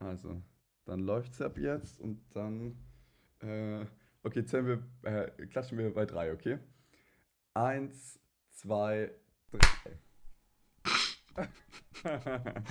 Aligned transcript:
Also, 0.00 0.42
dann 0.86 1.00
läuft's 1.00 1.40
ab 1.40 1.58
jetzt 1.58 2.00
und 2.00 2.20
dann. 2.34 2.76
Äh, 3.40 3.86
okay, 4.22 4.44
zählen 4.44 4.66
wir, 4.66 5.10
äh, 5.10 5.46
klatschen 5.46 5.78
wir 5.78 5.92
bei 5.94 6.06
drei, 6.06 6.32
okay? 6.32 6.58
Eins, 7.54 8.18
zwei, 8.50 9.14
drei. 9.50 9.98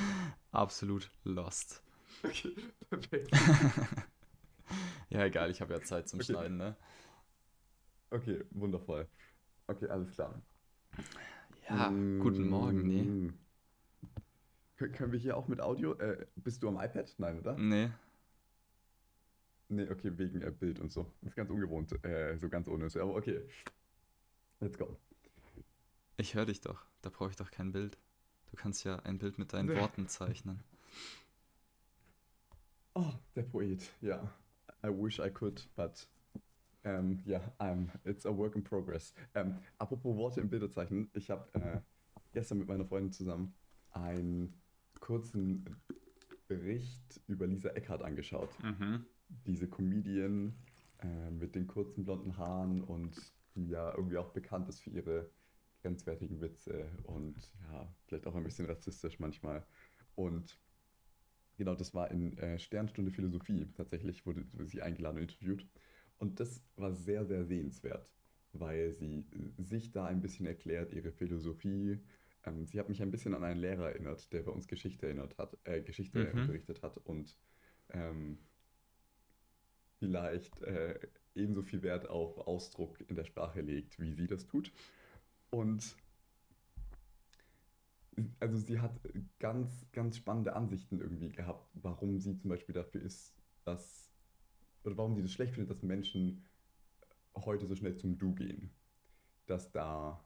Absolut 0.52 1.10
lost. 1.23 1.84
Okay, 2.23 2.55
perfekt. 2.89 3.32
Ja, 5.09 5.25
egal, 5.25 5.50
ich 5.50 5.59
habe 5.59 5.73
ja 5.73 5.82
Zeit 5.82 6.07
zum 6.07 6.20
Okay. 6.20 6.34
Schneiden, 6.34 6.57
ne? 6.57 6.75
Okay, 8.11 8.43
wundervoll. 8.52 9.07
Okay, 9.66 9.88
alles 9.88 10.11
klar. 10.11 10.39
Ja, 11.68 11.89
guten 12.20 12.48
Morgen, 12.48 12.88
nee. 12.88 13.34
Kö- 14.80 14.89
Können 14.91 15.11
wir 15.11 15.20
hier 15.20 15.36
auch 15.36 15.48
mit 15.50 15.59
Audio? 15.59 15.93
Äh, 15.95 16.25
bist 16.38 16.64
du 16.64 16.70
am 16.70 16.75
iPad? 16.80 17.14
Nein, 17.18 17.39
oder? 17.39 17.57
Nee, 17.57 17.91
Nee, 19.71 19.88
okay, 19.88 20.12
wegen 20.17 20.41
äh, 20.41 20.49
Bild 20.52 20.80
und 20.80 20.91
so. 20.91 21.04
Das 21.21 21.30
ist 21.30 21.35
ganz 21.35 21.52
ungewohnt, 21.52 22.04
äh, 22.04 22.35
so 22.40 22.49
ganz 22.49 22.67
ohne. 22.67 22.85
Aber 22.85 23.13
okay. 23.16 23.41
Let's 24.62 24.77
go. 24.77 24.98
ich 26.18 26.34
höre 26.34 26.48
dich 26.48 26.59
doch. 26.62 26.84
Da 27.04 27.09
brauche 27.09 27.30
ich 27.30 27.35
doch 27.35 27.52
kein 27.52 27.71
Bild. 27.71 27.98
Du 28.49 28.55
kannst 28.57 28.84
ja 28.84 28.95
ein 29.02 29.20
Bild 29.20 29.38
mit 29.38 29.54
deinen. 29.54 29.70
Worten 29.76 30.07
zeichnen. 30.07 30.63
Oh, 32.96 33.12
der 33.35 33.43
Poet, 33.43 33.88
ja. 34.02 34.34
I 34.84 34.88
wish 34.88 35.20
I 35.20 35.30
could, 35.30 35.70
but 35.76 36.07
ähm, 36.84 37.20
ja, 37.26 37.40
I'm, 37.59 37.90
it's 38.05 38.26
a 38.26 38.35
work 38.35 38.55
in 38.55 38.63
progress. 38.63 39.13
Ähm, 39.35 39.59
apropos 39.77 40.16
Worte 40.18 40.41
im 40.41 40.49
Bilder 40.49 40.71
zeichnen, 40.71 41.12
ich 41.13 41.30
habe 41.30 41.48
äh, 41.54 41.80
gestern 42.34 42.57
mit 42.57 42.68
meiner 42.68 42.85
Freundin 42.85 43.12
zusammen 43.12 43.54
einen 43.91 44.59
kurzen 44.99 45.66
Bericht 46.48 47.21
über 47.27 47.48
Lisa 47.48 47.70
Eckhardt 47.70 48.02
angeschaut. 48.02 48.49
Mhm. 48.63 49.05
Diese 49.45 49.67
Comedian 49.67 50.55
äh, 50.99 51.29
mit 51.32 51.55
den 51.55 51.68
kurzen 51.68 52.04
blonden 52.04 52.37
Haaren 52.37 52.84
und 52.84 53.15
die 53.55 53.68
ja 53.70 53.93
irgendwie 53.96 54.18
auch 54.18 54.32
bekannt 54.32 54.68
ist 54.70 54.82
für 54.82 54.90
ihre 54.90 55.29
grenzwertigen 55.82 56.41
Witze 56.41 56.90
und 57.04 57.35
ja, 57.71 57.93
vielleicht 58.05 58.27
auch 58.27 58.35
ein 58.35 58.43
bisschen 58.43 58.65
rassistisch 58.65 59.20
manchmal. 59.20 59.65
Und 60.15 60.59
genau, 61.57 61.76
das 61.76 61.93
war 61.93 62.12
in 62.12 62.37
äh, 62.37 62.59
Sternstunde 62.59 63.12
Philosophie 63.12 63.68
tatsächlich, 63.76 64.25
wurde, 64.25 64.46
wurde 64.53 64.68
sie 64.68 64.81
eingeladen 64.81 65.18
und 65.18 65.24
interviewt. 65.24 65.68
Und 66.18 66.40
das 66.40 66.62
war 66.75 66.94
sehr, 66.94 67.25
sehr 67.25 67.46
sehenswert, 67.46 68.09
weil 68.52 68.91
sie 68.91 69.25
sich 69.57 69.91
da 69.91 70.06
ein 70.06 70.22
bisschen 70.22 70.46
erklärt, 70.46 70.94
ihre 70.94 71.12
Philosophie. 71.12 72.00
Ähm, 72.45 72.66
sie 72.66 72.79
hat 72.79 72.90
mich 72.90 73.01
ein 73.01 73.12
bisschen 73.12 73.34
an 73.35 73.44
einen 73.44 73.59
Lehrer 73.59 73.90
erinnert, 73.90 74.31
der 74.34 74.44
bei 74.44 74.51
uns 74.51 74.68
Geschichte 74.68 75.06
erinnert 75.07 75.38
hat, 75.38 75.57
äh, 75.66 75.81
Geschichte 75.81 76.31
Mhm. 76.34 76.40
unterrichtet 76.40 76.81
hat 76.84 76.97
und 76.97 77.38
ähm, 77.90 78.40
vielleicht 80.00 80.62
äh, 80.62 81.00
ebenso 81.35 81.62
viel 81.62 81.81
Wert 81.84 82.09
auf 82.09 82.38
Ausdruck 82.40 83.00
in 83.09 83.16
der 83.16 83.25
Sprache 83.25 83.62
legt, 83.62 84.00
wie 84.00 84.13
sie 84.13 84.28
das 84.28 84.46
tut. 84.46 84.72
Und 85.51 85.96
also 88.40 88.57
sie 88.57 88.79
hat 88.79 89.00
ganz, 89.40 89.85
ganz 89.91 90.18
spannende 90.18 90.53
Ansichten 90.56 91.00
irgendwie 91.00 91.29
gehabt, 91.29 91.69
warum 91.74 92.19
sie 92.19 92.38
zum 92.38 92.50
Beispiel 92.50 92.74
dafür 92.75 93.01
ist, 93.01 93.35
dass, 93.66 94.12
oder 94.84 94.97
warum 94.97 95.16
sie 95.16 95.22
das 95.22 95.31
schlecht 95.31 95.53
findet, 95.53 95.72
dass 95.72 95.84
Menschen 95.84 96.46
heute 97.35 97.66
so 97.68 97.75
schnell 97.75 97.96
zum 97.97 98.18
Du 98.18 98.35
gehen. 98.35 98.72
Dass 99.47 99.72
da 99.72 100.24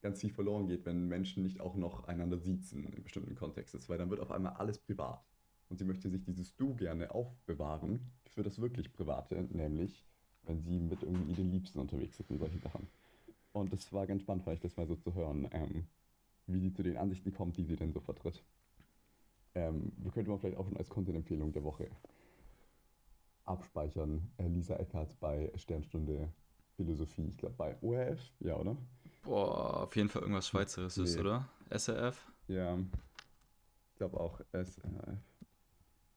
ganz 0.00 0.20
viel 0.20 0.30
verloren 0.30 0.66
geht, 0.66 0.86
wenn 0.86 1.08
Menschen 1.08 1.42
nicht 1.42 1.60
auch 1.60 1.74
noch 1.74 2.04
einander 2.04 2.38
siezen 2.38 2.84
in 2.92 3.02
bestimmten 3.02 3.34
Kontexten, 3.34 3.80
weil 3.88 3.98
dann 3.98 4.10
wird 4.10 4.20
auf 4.20 4.30
einmal 4.30 4.52
alles 4.54 4.78
privat. 4.78 5.24
Und 5.68 5.78
sie 5.78 5.84
möchte 5.84 6.08
sich 6.08 6.24
dieses 6.24 6.56
Du 6.56 6.74
gerne 6.74 7.14
aufbewahren 7.14 8.00
für 8.26 8.42
das 8.42 8.60
wirklich 8.60 8.92
Private, 8.92 9.42
nämlich 9.50 10.04
wenn 10.44 10.62
sie 10.62 10.78
mit 10.78 11.02
irgendwie 11.02 11.34
den 11.34 11.50
Liebsten 11.50 11.78
unterwegs 11.78 12.18
ist 12.18 12.30
und 12.30 12.38
solche 12.38 12.58
Sachen. 12.58 12.88
Und 13.52 13.72
das 13.72 13.92
war 13.92 14.06
ganz 14.06 14.22
spannend, 14.22 14.44
vielleicht 14.44 14.64
das 14.64 14.76
mal 14.76 14.86
so 14.86 14.96
zu 14.96 15.14
hören, 15.14 15.48
ähm, 15.52 15.86
wie 16.46 16.60
sie 16.60 16.72
zu 16.72 16.82
den 16.82 16.96
Ansichten 16.96 17.32
kommt, 17.32 17.56
die 17.56 17.64
sie 17.64 17.76
denn 17.76 17.92
so 17.92 18.00
vertritt. 18.00 18.42
Ähm, 19.54 19.92
wir 19.96 20.10
könnten 20.10 20.30
mal 20.30 20.38
vielleicht 20.38 20.56
auch 20.56 20.66
schon 20.66 20.76
als 20.76 20.88
Content-Empfehlung 20.88 21.52
der 21.52 21.64
Woche 21.64 21.90
abspeichern. 23.44 24.30
Äh, 24.38 24.48
Lisa 24.48 24.76
Eckert 24.76 25.18
bei 25.20 25.52
Sternstunde 25.56 26.32
Philosophie, 26.76 27.28
ich 27.28 27.36
glaube 27.36 27.56
bei 27.56 27.76
ORF, 27.82 28.20
ja, 28.40 28.56
oder? 28.56 28.76
Boah, 29.22 29.82
auf 29.84 29.94
jeden 29.96 30.08
Fall 30.08 30.22
irgendwas 30.22 30.48
Schweizerisches, 30.48 31.14
Nee. 31.14 31.20
oder? 31.20 31.46
SRF? 31.70 32.30
Ja, 32.48 32.76
ich 32.78 33.96
glaube 33.96 34.18
auch 34.18 34.40
SRF. 34.52 35.18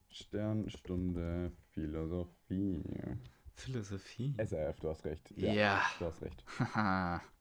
Sternstunde 0.10 1.52
Philosophie. 1.72 2.84
Philosophie. 3.56 4.34
SRF, 4.38 4.80
du 4.80 4.90
hast 4.90 5.06
recht. 5.06 5.32
Ja. 5.38 5.82
Du 6.00 6.06
hast 6.06 6.22
recht. 6.22 6.44
Haha. 6.60 7.22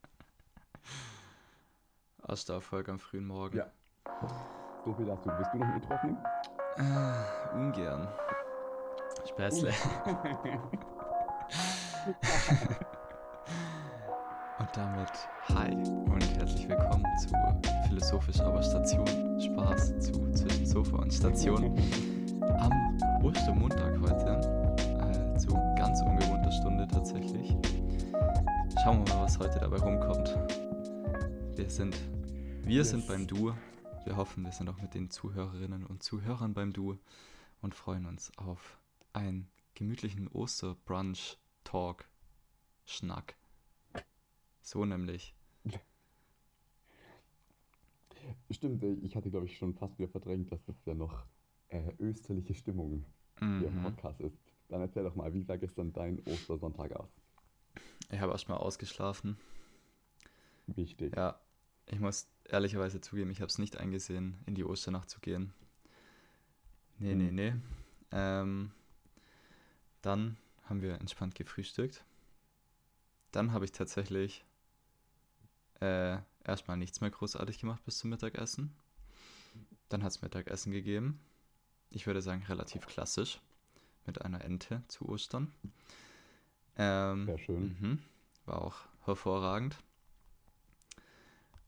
Erster 2.28 2.54
Erfolg 2.54 2.88
am 2.88 2.98
frühen 2.98 3.26
Morgen. 3.26 3.58
Ja. 3.58 3.70
So 4.84 4.94
viel 4.94 5.06
dazu. 5.06 5.30
Bist 5.38 5.50
du 5.52 5.58
noch 5.58 5.66
ein 5.66 5.74
Intro 5.76 5.94
aufnehmen? 5.94 6.18
Äh, 6.76 7.54
ungern. 7.54 8.08
Späßle. 9.28 9.72
Und 10.06 10.78
damit 14.74 15.10
hi 15.48 15.72
und 15.72 16.22
herzlich 16.36 16.68
willkommen 16.68 17.04
zu 17.18 17.28
Philosophisch 17.88 18.40
aber 18.40 18.62
Station. 18.62 19.06
Spaß 19.40 19.98
zu 19.98 20.12
zwischen 20.32 20.64
Sofa 20.66 20.96
und 20.98 21.12
Station. 21.12 21.64
Am 22.40 22.98
Ostermontag 23.24 24.00
heute. 24.00 24.76
Äh, 25.00 25.38
zu 25.38 25.48
ganz 25.76 26.00
ungewohnter 26.02 26.52
Stunde 26.52 26.86
tatsächlich. 26.86 27.56
Schauen 28.84 29.04
wir 29.04 29.14
mal, 29.14 29.24
was 29.24 29.38
heute 29.38 29.58
dabei 29.58 29.78
rumkommt. 29.78 30.38
Wir 31.56 31.68
sind, 31.68 31.96
wir 32.62 32.84
sind 32.84 33.00
Yes. 33.00 33.08
beim 33.08 33.26
Du. 33.26 33.52
Wir 34.04 34.16
hoffen, 34.16 34.44
wir 34.44 34.52
sind 34.52 34.68
auch 34.68 34.80
mit 34.80 34.94
den 34.94 35.10
Zuhörerinnen 35.10 35.84
und 35.84 36.04
Zuhörern 36.04 36.54
beim 36.54 36.72
Du 36.72 36.96
und 37.60 37.74
freuen 37.74 38.06
uns 38.06 38.30
auf 38.38 38.78
einen 39.12 39.50
gemütlichen 39.74 40.28
Osterbrunch, 40.28 41.38
Talk, 41.64 42.08
Schnack. 42.84 43.39
So 44.70 44.84
nämlich. 44.84 45.34
Stimmt, 48.52 48.84
ich 49.02 49.16
hatte, 49.16 49.28
glaube 49.28 49.46
ich, 49.46 49.58
schon 49.58 49.74
fast 49.74 49.98
wieder 49.98 50.08
verdrängt, 50.08 50.52
dass 50.52 50.64
das 50.64 50.76
ja 50.84 50.94
noch 50.94 51.24
äh, 51.70 51.92
österliche 51.98 52.54
Stimmung 52.54 53.04
hier 53.40 53.66
im 53.66 53.74
Mhm. 53.78 53.82
Podcast 53.82 54.20
ist. 54.20 54.38
Dann 54.68 54.80
erzähl 54.80 55.02
doch 55.02 55.16
mal, 55.16 55.34
wie 55.34 55.42
sah 55.42 55.56
gestern 55.56 55.92
dein 55.92 56.20
Ostersonntag 56.24 56.92
aus? 56.92 57.10
Ich 58.12 58.20
habe 58.20 58.30
erstmal 58.30 58.58
ausgeschlafen. 58.58 59.36
Wichtig. 60.68 61.16
Ja, 61.16 61.40
ich 61.86 61.98
muss 61.98 62.28
ehrlicherweise 62.44 63.00
zugeben, 63.00 63.30
ich 63.32 63.40
habe 63.40 63.48
es 63.48 63.58
nicht 63.58 63.76
eingesehen, 63.76 64.36
in 64.46 64.54
die 64.54 64.64
Osternacht 64.64 65.10
zu 65.10 65.18
gehen. 65.18 65.52
Nee, 67.00 67.16
nee, 67.16 67.28
Hm. 67.28 67.34
nee. 67.34 67.54
Ähm, 68.12 68.70
dann 70.02 70.36
haben 70.62 70.80
wir 70.80 70.94
entspannt 71.00 71.34
gefrühstückt. 71.34 72.04
Dann 73.32 73.52
habe 73.52 73.64
ich 73.64 73.72
tatsächlich 73.72 74.44
äh, 75.80 76.18
erstmal 76.44 76.76
nichts 76.76 77.00
mehr 77.00 77.10
großartig 77.10 77.58
gemacht 77.58 77.84
bis 77.84 77.98
zum 77.98 78.10
Mittagessen. 78.10 78.74
Dann 79.88 80.02
hat 80.02 80.12
es 80.12 80.22
Mittagessen 80.22 80.72
gegeben. 80.72 81.20
Ich 81.90 82.06
würde 82.06 82.22
sagen, 82.22 82.42
relativ 82.48 82.86
klassisch. 82.86 83.40
Mit 84.06 84.22
einer 84.22 84.42
Ente 84.44 84.82
zu 84.88 85.08
Ostern. 85.08 85.52
Ähm, 86.76 87.26
Sehr 87.26 87.38
schön. 87.38 87.76
Mhm. 87.80 87.98
War 88.46 88.62
auch 88.62 88.76
hervorragend. 89.04 89.76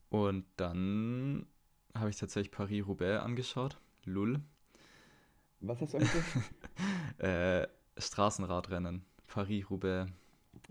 Und 0.09 0.45
dann 0.57 1.47
habe 1.95 2.11
ich 2.11 2.17
tatsächlich 2.17 2.51
Paris-Roubaix 2.51 3.23
angeschaut. 3.23 3.79
Lull. 4.05 4.41
Was 5.61 5.81
hast 5.81 5.95
du 5.95 5.99
angeguckt? 5.99 6.27
Äh, 7.19 7.69
Straßenradrennen. 7.99 9.05
Paris-Roubaix. 9.29 10.11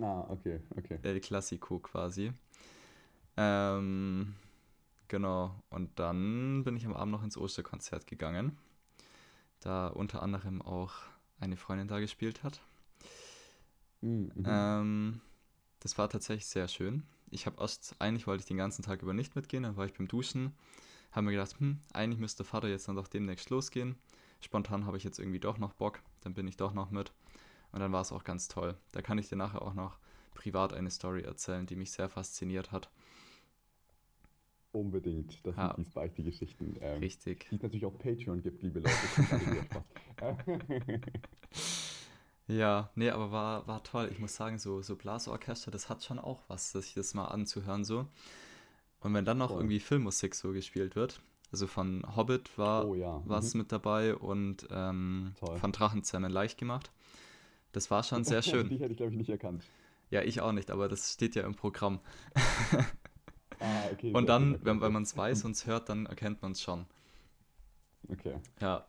ah, 0.01 0.25
okay, 0.29 0.59
okay. 0.75 0.99
El 1.01 1.21
Clasico 1.21 1.79
quasi. 1.79 2.33
Ähm, 3.38 4.36
genau. 5.07 5.56
Und 5.69 6.00
dann 6.00 6.63
bin 6.63 6.75
ich 6.75 6.86
am 6.86 6.94
Abend 6.94 7.12
noch 7.12 7.24
ins 7.24 7.38
Osterkonzert 7.38 8.07
gegangen. 8.07 8.57
Da 9.60 9.88
unter 9.88 10.22
anderem 10.22 10.62
auch 10.62 10.94
eine 11.39 11.57
Freundin 11.57 11.88
da 11.88 12.00
gespielt 12.00 12.44
hat. 12.44 12.62
Mhm, 14.01 14.31
mhm. 14.36 14.45
Ähm, 14.45 15.22
das 15.80 15.98
war 15.98 16.10
tatsächlich 16.10 16.48
sehr 16.48 16.68
schön. 16.68 17.04
Ich 17.30 17.45
habe 17.45 17.62
erst, 17.62 17.95
eigentlich 18.00 18.28
wollte 18.28 18.42
ich 18.42 18.48
den 18.48 18.57
ganzen 18.57 18.83
Tag 18.83 19.01
über 19.01 19.13
nicht 19.13 19.36
mitgehen, 19.36 19.63
dann 19.63 19.78
war 19.78 19.86
ich 19.86 19.94
beim 19.94 20.07
Duschen, 20.07 20.54
habe 21.12 21.25
mir 21.25 21.31
gedacht, 21.31 21.60
hm, 21.60 21.80
eigentlich 21.94 22.19
müsste 22.19 22.44
Vater 22.44 22.68
jetzt 22.68 22.88
dann 22.88 22.95
doch 22.95 23.07
demnächst 23.07 23.50
losgehen. 23.50 23.95
Spontan 24.42 24.86
habe 24.86 24.98
ich 24.98 25.04
jetzt 25.04 25.19
irgendwie 25.19 25.39
doch 25.39 25.57
noch 25.57 25.74
Bock, 25.74 26.01
dann 26.22 26.33
bin 26.33 26.48
ich 26.48 26.57
doch 26.57 26.74
noch 26.74 26.92
mit. 26.92 27.13
Und 27.72 27.80
dann 27.80 27.92
war 27.94 28.01
es 28.01 28.12
auch 28.12 28.24
ganz 28.24 28.48
toll. 28.48 28.75
Da 28.92 29.01
kann 29.01 29.18
ich 29.18 29.30
dir 29.30 29.38
nachher 29.38 29.62
auch 29.62 29.74
noch 29.74 29.98
privat 30.33 30.74
eine 30.74 30.92
Story 30.92 31.22
erzählen, 31.22 31.66
die 31.66 31.75
mich 31.75 31.92
sehr 31.92 32.10
fasziniert 32.10 32.72
hat. 32.72 32.89
Unbedingt. 34.73 35.45
Das 35.45 35.56
Ja. 35.56 35.73
sind 35.75 35.88
die 35.88 35.91
Spicy-Geschichten. 35.91 36.77
Ähm, 36.81 37.00
Richtig. 37.00 37.47
die 37.50 37.56
es 37.57 37.62
natürlich 37.62 37.85
auf 37.85 37.97
Patreon 37.97 38.41
gibt, 38.41 38.63
liebe 38.63 38.79
Leute. 38.79 38.95
Ja, 42.47 42.89
nee, 42.95 43.09
aber 43.09 43.31
war, 43.31 43.68
war 43.68 43.81
toll. 43.83 44.09
Ich 44.12 44.19
muss 44.19 44.35
sagen, 44.35 44.57
so, 44.59 44.81
so 44.81 44.95
Blasorchester, 44.97 45.71
das 45.71 45.88
hat 45.89 46.03
schon 46.03 46.19
auch 46.19 46.41
was, 46.50 46.71
sich 46.73 46.94
das 46.95 47.13
mal 47.13 47.25
anzuhören 47.25 47.85
so. 47.85 48.07
Und 49.00 49.13
wenn 49.13 49.23
dann 49.25 49.38
noch 49.38 49.51
Voll. 49.51 49.59
irgendwie 49.62 49.79
Filmmusik 49.79 50.35
so 50.35 50.51
gespielt 50.51 50.95
wird, 50.97 51.21
also 51.51 51.65
von 51.68 52.03
Hobbit 52.15 52.57
war 52.57 52.88
Oh 52.88 52.95
ja. 52.95 53.21
was 53.25 53.53
mhm. 53.53 53.62
mit 53.62 53.71
dabei 53.71 54.15
und 54.15 54.68
ähm, 54.69 55.33
von 55.59 55.71
Drachenzähmen 55.71 56.29
leicht 56.31 56.57
gemacht. 56.57 56.91
Das 57.71 57.89
war 57.89 58.03
schon 58.03 58.25
sehr 58.25 58.41
Die 58.41 58.50
schön. 58.50 58.69
hätte 58.69 58.91
ich, 58.91 58.97
glaube 58.97 59.12
ich, 59.13 59.18
nicht 59.18 59.29
erkannt. 59.29 59.63
Ja, 60.09 60.21
ich 60.21 60.41
auch 60.41 60.51
nicht, 60.51 60.71
aber 60.71 60.89
das 60.89 61.13
steht 61.13 61.35
ja 61.35 61.44
im 61.44 61.56
Programm. 61.56 62.01
Okay. 63.91 64.11
Und 64.13 64.27
dann, 64.29 64.63
wenn, 64.63 64.81
wenn 64.81 64.91
man 64.93 65.03
es 65.03 65.15
weiß 65.17 65.43
und 65.45 65.51
es 65.51 65.65
hört, 65.65 65.89
dann 65.89 66.05
erkennt 66.05 66.41
man 66.41 66.53
es 66.53 66.61
schon. 66.61 66.85
Okay. 68.09 68.35
Ja, 68.59 68.85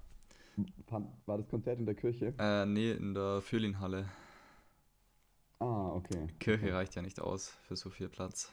War 1.27 1.39
das 1.39 1.49
Konzert 1.49 1.79
in 1.81 1.87
der 1.87 1.95
Kirche? 1.95 2.35
äh, 2.39 2.67
nee, 2.67 2.93
in 2.93 3.15
der 3.15 3.41
Fürlinhalle. 3.41 4.07
Ah, 5.61 5.93
okay. 5.95 6.29
Kirche 6.41 6.67
okay. 6.67 6.71
reicht 6.73 6.95
ja 6.95 7.01
nicht 7.01 7.21
aus 7.21 7.49
für 7.67 7.75
so 7.77 7.89
viel 7.89 8.09
Platz. 8.11 8.53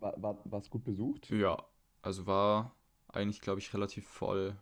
War, 0.00 0.14
war, 0.22 0.38
war 0.44 0.60
es 0.60 0.70
gut 0.70 0.84
besucht? 0.84 1.30
Ja, 1.30 1.64
also 2.02 2.26
war 2.26 2.74
eigentlich, 3.08 3.40
glaube 3.40 3.60
ich, 3.60 3.72
relativ 3.74 4.06
voll. 4.08 4.56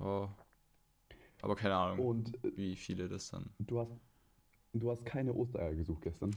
Oh. 0.00 0.28
Aber 1.42 1.56
keine 1.56 1.74
Ahnung, 1.76 2.04
Und 2.06 2.34
äh, 2.44 2.52
wie 2.56 2.76
viele 2.76 3.08
das 3.08 3.28
dann. 3.30 3.50
du 3.58 3.78
hast, 3.80 3.92
du 4.74 4.90
hast 4.90 5.04
keine 5.06 5.34
Ostereier 5.34 5.74
gesucht 5.74 6.02
gestern? 6.02 6.36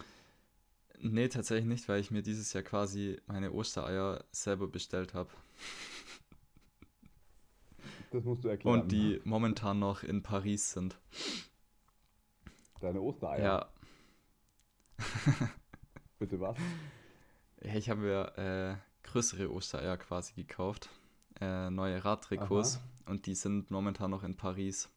Nee, 1.03 1.27
tatsächlich 1.29 1.67
nicht, 1.67 1.89
weil 1.89 1.99
ich 1.99 2.11
mir 2.11 2.21
dieses 2.21 2.53
Jahr 2.53 2.63
quasi 2.63 3.19
meine 3.27 3.51
Ostereier 3.51 4.23
selber 4.31 4.67
bestellt 4.67 5.13
habe. 5.13 5.29
Das 8.11 8.23
musst 8.23 8.43
du 8.43 8.49
erklären. 8.49 8.81
Und 8.81 8.91
die 8.91 9.21
momentan 9.23 9.79
noch 9.79 10.03
in 10.03 10.21
Paris 10.21 10.71
sind. 10.71 10.99
Deine 12.81 13.01
Ostereier? 13.01 13.43
Ja, 13.43 13.69
Bitte 16.19 16.39
was? 16.39 16.57
Ich 17.61 17.89
habe 17.89 18.01
mir 18.01 18.37
äh, 18.37 19.07
größere 19.07 19.51
Ostereier 19.51 19.97
quasi 19.97 20.33
gekauft. 20.33 20.89
Äh, 21.39 21.69
neue 21.69 22.03
Radtrikots. 22.03 22.77
Aha. 22.77 23.11
Und 23.11 23.25
die 23.25 23.35
sind 23.35 23.71
momentan 23.71 24.11
noch 24.11 24.23
in 24.23 24.35
Paris. 24.35 24.89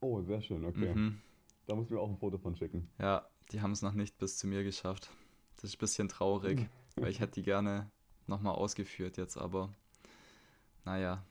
Oh, 0.00 0.22
sehr 0.22 0.40
schön, 0.40 0.64
okay. 0.64 0.94
Mhm. 0.94 1.20
Da 1.66 1.74
musst 1.74 1.90
du 1.90 1.94
mir 1.94 2.00
auch 2.00 2.08
ein 2.08 2.16
Foto 2.16 2.38
von 2.38 2.56
schicken. 2.56 2.88
Ja, 2.98 3.28
die 3.52 3.60
haben 3.60 3.72
es 3.72 3.82
noch 3.82 3.92
nicht 3.94 4.18
bis 4.18 4.38
zu 4.38 4.46
mir 4.46 4.62
geschafft. 4.64 5.10
Das 5.56 5.64
ist 5.64 5.76
ein 5.76 5.78
bisschen 5.78 6.08
traurig, 6.08 6.68
weil 6.96 7.10
ich 7.10 7.20
hätte 7.20 7.32
die 7.34 7.42
gerne 7.42 7.90
nochmal 8.26 8.54
ausgeführt 8.54 9.16
jetzt, 9.16 9.36
aber 9.36 9.70
naja. 10.84 11.22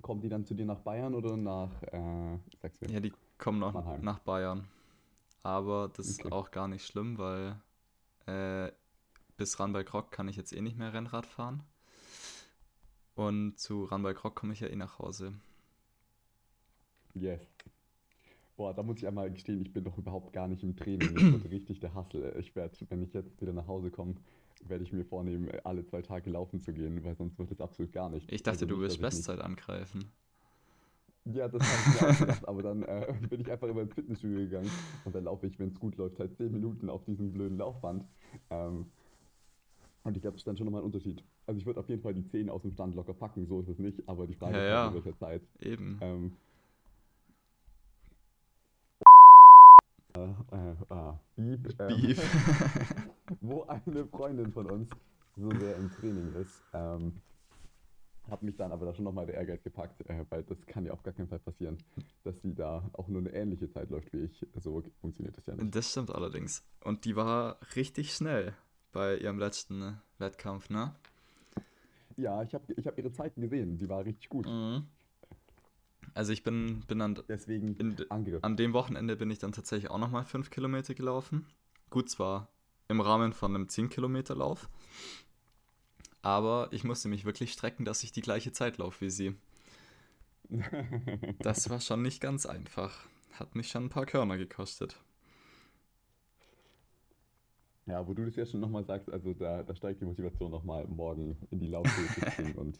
Kommen 0.00 0.20
die 0.20 0.28
dann 0.28 0.44
zu 0.44 0.54
dir 0.54 0.66
nach 0.66 0.80
Bayern 0.80 1.14
oder 1.14 1.36
nach, 1.36 1.70
äh, 1.84 2.38
mir? 2.80 2.90
Ja, 2.90 3.00
die 3.00 3.12
kommen 3.38 3.60
noch 3.60 3.72
Mannheim. 3.74 4.02
nach 4.02 4.18
Bayern. 4.18 4.66
Aber 5.44 5.90
das 5.96 6.08
ist 6.08 6.20
Okay. 6.20 6.32
auch 6.32 6.50
gar 6.50 6.66
nicht 6.68 6.84
schlimm, 6.86 7.18
weil 7.18 7.60
äh, 8.26 8.72
bis 9.36 9.58
Ranberg-Rock 9.60 10.10
kann 10.10 10.28
ich 10.28 10.36
jetzt 10.36 10.52
eh 10.52 10.60
nicht 10.60 10.76
mehr 10.76 10.92
Rennrad 10.92 11.26
fahren. 11.26 11.62
Und 13.14 13.58
zu 13.58 13.84
Ranberg-Rock 13.84 14.34
komme 14.34 14.52
ich 14.54 14.60
ja 14.60 14.68
eh 14.68 14.76
nach 14.76 14.98
Hause. 14.98 15.34
Yes. 17.14 17.40
Boah, 18.56 18.74
da 18.74 18.82
muss 18.82 18.98
ich 18.98 19.06
einmal 19.06 19.30
gestehen, 19.30 19.60
ich 19.62 19.72
bin 19.72 19.84
doch 19.84 19.96
überhaupt 19.96 20.32
gar 20.32 20.46
nicht 20.46 20.62
im 20.62 20.76
Training. 20.76 21.14
Das 21.14 21.22
wird 21.42 21.44
richtig 21.50 21.80
der 21.80 21.94
Hassel. 21.94 22.34
Ich 22.38 22.54
werde, 22.54 22.76
wenn 22.90 23.02
ich 23.02 23.12
jetzt 23.14 23.40
wieder 23.40 23.52
nach 23.52 23.66
Hause 23.66 23.90
komme, 23.90 24.14
werde 24.66 24.84
ich 24.84 24.92
mir 24.92 25.04
vornehmen, 25.04 25.50
alle 25.64 25.84
zwei 25.86 26.02
Tage 26.02 26.30
laufen 26.30 26.60
zu 26.60 26.72
gehen, 26.72 27.02
weil 27.04 27.16
sonst 27.16 27.38
wird 27.38 27.50
es 27.50 27.60
absolut 27.60 27.92
gar 27.92 28.10
nicht. 28.10 28.30
Ich 28.30 28.42
dachte, 28.42 28.64
Also 28.64 28.66
du 28.66 28.74
nicht, 28.76 28.84
dass 28.86 28.92
ich 28.94 29.00
nicht- 29.00 29.10
Bestzeit 29.10 29.40
angreifen. 29.40 30.04
Ja, 31.24 31.46
das 31.48 31.62
habe 31.62 31.80
ich 31.94 32.00
mir 32.02 32.08
auch 32.08 32.18
gedacht, 32.26 32.48
aber 32.48 32.62
dann 32.62 32.82
äh, 32.82 33.14
bin 33.30 33.40
ich 33.40 33.50
einfach 33.50 33.68
immer 33.68 33.82
ins 33.82 33.94
Fitnessstudio 33.94 34.38
gegangen 34.38 34.70
und 35.04 35.14
dann 35.14 35.24
laufe 35.24 35.46
ich, 35.46 35.56
wenn 35.58 35.68
es 35.68 35.78
gut 35.78 35.96
läuft, 35.96 36.18
halt 36.18 36.36
10 36.36 36.50
Minuten 36.52 36.90
auf 36.90 37.04
diesem 37.04 37.32
blöden 37.32 37.58
Laufband. 37.58 38.04
Ähm, 38.50 38.86
und 40.04 40.16
ich 40.16 40.22
glaube, 40.22 40.34
das 40.34 40.40
ist 40.40 40.46
dann 40.48 40.56
schon 40.56 40.66
nochmal 40.66 40.82
ein 40.82 40.86
Unterschied. 40.86 41.22
Also 41.46 41.60
ich 41.60 41.64
würde 41.66 41.78
auf 41.78 41.88
jeden 41.88 42.02
Fall 42.02 42.12
die 42.12 42.26
10 42.26 42.50
aus 42.50 42.62
dem 42.62 42.72
Stand 42.72 42.96
locker 42.96 43.14
packen, 43.14 43.46
so 43.46 43.60
ist 43.60 43.68
es 43.68 43.78
nicht, 43.78 44.02
aber 44.08 44.26
die 44.26 44.34
Frage 44.34 44.56
Ja, 44.56 44.62
ist 44.64 44.68
ja. 44.70 44.82
halt, 44.84 44.96
in 44.96 45.04
welcher 45.04 45.18
Zeit. 45.18 45.42
Eben. 45.60 45.98
Ähm, 46.00 46.32
äh, 50.16 50.70
äh, 50.70 51.12
Beep, 51.36 51.74
ähm, 51.80 52.00
Beef. 52.00 52.22
wo 53.40 53.62
eine 53.64 54.06
Freundin 54.06 54.52
von 54.52 54.70
uns 54.70 54.88
so 55.36 55.50
sehr 55.58 55.76
im 55.76 55.90
Training 55.92 56.34
ist, 56.34 56.62
ähm, 56.72 57.20
hat 58.30 58.42
mich 58.42 58.56
dann 58.56 58.70
aber 58.70 58.86
da 58.86 58.94
schon 58.94 59.04
nochmal 59.04 59.26
der 59.26 59.36
Ehrgeiz 59.36 59.62
gepackt, 59.62 60.08
äh, 60.08 60.24
weil 60.30 60.42
das 60.44 60.64
kann 60.66 60.84
ja 60.84 60.92
auf 60.92 61.02
gar 61.02 61.12
keinen 61.12 61.28
Fall 61.28 61.40
passieren, 61.40 61.78
dass 62.24 62.40
sie 62.42 62.54
da 62.54 62.88
auch 62.92 63.08
nur 63.08 63.20
eine 63.20 63.32
ähnliche 63.32 63.68
Zeit 63.70 63.90
läuft 63.90 64.12
wie 64.12 64.20
ich. 64.24 64.46
So 64.56 64.82
funktioniert 65.00 65.36
das 65.36 65.46
ja 65.46 65.54
nicht. 65.56 65.74
Das 65.74 65.90
stimmt 65.90 66.10
allerdings. 66.10 66.64
Und 66.84 67.04
die 67.04 67.16
war 67.16 67.58
richtig 67.74 68.14
schnell 68.14 68.54
bei 68.92 69.16
ihrem 69.16 69.38
letzten 69.38 70.00
Wettkampf, 70.18 70.70
ne? 70.70 70.94
Ja, 72.16 72.42
ich 72.42 72.54
habe 72.54 72.72
ich 72.74 72.86
hab 72.86 72.98
ihre 72.98 73.10
Zeiten 73.10 73.40
gesehen, 73.40 73.78
die 73.78 73.88
war 73.88 74.04
richtig 74.04 74.28
gut. 74.28 74.46
Mhm. 74.46 74.86
Also 76.14 76.32
ich 76.32 76.42
bin, 76.42 76.80
bin 76.86 77.00
an, 77.00 77.22
Deswegen 77.28 77.74
in, 77.76 77.96
an 78.10 78.56
dem 78.56 78.72
Wochenende 78.72 79.16
bin 79.16 79.30
ich 79.30 79.38
dann 79.38 79.52
tatsächlich 79.52 79.90
auch 79.90 79.98
nochmal 79.98 80.24
5 80.24 80.50
Kilometer 80.50 80.94
gelaufen. 80.94 81.46
Gut, 81.90 82.10
zwar 82.10 82.48
im 82.88 83.00
Rahmen 83.00 83.32
von 83.32 83.54
einem 83.54 83.68
10 83.68 83.88
Kilometer 83.88 84.34
Lauf. 84.34 84.68
Aber 86.20 86.68
ich 86.70 86.84
musste 86.84 87.08
mich 87.08 87.24
wirklich 87.24 87.52
strecken, 87.52 87.84
dass 87.84 88.02
ich 88.04 88.12
die 88.12 88.20
gleiche 88.20 88.52
Zeit 88.52 88.78
laufe 88.78 89.00
wie 89.02 89.10
sie. 89.10 89.34
Das 91.40 91.70
war 91.70 91.80
schon 91.80 92.02
nicht 92.02 92.20
ganz 92.20 92.46
einfach. 92.46 93.06
Hat 93.32 93.54
mich 93.54 93.68
schon 93.68 93.84
ein 93.86 93.90
paar 93.90 94.06
Körner 94.06 94.36
gekostet. 94.36 95.00
Ja, 97.86 98.06
wo 98.06 98.14
du 98.14 98.24
das 98.24 98.36
jetzt 98.36 98.52
schon 98.52 98.60
nochmal 98.60 98.84
sagst, 98.84 99.10
also 99.10 99.32
da, 99.34 99.62
da 99.62 99.74
steigt 99.74 100.00
die 100.00 100.04
Motivation 100.04 100.50
nochmal 100.50 100.86
morgen 100.86 101.36
in 101.50 101.58
die 101.58 101.66
Laufhöhe 101.66 102.06
zu 102.08 102.30
springen 102.30 102.54
und 102.56 102.78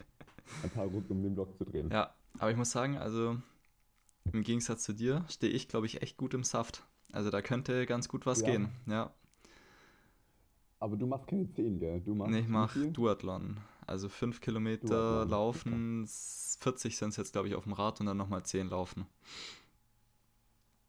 ein 0.62 0.70
paar 0.70 0.86
Runden 0.86 1.10
um 1.12 1.22
den 1.22 1.34
Block 1.34 1.56
zu 1.56 1.64
drehen. 1.64 1.90
Ja, 1.90 2.14
aber 2.38 2.50
ich 2.50 2.56
muss 2.56 2.70
sagen, 2.70 2.98
also 2.98 3.36
im 4.32 4.42
Gegensatz 4.44 4.84
zu 4.84 4.94
dir 4.94 5.24
stehe 5.30 5.52
ich, 5.52 5.68
glaube 5.68 5.86
ich, 5.86 6.02
echt 6.02 6.16
gut 6.18 6.34
im 6.34 6.44
Saft. 6.44 6.84
Also 7.12 7.30
da 7.30 7.42
könnte 7.42 7.86
ganz 7.86 8.08
gut 8.08 8.26
was 8.26 8.42
Ja. 8.42 8.44
gehen. 8.44 8.72
Ja, 8.86 9.12
Aber 10.80 10.98
du 10.98 11.06
machst 11.06 11.28
keine 11.28 11.48
10, 11.50 11.78
gell? 11.78 12.00
Du 12.02 12.14
machst 12.14 12.36
nee, 12.36 12.40
ich 12.40 12.48
mache? 12.48 12.94
Duathlon. 12.94 13.58
Also 13.86 14.08
5 14.08 14.40
Kilometer 14.40 15.24
Duathlon, 15.24 15.26
laufen, 15.26 16.04
s- 16.04 16.56
40 16.60 16.96
sind 16.96 17.10
es 17.10 17.16
jetzt, 17.16 17.32
glaube 17.32 17.48
ich, 17.48 17.54
auf 17.54 17.64
dem 17.64 17.72
Rad 17.72 18.00
und 18.00 18.06
dann 18.06 18.16
nochmal 18.16 18.44
10 18.44 18.68
laufen. 18.68 19.06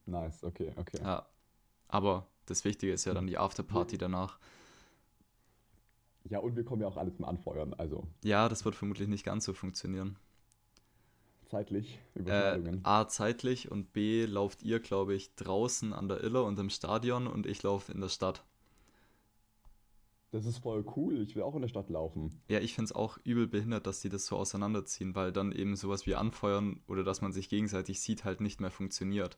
Nice, 0.08 0.44
okay, 0.44 0.74
okay. 0.78 1.00
Ja, 1.04 1.28
aber 1.90 2.28
das 2.48 2.66
Wichtige 2.66 2.94
ist 2.94 3.06
ja 3.06 3.14
dann 3.14 3.28
die 3.28 3.38
Afterparty 3.40 3.98
danach. 3.98 4.40
Ja, 6.26 6.40
und 6.40 6.56
wir 6.58 6.66
kommen 6.66 6.82
ja 6.82 6.88
auch 6.90 6.98
alle 6.98 7.14
zum 7.14 7.24
Anfeuern, 7.26 7.74
also 7.76 8.08
Ja, 8.24 8.50
das 8.50 8.66
wird 8.66 8.74
vermutlich 8.76 9.08
nicht 9.08 9.24
ganz 9.24 9.46
so 9.46 9.54
funktionieren. 9.54 10.18
Zeitlich, 11.54 12.00
Äh, 12.26 12.60
Überschneidungen. 12.66 12.84
A, 12.84 13.08
zeitlich 13.08 13.72
und 13.72 13.94
B, 13.94 14.26
lauft 14.26 14.62
ihr, 14.64 14.82
glaube 14.82 15.16
ich, 15.16 15.36
draußen 15.36 15.94
an 15.94 16.10
der 16.10 16.22
Iller 16.22 16.44
und 16.44 16.60
im 16.60 16.70
Stadion 16.70 17.28
und 17.28 17.46
ich 17.46 17.64
laufe 17.64 17.94
in 17.94 18.02
der 18.02 18.10
Stadt. 18.10 18.44
Das 20.32 20.46
ist 20.46 20.58
voll 20.58 20.84
cool, 20.98 21.22
ich 21.22 21.34
will 21.38 21.44
auch 21.44 21.56
in 21.56 21.62
der 21.62 21.70
Stadt 21.70 21.90
laufen. 21.90 22.42
Ja, 22.48 22.60
ich 22.62 22.74
finde 22.74 22.86
es 22.86 22.92
auch 22.96 23.18
übel 23.26 23.48
behindert, 23.48 23.86
dass 23.88 24.00
die 24.02 24.08
das 24.10 24.26
so 24.26 24.38
auseinanderziehen, 24.38 25.14
weil 25.16 25.32
dann 25.34 25.52
eben 25.52 25.76
sowas 25.76 26.06
wie 26.06 26.16
Anfeuern 26.16 26.82
oder 26.88 27.04
dass 27.04 27.22
man 27.22 27.32
sich 27.34 27.50
gegenseitig 27.50 28.00
sieht, 28.02 28.24
halt 28.26 28.40
nicht 28.42 28.60
mehr 28.62 28.72
funktioniert. 28.72 29.38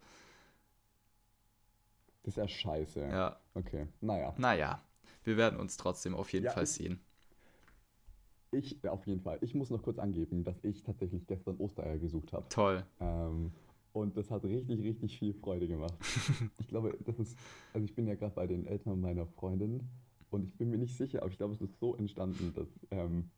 Das 2.23 2.33
ist 2.33 2.37
ja 2.37 2.47
scheiße. 2.49 3.09
Ja, 3.09 3.39
Okay, 3.53 3.87
naja. 4.01 4.37
naja, 4.37 4.81
wir 5.23 5.37
werden 5.37 5.59
uns 5.59 5.77
trotzdem 5.77 6.15
auf 6.15 6.33
jeden 6.33 6.47
Ja, 6.47 6.49
Fall 6.49 6.65
sehen. 6.65 7.04
Ich, 8.57 8.87
auf 8.87 9.05
jeden 9.05 9.21
Fall. 9.21 9.37
Ich 9.41 9.53
muss 9.53 9.69
noch 9.69 9.83
kurz 9.83 9.99
angeben, 9.99 10.43
dass 10.43 10.63
ich 10.63 10.83
tatsächlich 10.83 11.27
gestern 11.27 11.57
Ostereier 11.57 11.97
gesucht 11.97 12.31
habe. 12.33 12.47
Toll. 12.49 12.83
Ähm, 12.99 13.51
und 13.91 14.17
das 14.17 14.31
hat 14.31 14.43
richtig, 14.43 14.81
richtig 14.81 15.17
viel 15.17 15.33
Freude 15.33 15.67
gemacht. 15.67 15.93
Ich 16.59 16.67
glaube, 16.67 16.97
das 17.05 17.19
ist, 17.19 17.37
also 17.73 17.85
ich 17.85 17.95
bin 17.95 18.07
ja 18.07 18.15
gerade 18.15 18.33
bei 18.33 18.47
den 18.47 18.65
Eltern 18.65 18.99
meiner 18.99 19.25
Freundin 19.25 19.83
und 20.31 20.47
ich 20.47 20.57
bin 20.57 20.69
mir 20.69 20.77
nicht 20.77 20.97
sicher, 20.97 21.21
aber 21.21 21.31
ich 21.31 21.37
glaube, 21.37 21.53
es 21.53 21.61
ist 21.61 21.79
so 21.79 21.95
entstanden, 21.95 22.53
dass 22.53 22.67
ähm, 22.91 23.29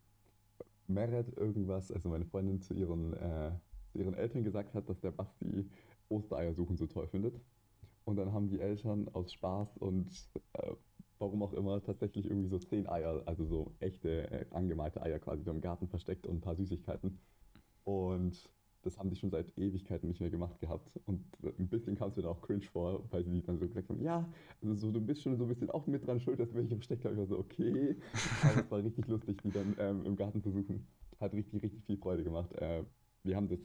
Meret 0.86 1.36
irgendwas, 1.36 1.92
also 1.92 2.08
meine 2.08 2.24
Freundin 2.24 2.60
zu 2.60 2.74
ihren, 2.74 3.12
äh, 3.14 3.52
zu 3.92 3.98
ihren 3.98 4.14
Eltern 4.14 4.42
gesagt 4.42 4.74
hat, 4.74 4.88
dass 4.88 5.00
der 5.00 5.10
Basti 5.10 5.68
Ostereier 6.08 6.54
suchen 6.54 6.76
so 6.76 6.86
toll 6.86 7.06
findet. 7.06 7.40
Und 8.04 8.16
dann 8.16 8.32
haben 8.32 8.48
die 8.48 8.60
Eltern 8.60 9.08
aus 9.12 9.32
Spaß 9.32 9.76
und 9.76 10.08
äh, 10.54 10.72
warum 11.18 11.42
auch 11.42 11.52
immer 11.52 11.82
tatsächlich 11.82 12.26
irgendwie 12.26 12.48
so 12.48 12.58
zehn 12.58 12.88
Eier, 12.88 13.22
also 13.26 13.44
so 13.44 13.72
echte 13.80 14.30
äh, 14.30 14.46
angemalte 14.50 15.02
Eier 15.02 15.18
quasi 15.18 15.42
so 15.42 15.50
im 15.50 15.60
Garten 15.60 15.88
versteckt 15.88 16.26
und 16.26 16.36
ein 16.36 16.40
paar 16.40 16.56
Süßigkeiten. 16.56 17.18
Und 17.84 18.50
das 18.82 18.98
haben 18.98 19.10
die 19.10 19.16
schon 19.16 19.30
seit 19.30 19.56
Ewigkeiten 19.58 20.08
nicht 20.08 20.20
mehr 20.20 20.30
gemacht 20.30 20.58
gehabt. 20.60 20.90
Und 21.06 21.24
ein 21.42 21.68
bisschen 21.68 21.96
kam 21.96 22.10
es 22.10 22.16
mir 22.16 22.22
dann 22.22 22.32
auch 22.32 22.40
cringe 22.40 22.62
vor, 22.62 23.04
weil 23.10 23.24
sie 23.24 23.42
dann 23.42 23.58
so 23.58 23.66
gesagt 23.66 23.88
haben, 23.88 24.00
ja, 24.02 24.26
also 24.62 24.74
so, 24.74 24.92
du 24.92 25.00
bist 25.00 25.22
schon 25.22 25.36
so 25.36 25.44
ein 25.44 25.48
bisschen 25.48 25.70
auch 25.70 25.86
mit 25.86 26.06
dran 26.06 26.20
schuld, 26.20 26.38
dass 26.38 26.50
du 26.50 26.58
mich 26.58 26.68
versteckt 26.68 27.04
habe. 27.04 27.14
Ich 27.14 27.20
war 27.20 27.26
so, 27.26 27.38
okay. 27.38 27.96
Aber 28.42 28.60
es 28.60 28.70
war 28.70 28.82
richtig 28.82 29.06
lustig, 29.08 29.42
die 29.42 29.50
dann 29.50 29.74
ähm, 29.78 30.06
im 30.06 30.16
Garten 30.16 30.42
zu 30.42 30.50
suchen. 30.50 30.86
Hat 31.20 31.32
richtig, 31.32 31.62
richtig 31.62 31.84
viel 31.84 31.96
Freude 31.96 32.22
gemacht. 32.22 32.52
Äh, 32.54 32.84
wir 33.24 33.36
haben 33.36 33.48
das 33.48 33.58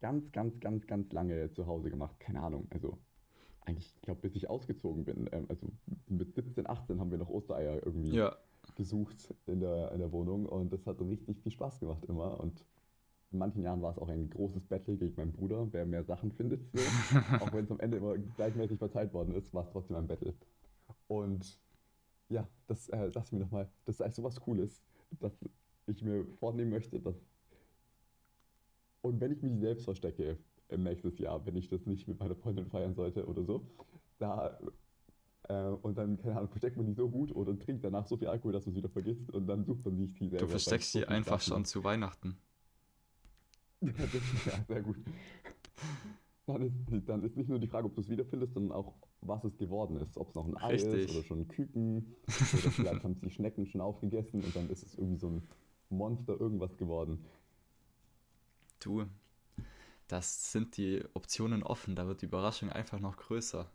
ganz, 0.00 0.30
ganz, 0.32 0.58
ganz, 0.58 0.86
ganz 0.86 1.12
lange 1.12 1.52
zu 1.52 1.66
Hause 1.66 1.90
gemacht. 1.90 2.18
Keine 2.18 2.42
Ahnung. 2.42 2.66
Also 2.70 2.98
eigentlich, 3.68 3.94
ich 3.94 4.02
glaube, 4.02 4.20
bis 4.22 4.34
ich 4.34 4.48
ausgezogen 4.48 5.04
bin. 5.04 5.28
Ähm, 5.32 5.46
also 5.48 5.68
mit 6.06 6.34
17, 6.34 6.68
18 6.68 6.98
haben 6.98 7.10
wir 7.10 7.18
noch 7.18 7.28
Ostereier 7.28 7.84
irgendwie 7.84 8.14
Ja. 8.14 8.36
gesucht 8.74 9.34
in 9.46 9.60
der, 9.60 9.92
in 9.92 9.98
der 10.00 10.10
Wohnung 10.12 10.46
und 10.46 10.72
das 10.72 10.84
hat 10.86 11.00
richtig 11.00 11.40
viel 11.40 11.52
Spaß 11.52 11.80
gemacht 11.80 12.04
immer. 12.06 12.40
Und 12.40 12.64
in 13.30 13.38
manchen 13.38 13.62
Jahren 13.62 13.82
war 13.82 13.92
es 13.92 13.98
auch 13.98 14.08
ein 14.08 14.30
großes 14.30 14.64
Battle 14.66 14.96
gegen 14.96 15.14
meinen 15.16 15.32
Bruder, 15.32 15.68
wer 15.72 15.84
mehr 15.84 16.02
Sachen 16.04 16.32
findet. 16.32 16.62
So. 16.72 16.78
auch 17.40 17.52
wenn 17.52 17.64
es 17.64 17.70
am 17.70 17.80
Ende 17.80 17.98
immer 17.98 18.16
gleichmäßig 18.16 18.78
verteilt 18.78 19.12
worden 19.12 19.34
ist, 19.34 19.52
war 19.52 19.64
es 19.64 19.70
trotzdem 19.70 19.96
ein 19.96 20.06
Battle. 20.06 20.34
Und 21.06 21.58
ja, 22.30 22.46
das 22.66 22.88
äh, 22.88 23.10
sag's 23.10 23.32
mir 23.32 23.40
nochmal, 23.40 23.70
das 23.84 23.96
ist 23.96 24.02
eigentlich 24.02 24.16
so 24.16 24.22
was 24.22 24.40
Cooles, 24.40 24.82
dass 25.20 25.32
ich 25.86 26.02
mir 26.02 26.26
vornehmen 26.38 26.70
möchte, 26.70 27.00
dass. 27.00 27.16
Und 29.00 29.20
wenn 29.20 29.32
ich 29.32 29.42
mich 29.42 29.58
selbst 29.60 29.84
verstecke 29.84 30.38
im 30.68 30.82
nächsten 30.82 31.14
Jahr, 31.16 31.44
wenn 31.46 31.56
ich 31.56 31.68
das 31.68 31.86
nicht 31.86 32.08
mit 32.08 32.18
meiner 32.20 32.34
Freundin 32.34 32.66
feiern 32.66 32.94
sollte 32.94 33.26
oder 33.26 33.44
so, 33.44 33.66
da. 34.18 34.58
Äh, 35.48 35.68
und 35.82 35.96
dann, 35.96 36.18
keine 36.18 36.36
Ahnung, 36.36 36.50
versteckt 36.50 36.76
man 36.76 36.86
die 36.86 36.92
so 36.92 37.08
gut 37.08 37.34
oder 37.34 37.58
trinkt 37.58 37.84
danach 37.84 38.06
so 38.06 38.16
viel 38.16 38.28
Alkohol, 38.28 38.52
dass 38.52 38.66
man 38.66 38.72
es 38.72 38.76
wieder 38.76 38.88
vergisst 38.88 39.30
und 39.30 39.46
dann 39.46 39.64
sucht 39.64 39.84
man 39.84 39.96
sich 39.96 40.12
die 40.14 40.28
selber. 40.28 40.44
Du 40.44 40.50
versteckst 40.50 40.94
die 40.94 40.98
viel 40.98 41.08
einfach 41.08 41.40
Spaß 41.40 41.46
schon 41.46 41.64
zu 41.64 41.84
Weihnachten. 41.84 42.36
Ja, 43.80 43.92
das, 43.92 44.44
ja, 44.44 44.64
sehr 44.66 44.82
gut. 44.82 44.96
Dann 46.46 46.62
ist, 46.62 47.08
dann 47.08 47.22
ist 47.22 47.36
nicht 47.36 47.48
nur 47.48 47.58
die 47.58 47.68
Frage, 47.68 47.86
ob 47.86 47.94
du 47.94 48.00
es 48.00 48.08
wiederfindest, 48.08 48.54
sondern 48.54 48.72
auch, 48.72 48.94
was 49.20 49.44
es 49.44 49.56
geworden 49.58 49.98
ist. 49.98 50.16
Ob 50.16 50.30
es 50.30 50.34
noch 50.34 50.46
ein 50.46 50.56
Ei 50.56 50.72
Richtig. 50.72 51.04
ist 51.04 51.14
oder 51.14 51.22
schon 51.22 51.40
ein 51.40 51.48
Küken. 51.48 52.16
Oder 52.26 52.70
vielleicht 52.72 53.04
haben 53.04 53.12
es 53.12 53.20
die 53.20 53.30
Schnecken 53.30 53.66
schon 53.66 53.80
aufgegessen 53.80 54.42
und 54.42 54.56
dann 54.56 54.68
ist 54.70 54.82
es 54.82 54.96
irgendwie 54.96 55.18
so 55.18 55.28
ein 55.28 55.42
Monster 55.90 56.40
irgendwas 56.40 56.76
geworden. 56.76 57.24
Du, 58.80 59.04
das 60.08 60.52
sind 60.52 60.76
die 60.76 61.04
Optionen 61.14 61.62
offen, 61.62 61.94
da 61.94 62.06
wird 62.06 62.22
die 62.22 62.26
Überraschung 62.26 62.70
einfach 62.70 62.98
noch 62.98 63.16
größer. 63.16 63.70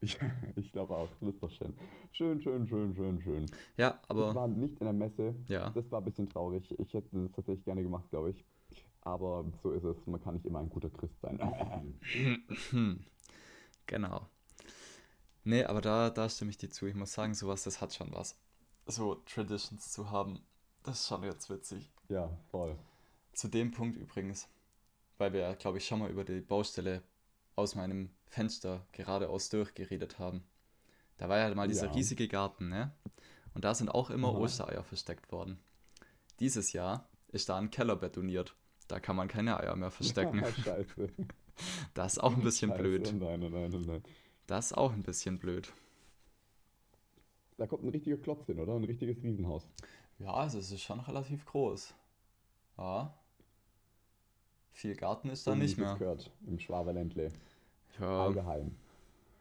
Ich, 0.00 0.18
ich 0.56 0.72
glaube 0.72 0.94
auch, 0.94 1.08
das 1.20 1.30
ist 1.34 1.42
doch 1.42 1.50
schön. 1.50 1.74
Schön, 2.12 2.40
schön, 2.42 2.66
schön, 2.66 2.94
schön, 2.94 3.20
schön. 3.22 3.46
Ja, 3.76 3.98
Ich 4.04 4.10
aber 4.10 4.34
war 4.34 4.46
nicht 4.48 4.78
in 4.78 4.84
der 4.84 4.92
Messe. 4.92 5.34
ja, 5.48 5.70
Das 5.70 5.90
war 5.90 6.00
ein 6.00 6.04
bisschen 6.04 6.28
traurig. 6.28 6.70
Ich 6.78 6.92
hätte 6.94 7.08
das 7.12 7.32
tatsächlich 7.32 7.64
gerne 7.64 7.82
gemacht, 7.82 8.08
glaube 8.10 8.30
ich. 8.30 8.44
Aber 9.02 9.44
so 9.62 9.70
ist 9.70 9.84
es. 9.84 9.96
Man 10.06 10.20
kann 10.20 10.34
nicht 10.34 10.44
immer 10.46 10.58
ein 10.58 10.68
guter 10.68 10.90
Christ 10.90 11.14
sein. 11.22 11.38
genau. 13.86 14.28
Nee, 15.44 15.64
aber 15.64 15.80
da, 15.80 16.10
da 16.10 16.28
stimme 16.28 16.50
ich 16.50 16.58
dir 16.58 16.70
zu. 16.70 16.86
Ich 16.86 16.94
muss 16.94 17.12
sagen, 17.12 17.32
sowas, 17.34 17.62
das 17.62 17.80
hat 17.80 17.94
schon 17.94 18.12
was. 18.12 18.36
So 18.86 19.14
Traditions 19.26 19.92
zu 19.92 20.10
haben, 20.10 20.40
das 20.82 21.00
ist 21.00 21.08
schon 21.08 21.22
jetzt 21.22 21.48
witzig. 21.48 21.90
Ja, 22.08 22.28
voll. 22.50 22.76
Zu 23.32 23.48
dem 23.48 23.70
Punkt 23.70 23.96
übrigens, 23.96 24.48
weil 25.18 25.32
wir, 25.32 25.54
glaube 25.56 25.78
ich, 25.78 25.86
schon 25.86 25.98
mal 26.00 26.10
über 26.10 26.24
die 26.24 26.40
Baustelle 26.40 27.02
aus 27.54 27.74
meinem 27.74 28.10
Fenster 28.26 28.86
geradeaus 28.92 29.48
durchgeredet 29.48 30.18
haben. 30.18 30.42
Da 31.18 31.28
war 31.28 31.38
ja 31.38 31.54
mal 31.54 31.68
dieser 31.68 31.86
Ja. 31.86 31.92
riesige 31.92 32.28
Garten, 32.28 32.68
ne? 32.68 32.92
Und 33.54 33.64
da 33.64 33.74
sind 33.74 33.88
auch 33.88 34.10
immer 34.10 34.28
Aha. 34.28 34.38
Ostereier 34.38 34.84
versteckt 34.84 35.32
worden. 35.32 35.58
Dieses 36.40 36.72
Jahr 36.74 37.08
ist 37.28 37.48
da 37.48 37.56
ein 37.56 37.70
Keller 37.70 37.96
betoniert. 37.96 38.54
Da 38.88 39.00
kann 39.00 39.16
man 39.16 39.28
keine 39.28 39.58
Eier 39.58 39.74
mehr 39.76 39.90
verstecken. 39.90 40.44
Scheiße. 40.64 41.08
Das 41.94 42.12
ist 42.14 42.18
auch 42.18 42.34
ein 42.36 42.42
bisschen 42.42 42.70
Scheiße. 42.70 42.82
blöd. 42.82 43.14
Nein, 43.18 43.40
nein, 43.40 43.52
nein, 43.70 43.82
nein. 43.86 44.02
Das 44.46 44.66
ist 44.66 44.72
auch 44.74 44.92
ein 44.92 45.02
bisschen 45.02 45.38
blöd. 45.38 45.72
Da 47.56 47.66
kommt 47.66 47.84
ein 47.84 47.88
richtiger 47.88 48.18
Klotz 48.18 48.44
hin, 48.44 48.60
oder? 48.60 48.74
Ein 48.74 48.84
richtiges 48.84 49.22
Riesenhaus. 49.22 49.66
Ja, 50.18 50.32
also 50.34 50.58
es 50.58 50.70
ist 50.70 50.82
schon 50.82 51.00
relativ 51.00 51.46
groß. 51.46 51.94
Ja. 52.76 53.14
Viel 54.76 54.94
Garten 54.94 55.30
ist 55.30 55.46
da 55.46 55.54
wie 55.54 55.60
nicht 55.60 55.78
mehr. 55.78 55.94
gehört, 55.94 56.30
im 56.46 56.58
Schwaberländle. 56.58 57.32
Ja, 57.98 58.24
Allgeheim. 58.26 58.76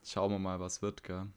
schauen 0.01 0.31
wir 0.31 0.39
mal, 0.39 0.61
was 0.61 0.81
wird, 0.81 1.03
gell? 1.03 1.27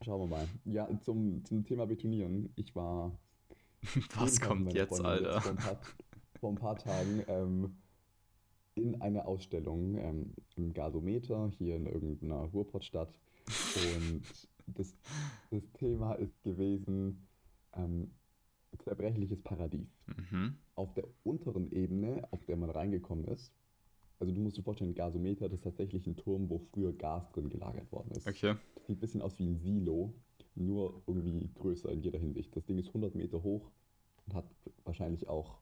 Schauen 0.00 0.20
wir 0.20 0.36
mal. 0.36 0.48
Ja, 0.66 0.88
zum, 1.00 1.44
zum 1.44 1.64
Thema 1.64 1.86
Betonieren. 1.86 2.52
Ich 2.54 2.76
war. 2.76 3.10
Was 4.14 4.40
kommt 4.40 4.72
jetzt, 4.72 4.98
Freundin 4.98 5.26
Alter? 5.26 5.40
Vor 5.40 5.50
ein 5.50 5.56
paar, 5.56 5.80
vor 6.38 6.50
ein 6.50 6.54
paar 6.54 6.76
Tagen 6.76 7.24
ähm, 7.26 7.76
in 8.76 9.02
einer 9.02 9.26
Ausstellung 9.26 9.96
ähm, 9.98 10.32
im 10.54 10.72
Gasometer 10.72 11.50
hier 11.58 11.74
in 11.74 11.86
irgendeiner 11.86 12.42
Ruhrpottstadt. 12.52 13.12
Und 13.96 14.22
das, 14.68 14.94
das 15.50 15.64
Thema 15.72 16.14
ist 16.14 16.40
gewesen 16.44 17.26
ähm, 17.74 18.12
zerbrechliches 18.78 19.42
Paradies. 19.42 19.88
Mhm. 20.06 20.56
auf 20.74 20.94
der 20.94 21.04
unteren 21.24 21.70
Ebene, 21.72 22.26
auf 22.30 22.44
der 22.44 22.56
man 22.56 22.70
reingekommen 22.70 23.26
ist, 23.26 23.52
also 24.20 24.34
du 24.34 24.40
musst 24.40 24.58
dir 24.58 24.62
vorstellen, 24.62 24.90
ein 24.90 24.94
Gasometer, 24.94 25.48
das 25.48 25.58
ist 25.58 25.64
tatsächlich 25.64 26.06
ein 26.06 26.16
Turm, 26.16 26.50
wo 26.50 26.58
früher 26.58 26.92
Gas 26.92 27.30
drin 27.32 27.48
gelagert 27.48 27.90
worden 27.90 28.10
ist. 28.12 28.26
Okay. 28.26 28.54
Das 28.74 28.86
sieht 28.86 28.98
ein 28.98 29.00
bisschen 29.00 29.22
aus 29.22 29.38
wie 29.38 29.46
ein 29.46 29.56
Silo, 29.56 30.12
nur 30.54 31.02
irgendwie 31.06 31.48
größer 31.54 31.90
in 31.90 32.02
jeder 32.02 32.18
Hinsicht. 32.18 32.54
Das 32.54 32.66
Ding 32.66 32.78
ist 32.78 32.88
100 32.88 33.14
Meter 33.14 33.42
hoch 33.42 33.70
und 34.26 34.34
hat 34.34 34.44
wahrscheinlich 34.84 35.26
auch, 35.28 35.58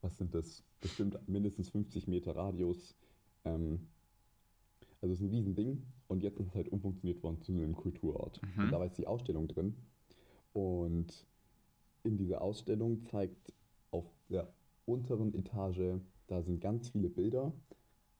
was 0.00 0.16
sind 0.16 0.32
das, 0.32 0.62
bestimmt 0.80 1.18
mindestens 1.28 1.70
50 1.70 2.06
Meter 2.06 2.36
Radius. 2.36 2.96
Ähm, 3.44 3.88
also 5.00 5.12
es 5.12 5.20
ist 5.20 5.26
ein 5.26 5.30
Riesending 5.30 5.82
und 6.06 6.22
jetzt 6.22 6.38
ist 6.38 6.46
es 6.46 6.54
halt 6.54 6.68
umfunktioniert 6.68 7.22
worden 7.24 7.40
zu 7.42 7.50
einem 7.50 7.74
Kulturort. 7.74 8.40
Mhm. 8.42 8.64
Und 8.64 8.70
da 8.72 8.78
war 8.78 8.86
jetzt 8.86 8.98
die 8.98 9.08
Ausstellung 9.08 9.48
drin 9.48 9.74
und 10.52 11.26
in 12.08 12.16
dieser 12.16 12.40
Ausstellung 12.40 13.02
zeigt 13.04 13.52
auf 13.90 14.06
der 14.30 14.48
unteren 14.86 15.34
Etage, 15.34 16.00
da 16.26 16.42
sind 16.42 16.60
ganz 16.60 16.88
viele 16.88 17.10
Bilder 17.10 17.52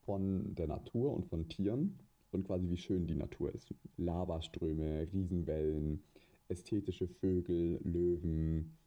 von 0.05 0.53
der 0.55 0.67
Natur 0.67 1.11
und 1.13 1.25
von 1.25 1.47
Tieren 1.49 1.97
und 2.31 2.45
quasi 2.45 2.69
wie 2.69 2.77
schön 2.77 3.07
die 3.07 3.15
Natur 3.15 3.53
ist. 3.53 3.73
Lavaströme, 3.97 5.07
Riesenwellen, 5.11 6.03
ästhetische 6.47 7.07
Vögel, 7.07 7.79
Löwen, 7.83 8.77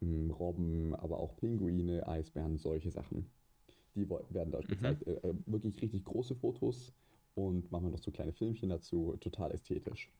ähm, 0.00 0.30
Robben, 0.30 0.94
aber 0.94 1.18
auch 1.18 1.36
Pinguine, 1.36 2.06
Eisbären, 2.06 2.56
solche 2.56 2.90
Sachen. 2.90 3.26
Die 3.96 4.08
werden 4.08 4.52
dort 4.52 4.68
Mhm. 4.70 4.74
gezeigt. 4.76 5.06
Äh, 5.08 5.14
äh, 5.28 5.34
wirklich 5.46 5.82
richtig 5.82 6.04
große 6.04 6.36
Fotos 6.36 6.92
und 7.34 7.70
machen 7.72 7.90
noch 7.90 7.98
so 7.98 8.12
kleine 8.12 8.32
Filmchen 8.32 8.68
dazu, 8.68 9.16
total 9.20 9.50
ästhetisch. 9.50 10.12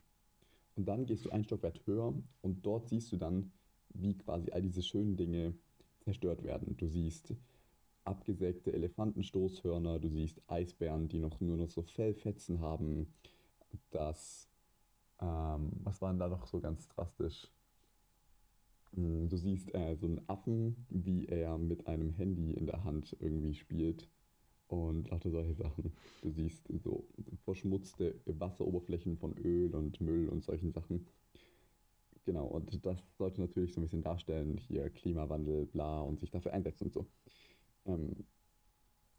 Und 0.76 0.86
dann 0.86 1.06
gehst 1.06 1.24
du 1.24 1.30
ein 1.30 1.44
Stockwerk 1.44 1.86
höher 1.86 2.12
und 2.42 2.66
dort 2.66 2.88
siehst 2.88 3.12
du 3.12 3.16
dann, 3.16 3.52
wie 3.94 4.16
quasi 4.16 4.50
all 4.52 4.62
diese 4.62 4.82
schönen 4.82 5.16
Dinge 5.16 5.54
zerstört 6.00 6.42
werden. 6.44 6.76
Du 6.76 6.86
siehst 6.88 7.34
abgesägte 8.04 8.72
Elefantenstoßhörner, 8.72 9.98
du 9.98 10.08
siehst 10.08 10.40
Eisbären, 10.48 11.08
die 11.08 11.18
noch 11.18 11.40
nur 11.40 11.56
noch 11.56 11.70
so 11.70 11.82
Fellfetzen 11.82 12.60
haben. 12.60 13.12
Das, 13.90 14.48
ähm, 15.20 15.72
was 15.84 16.00
war 16.02 16.10
denn 16.12 16.20
da 16.20 16.28
noch 16.28 16.46
so 16.46 16.60
ganz 16.60 16.88
drastisch? 16.88 17.48
Mm, 18.92 19.28
Du 19.28 19.36
siehst 19.36 19.74
äh, 19.74 19.96
so 19.96 20.06
einen 20.06 20.20
Affen, 20.28 20.86
wie 20.90 21.26
er 21.26 21.58
mit 21.58 21.86
einem 21.86 22.10
Handy 22.10 22.52
in 22.52 22.66
der 22.66 22.84
Hand 22.84 23.16
irgendwie 23.20 23.54
spielt 23.54 24.08
und 24.68 25.10
lauter 25.10 25.30
solche 25.30 25.54
Sachen. 25.54 25.92
Du 26.22 26.30
siehst 26.30 26.68
so 26.82 27.06
verschmutzte 27.44 28.20
Wasseroberflächen 28.26 29.16
von 29.18 29.36
Öl 29.38 29.74
und 29.74 30.00
Müll 30.00 30.28
und 30.28 30.44
solchen 30.44 30.72
Sachen. 30.72 31.06
Genau, 32.24 32.46
und 32.46 32.84
das 32.84 32.98
sollte 33.16 33.40
natürlich 33.40 33.72
so 33.74 33.80
ein 33.80 33.84
bisschen 33.84 34.02
darstellen, 34.02 34.56
hier 34.58 34.90
Klimawandel, 34.90 35.66
bla, 35.66 36.00
und 36.00 36.20
sich 36.20 36.30
dafür 36.30 36.52
einsetzen 36.52 36.84
und 36.84 36.92
so. 36.92 37.06
Ähm, 37.86 38.26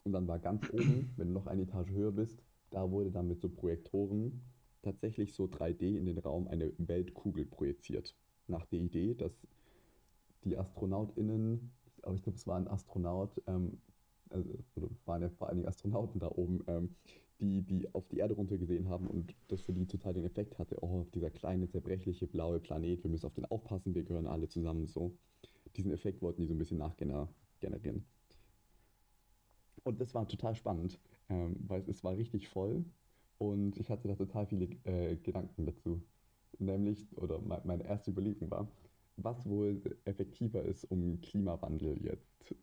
und 0.03 0.13
dann 0.13 0.27
war 0.27 0.39
ganz 0.39 0.69
oben, 0.71 1.13
wenn 1.17 1.27
du 1.29 1.33
noch 1.33 1.47
eine 1.47 1.63
Etage 1.63 1.91
höher 1.91 2.11
bist, 2.11 2.43
da 2.69 2.89
wurde 2.91 3.11
dann 3.11 3.27
mit 3.27 3.41
so 3.41 3.49
Projektoren 3.49 4.41
tatsächlich 4.81 5.33
so 5.33 5.47
3D 5.47 5.97
in 5.97 6.05
den 6.05 6.17
Raum 6.19 6.47
eine 6.47 6.73
Weltkugel 6.77 7.45
projiziert. 7.45 8.15
Nach 8.47 8.65
der 8.65 8.79
Idee, 8.79 9.13
dass 9.15 9.47
die 10.43 10.57
AstronautInnen, 10.57 11.71
aber 12.01 12.15
ich 12.15 12.23
glaube, 12.23 12.37
es 12.37 12.47
war 12.47 12.57
ein 12.57 12.67
Astronaut, 12.67 13.41
ähm, 13.47 13.81
also, 14.29 14.49
oder 14.75 14.89
waren 15.05 15.21
ja 15.21 15.29
vor 15.29 15.49
Dingen 15.49 15.67
Astronauten 15.67 16.19
da 16.19 16.27
oben, 16.29 16.63
ähm, 16.67 16.95
die, 17.41 17.63
die 17.63 17.93
auf 17.93 18.07
die 18.07 18.19
Erde 18.19 18.35
runtergesehen 18.35 18.87
haben 18.87 19.07
und 19.07 19.35
das 19.47 19.61
für 19.61 19.73
die 19.73 19.87
total 19.87 20.13
den 20.13 20.25
Effekt 20.25 20.59
hatte, 20.59 20.77
oh, 20.81 21.05
dieser 21.13 21.31
kleine, 21.31 21.67
zerbrechliche, 21.67 22.27
blaue 22.27 22.59
Planet, 22.59 23.03
wir 23.03 23.09
müssen 23.09 23.25
auf 23.25 23.33
den 23.33 23.45
aufpassen, 23.45 23.95
wir 23.95 24.03
gehören 24.03 24.27
alle 24.27 24.47
zusammen 24.47 24.87
so. 24.87 25.17
Diesen 25.75 25.91
Effekt 25.91 26.21
wollten 26.21 26.41
die 26.41 26.47
so 26.47 26.53
ein 26.53 26.59
bisschen 26.59 26.77
nachgenerieren. 26.77 28.05
Und 29.83 29.99
das 29.99 30.13
war 30.13 30.27
total 30.27 30.55
spannend, 30.55 30.99
ähm, 31.29 31.55
weil 31.67 31.83
es 31.89 32.03
war 32.03 32.15
richtig 32.15 32.47
voll 32.47 32.85
und 33.39 33.77
ich 33.77 33.89
hatte 33.89 34.07
da 34.07 34.15
total 34.15 34.45
viele 34.45 34.65
äh, 34.83 35.15
Gedanken 35.15 35.65
dazu. 35.65 36.01
Nämlich, 36.59 37.07
oder 37.17 37.39
me 37.39 37.59
meine 37.63 37.83
erste 37.85 38.11
Überlegung 38.11 38.51
war, 38.51 38.67
was 39.17 39.45
wohl 39.47 39.81
effektiver 40.05 40.63
ist, 40.63 40.83
um 40.85 41.19
Klimawandel 41.21 41.99
jetzt 42.03 42.55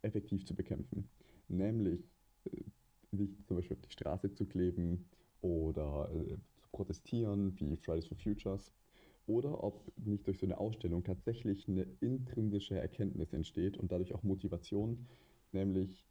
effektiv 0.00 0.46
zu 0.46 0.54
bekämpfen. 0.54 1.10
Nämlich 1.48 2.00
äh, 2.46 2.62
sich 3.12 3.30
zum 3.46 3.56
Beispiel 3.56 3.76
auf 3.76 3.82
die 3.82 3.92
Straße 3.92 4.32
zu 4.32 4.46
kleben 4.46 5.06
oder 5.40 6.10
äh, 6.12 6.36
zu 6.60 6.68
protestieren, 6.72 7.58
wie 7.58 7.76
Fridays 7.76 8.06
for 8.06 8.16
Futures. 8.16 8.72
Oder 9.26 9.62
ob 9.62 9.82
nicht 9.98 10.26
durch 10.26 10.38
so 10.38 10.46
eine 10.46 10.58
Ausstellung 10.58 11.04
tatsächlich 11.04 11.68
eine 11.68 11.86
intrinsische 12.00 12.78
Erkenntnis 12.78 13.32
entsteht 13.34 13.76
und 13.76 13.92
dadurch 13.92 14.14
auch 14.14 14.22
Motivation, 14.22 15.06
nämlich 15.52 16.06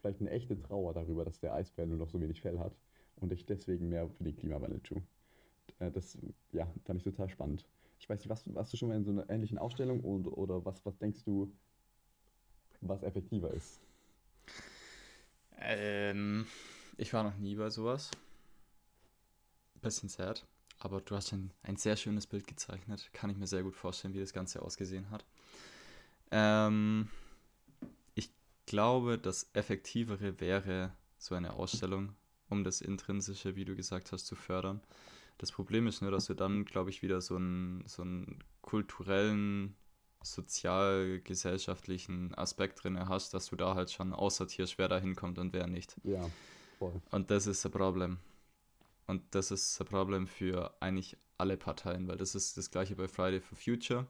vielleicht 0.00 0.20
eine 0.20 0.30
echte 0.30 0.58
Trauer 0.60 0.94
darüber, 0.94 1.24
dass 1.24 1.40
der 1.40 1.54
Eisbär 1.54 1.86
nur 1.86 1.98
noch 1.98 2.08
so 2.08 2.20
wenig 2.20 2.40
Fell 2.40 2.58
hat 2.58 2.76
und 3.16 3.32
ich 3.32 3.46
deswegen 3.46 3.88
mehr 3.88 4.08
für 4.08 4.22
den 4.22 4.36
Klimawandel 4.36 4.80
tue. 4.80 5.02
Äh, 5.78 5.90
das 5.90 6.18
ja, 6.52 6.72
fand 6.84 6.98
ich 6.98 7.04
total 7.04 7.28
spannend. 7.28 7.66
Ich 7.98 8.08
weiß 8.08 8.20
nicht, 8.20 8.28
warst, 8.28 8.52
warst 8.54 8.72
du 8.72 8.76
schon 8.76 8.88
mal 8.88 8.96
in 8.96 9.04
so 9.04 9.10
einer 9.10 9.28
ähnlichen 9.30 9.58
Ausstellung 9.58 10.00
und, 10.00 10.26
oder 10.26 10.64
was, 10.64 10.84
was 10.84 10.98
denkst 10.98 11.24
du, 11.24 11.52
was 12.80 13.02
effektiver 13.02 13.52
ist? 13.52 13.83
Ähm, 15.58 16.46
ich 16.96 17.12
war 17.12 17.22
noch 17.22 17.36
nie 17.36 17.54
bei 17.54 17.70
sowas. 17.70 18.10
Bisschen 19.80 20.08
sad. 20.08 20.46
Aber 20.78 21.00
du 21.00 21.14
hast 21.16 21.32
ein, 21.32 21.50
ein 21.62 21.76
sehr 21.76 21.96
schönes 21.96 22.26
Bild 22.26 22.46
gezeichnet. 22.46 23.10
Kann 23.12 23.30
ich 23.30 23.36
mir 23.36 23.46
sehr 23.46 23.62
gut 23.62 23.76
vorstellen, 23.76 24.14
wie 24.14 24.20
das 24.20 24.32
Ganze 24.32 24.62
ausgesehen 24.62 25.10
hat. 25.10 25.24
Ähm, 26.30 27.08
ich 28.14 28.30
glaube, 28.66 29.18
das 29.18 29.48
Effektivere 29.52 30.40
wäre 30.40 30.92
so 31.18 31.34
eine 31.34 31.54
Ausstellung, 31.54 32.14
um 32.48 32.64
das 32.64 32.80
Intrinsische, 32.80 33.56
wie 33.56 33.64
du 33.64 33.76
gesagt 33.76 34.12
hast, 34.12 34.26
zu 34.26 34.36
fördern. 34.36 34.80
Das 35.38 35.52
Problem 35.52 35.86
ist 35.86 36.00
nur, 36.00 36.10
dass 36.10 36.26
du 36.26 36.34
dann, 36.34 36.64
glaube 36.64 36.90
ich, 36.90 37.02
wieder 37.02 37.20
so 37.20 37.36
einen, 37.36 37.84
so 37.86 38.02
einen 38.02 38.42
kulturellen, 38.62 39.76
sozial-gesellschaftlichen 40.24 42.34
Aspekt 42.34 42.82
drin 42.82 43.08
hast, 43.08 43.34
dass 43.34 43.46
du 43.46 43.56
da 43.56 43.74
halt 43.74 43.92
schon 43.92 44.12
aussortierst, 44.12 44.78
wer 44.78 44.88
da 44.88 44.98
hinkommt 44.98 45.38
und 45.38 45.52
wer 45.52 45.66
nicht. 45.66 45.96
Ja, 46.04 46.28
voll. 46.78 47.00
Und 47.10 47.30
das 47.30 47.46
ist 47.46 47.64
ein 47.64 47.72
Problem. 47.72 48.18
Und 49.06 49.22
das 49.34 49.50
ist 49.50 49.80
ein 49.80 49.86
Problem 49.86 50.26
für 50.26 50.74
eigentlich 50.80 51.16
alle 51.36 51.56
Parteien, 51.56 52.08
weil 52.08 52.16
das 52.16 52.34
ist 52.34 52.56
das 52.56 52.70
gleiche 52.70 52.96
bei 52.96 53.08
Friday 53.08 53.40
for 53.40 53.58
Future. 53.58 54.06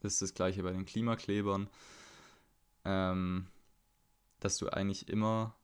Das 0.00 0.14
ist 0.14 0.22
das 0.22 0.34
gleiche 0.34 0.62
bei 0.62 0.72
den 0.72 0.84
Klimaklebern. 0.84 1.68
Ähm, 2.84 3.46
dass 4.40 4.58
du 4.58 4.68
eigentlich 4.68 5.08
immer 5.08 5.54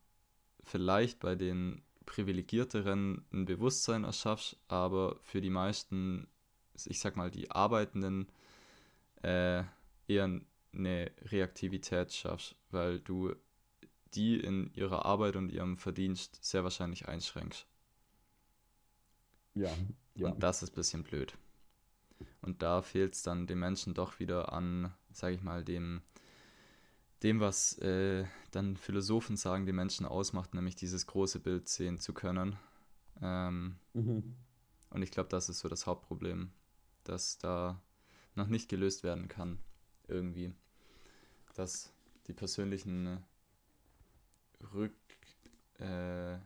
vielleicht 0.65 1.21
bei 1.21 1.35
den 1.35 1.83
Privilegierteren 2.07 3.25
ein 3.33 3.45
Bewusstsein 3.45 4.05
erschaffst, 4.05 4.57
aber 4.69 5.17
für 5.23 5.41
die 5.41 5.51
meisten, 5.51 6.27
ich 6.85 7.01
sag 7.01 7.17
mal, 7.17 7.31
die 7.31 7.51
Arbeitenden 7.51 8.29
äh, 9.23 9.65
eher 10.09 10.41
eine 10.75 11.11
Reaktivität 11.23 12.13
schaffst, 12.13 12.57
weil 12.71 13.01
du 13.01 13.35
die 14.15 14.39
in 14.41 14.73
ihrer 14.75 15.05
Arbeit 15.07 15.37
und 15.37 15.51
ihrem 15.51 15.77
Verdienst 15.79 16.39
sehr 16.45 16.65
wahrscheinlich 16.65 17.09
einschränkst. 17.09 17.67
Ja, 19.55 19.71
ja. 20.15 20.29
Und 20.29 20.43
das 20.43 20.63
ist 20.63 20.73
ein 20.73 20.75
bisschen 20.77 21.03
blöd. 21.03 21.37
Und 22.41 22.63
da 22.63 22.83
fehlt 22.83 23.15
es 23.15 23.23
dann 23.23 23.47
den 23.47 23.59
Menschen 23.59 23.95
doch 23.95 24.19
wieder 24.19 24.53
an, 24.53 24.93
sage 25.13 25.35
ich 25.37 25.43
mal, 25.43 25.65
dem, 25.65 26.03
dem 27.23 27.41
was 27.41 27.79
äh, 27.79 28.25
dann 28.51 28.77
Philosophen 28.77 29.37
sagen, 29.37 29.67
die 29.67 29.73
Menschen 29.73 30.07
ausmacht, 30.07 30.55
nämlich 30.55 30.77
dieses 30.77 31.07
große 31.07 31.41
Bild 31.41 31.69
sehen 31.69 31.99
zu 31.99 32.13
können. 32.13 32.57
Ähm, 33.21 33.77
Mhm. 33.95 34.35
und 34.91 35.03
ich 35.03 35.11
glaube, 35.11 35.29
das 35.29 35.49
ist 35.49 35.61
so 35.61 35.69
das 35.69 35.87
Hauptproblem, 35.87 36.51
das 37.05 37.39
da 37.39 37.81
noch 38.35 38.49
nicht 38.49 38.69
gelöst 38.69 39.03
werden 39.03 39.29
kann, 39.29 39.59
irgendwie. 40.09 40.53
Dass 41.55 41.93
die 42.27 42.33
persönlichen 42.33 43.23
Rück, 44.73 44.95
äh, 45.79 46.39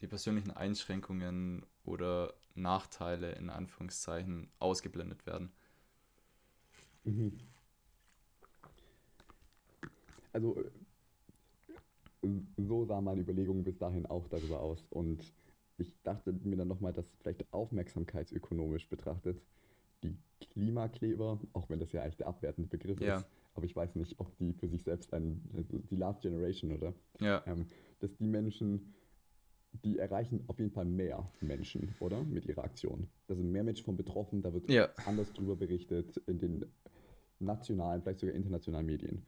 die 0.00 0.06
persönlichen 0.06 0.50
Einschränkungen 0.50 1.64
oder 1.84 2.34
Nachteile 2.54 3.32
in 3.32 3.50
Anführungszeichen 3.50 4.48
ausgeblendet 4.58 5.26
werden. 5.26 5.52
Mhm. 7.04 7.38
Also, 10.32 10.56
äh, 12.22 12.28
so 12.56 12.84
sah 12.86 13.00
meine 13.00 13.20
Überlegung 13.20 13.64
bis 13.64 13.78
dahin 13.78 14.06
auch 14.06 14.28
darüber 14.28 14.60
aus. 14.60 14.84
Und 14.90 15.32
ich 15.78 15.92
dachte 16.02 16.32
mir 16.32 16.56
dann 16.56 16.68
nochmal, 16.68 16.92
dass 16.92 17.06
vielleicht 17.20 17.52
aufmerksamkeitsökonomisch 17.52 18.88
betrachtet 18.88 19.40
Klimakleber, 20.50 21.40
auch 21.52 21.68
wenn 21.70 21.78
das 21.80 21.92
ja 21.92 22.02
eigentlich 22.02 22.16
der 22.16 22.26
abwertende 22.28 22.68
Begriff 22.68 23.00
Ja. 23.00 23.18
ist, 23.18 23.26
aber 23.54 23.64
ich 23.66 23.74
weiß 23.76 23.94
nicht, 23.96 24.18
ob 24.18 24.36
die 24.38 24.52
für 24.52 24.68
sich 24.68 24.82
selbst 24.82 25.12
ein, 25.14 25.40
also 25.56 25.78
die 25.78 25.96
Last 25.96 26.22
Generation 26.22 26.72
oder, 26.72 26.94
Ja, 27.20 27.42
ähm, 27.46 27.66
dass 28.00 28.14
die 28.16 28.26
Menschen, 28.26 28.94
die 29.84 29.98
erreichen 29.98 30.44
auf 30.46 30.58
jeden 30.58 30.70
Fall 30.70 30.84
mehr 30.84 31.30
Menschen, 31.40 31.94
oder? 32.00 32.22
Mit 32.24 32.46
ihrer 32.46 32.64
Aktion. 32.64 33.08
Da 33.26 33.34
sind 33.34 33.50
mehr 33.50 33.64
Menschen 33.64 33.84
von 33.84 33.96
betroffen, 33.96 34.42
da 34.42 34.52
wird 34.52 34.70
Ja. 34.70 34.88
anders 35.04 35.32
drüber 35.32 35.56
berichtet 35.56 36.16
in 36.26 36.38
den 36.38 36.64
nationalen, 37.40 38.02
vielleicht 38.02 38.20
sogar 38.20 38.34
internationalen 38.34 38.86
Medien. 38.86 39.24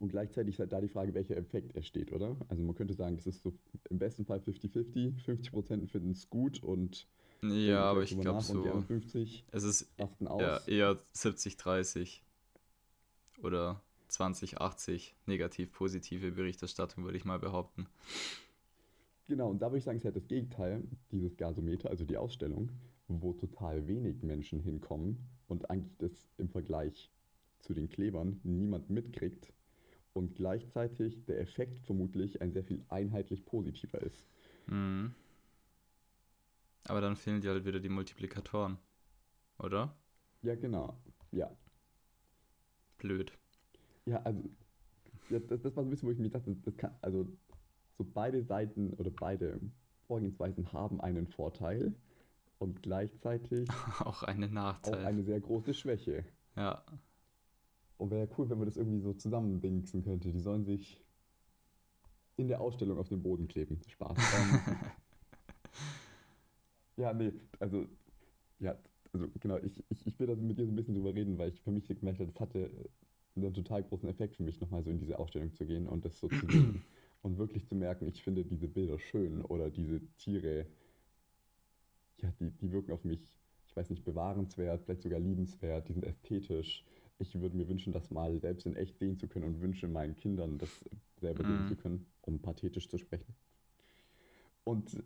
Und 0.00 0.08
gleichzeitig 0.08 0.54
ist 0.54 0.58
halt 0.58 0.72
da 0.72 0.80
die 0.80 0.88
Frage, 0.88 1.14
welcher 1.14 1.36
Effekt 1.36 1.74
entsteht, 1.76 2.12
oder? 2.12 2.36
Also 2.48 2.62
man 2.62 2.74
könnte 2.74 2.94
sagen, 2.94 3.16
das 3.16 3.26
ist 3.26 3.42
so 3.42 3.52
im 3.88 3.98
besten 3.98 4.24
Fall 4.24 4.40
50-50. 4.40 5.22
50% 5.22 5.86
finden 5.90 6.10
es 6.10 6.28
gut 6.28 6.62
und 6.62 7.06
ja, 7.50 7.82
aber 7.82 8.02
ich 8.02 8.18
glaube 8.18 8.40
so, 8.42 8.54
anderen 8.54 8.84
50 8.84 9.44
es 9.50 9.64
ist 9.64 9.88
ja, 9.98 10.60
eher 10.66 10.98
70-30 11.14 12.20
oder 13.42 13.80
20-80 14.10 15.12
negativ-positive 15.26 16.32
Berichterstattung, 16.32 17.04
würde 17.04 17.16
ich 17.16 17.24
mal 17.24 17.38
behaupten. 17.38 17.86
Genau, 19.26 19.50
und 19.50 19.60
da 19.60 19.68
würde 19.68 19.78
ich 19.78 19.84
sagen, 19.84 19.96
es 19.96 20.02
ist 20.02 20.06
halt 20.06 20.16
das 20.16 20.28
Gegenteil, 20.28 20.82
dieses 21.10 21.36
Gasometer, 21.36 21.90
also 21.90 22.04
die 22.04 22.16
Ausstellung, 22.16 22.70
wo 23.08 23.32
total 23.32 23.86
wenig 23.86 24.22
Menschen 24.22 24.60
hinkommen 24.60 25.18
und 25.48 25.70
eigentlich 25.70 25.96
das 25.98 26.28
im 26.38 26.48
Vergleich 26.48 27.10
zu 27.60 27.74
den 27.74 27.88
Klebern 27.88 28.40
niemand 28.44 28.90
mitkriegt 28.90 29.52
und 30.12 30.34
gleichzeitig 30.36 31.24
der 31.24 31.40
Effekt 31.40 31.80
vermutlich 31.80 32.40
ein 32.42 32.52
sehr 32.52 32.64
viel 32.64 32.84
einheitlich 32.88 33.44
positiver 33.44 34.00
ist. 34.02 34.26
Mhm. 34.66 35.14
Aber 36.84 37.00
dann 37.02 37.16
fehlen 37.16 37.40
dir 37.42 37.50
halt 37.50 37.64
wieder 37.66 37.78
die 37.80 37.90
Multiplikatoren, 37.90 38.78
oder? 39.58 39.96
Ja, 40.42 40.54
genau. 40.54 40.96
Ja. 41.32 41.50
Blöd. 42.98 43.38
Ja, 44.06 44.18
also, 44.22 44.42
ja, 45.30 45.38
das, 45.40 45.62
das 45.62 45.76
war 45.76 45.84
so 45.84 45.88
ein 45.88 45.90
bisschen, 45.90 46.08
wo 46.08 46.12
ich 46.12 46.18
mir 46.18 46.30
dachte, 46.30 46.54
das 46.56 46.76
kann, 46.76 46.94
also, 47.02 47.26
so 47.98 48.04
beide 48.04 48.42
Seiten 48.44 48.92
oder 48.94 49.10
beide 49.10 49.60
Vorgehensweisen 50.06 50.72
haben 50.72 51.00
einen 51.00 51.28
Vorteil 51.28 51.94
und 52.58 52.82
gleichzeitig 52.82 53.68
Auch 54.04 54.22
einen 54.24 54.52
auch 54.52 54.52
Nachteil. 54.52 55.06
eine 55.06 55.24
sehr 55.24 55.40
große 55.40 55.74
Schwäche. 55.74 56.24
Ja, 56.56 56.84
Und 57.98 58.10
wäre 58.12 58.26
ja 58.28 58.34
cool, 58.38 58.48
wenn 58.50 58.58
man 58.58 58.66
das 58.68 58.76
irgendwie 58.76 59.00
so 59.00 59.12
zusammendingsen 59.14 60.04
könnte. 60.04 60.30
Die 60.30 60.38
sollen 60.40 60.64
sich 60.64 61.00
in 62.36 62.48
der 62.48 62.60
Ausstellung 62.60 62.98
auf 62.98 63.08
den 63.08 63.22
Boden 63.22 63.48
kleben. 63.48 63.80
Spaß. 63.88 64.16
Ja, 66.96 67.12
nee, 67.12 67.32
also, 67.58 67.86
ja, 68.60 68.78
also 69.12 69.28
genau, 69.40 69.58
ich, 69.58 69.84
ich, 69.90 70.06
ich 70.06 70.18
will 70.20 70.26
da 70.28 70.34
mit 70.36 70.58
dir 70.58 70.66
so 70.66 70.72
ein 70.72 70.76
bisschen 70.76 70.94
drüber 70.94 71.14
reden, 71.14 71.38
weil 71.38 71.50
ich 71.50 71.62
für 71.62 71.70
mich 71.72 71.88
gemerkt 71.88 72.20
habe, 72.20 72.30
das 72.32 72.40
hatte 72.40 72.70
einen 73.36 73.54
total 73.54 73.84
großen 73.84 74.08
Effekt 74.08 74.36
für 74.36 74.44
mich, 74.44 74.60
nochmal 74.60 74.82
so 74.84 74.90
in 74.90 74.98
diese 74.98 75.18
Ausstellung 75.18 75.52
zu 75.54 75.66
gehen 75.66 75.88
und 75.88 76.04
das 76.04 76.18
so 76.20 76.28
zu 76.28 76.46
sehen. 76.46 76.84
Und 77.22 77.38
wirklich 77.38 77.66
zu 77.66 77.74
merken, 77.74 78.06
ich 78.06 78.22
finde 78.22 78.44
diese 78.44 78.68
Bilder 78.68 78.98
schön 78.98 79.42
oder 79.42 79.70
diese 79.70 80.00
Tiere, 80.18 80.66
ja, 82.22 82.30
die, 82.40 82.50
die 82.50 82.72
wirken 82.72 82.92
auf 82.92 83.04
mich, 83.04 83.28
ich 83.66 83.76
weiß 83.76 83.90
nicht, 83.90 84.04
bewahrenswert, 84.04 84.82
vielleicht 84.82 85.02
sogar 85.02 85.20
liebenswert, 85.20 85.88
die 85.88 85.92
sind 85.92 86.04
ästhetisch. 86.04 86.84
Ich 87.18 87.40
würde 87.40 87.56
mir 87.56 87.68
wünschen, 87.68 87.92
das 87.92 88.10
mal 88.10 88.38
selbst 88.40 88.66
in 88.66 88.76
echt 88.76 88.98
sehen 88.98 89.16
zu 89.18 89.28
können 89.28 89.44
und 89.46 89.60
wünsche 89.60 89.86
meinen 89.88 90.16
Kindern, 90.16 90.58
das 90.58 90.84
selber 91.20 91.44
sehen 91.44 91.64
Mhm. 91.64 91.68
zu 91.68 91.76
können, 91.76 92.06
um 92.22 92.40
pathetisch 92.42 92.88
zu 92.88 92.98
sprechen. 92.98 93.34
Und 94.64 95.02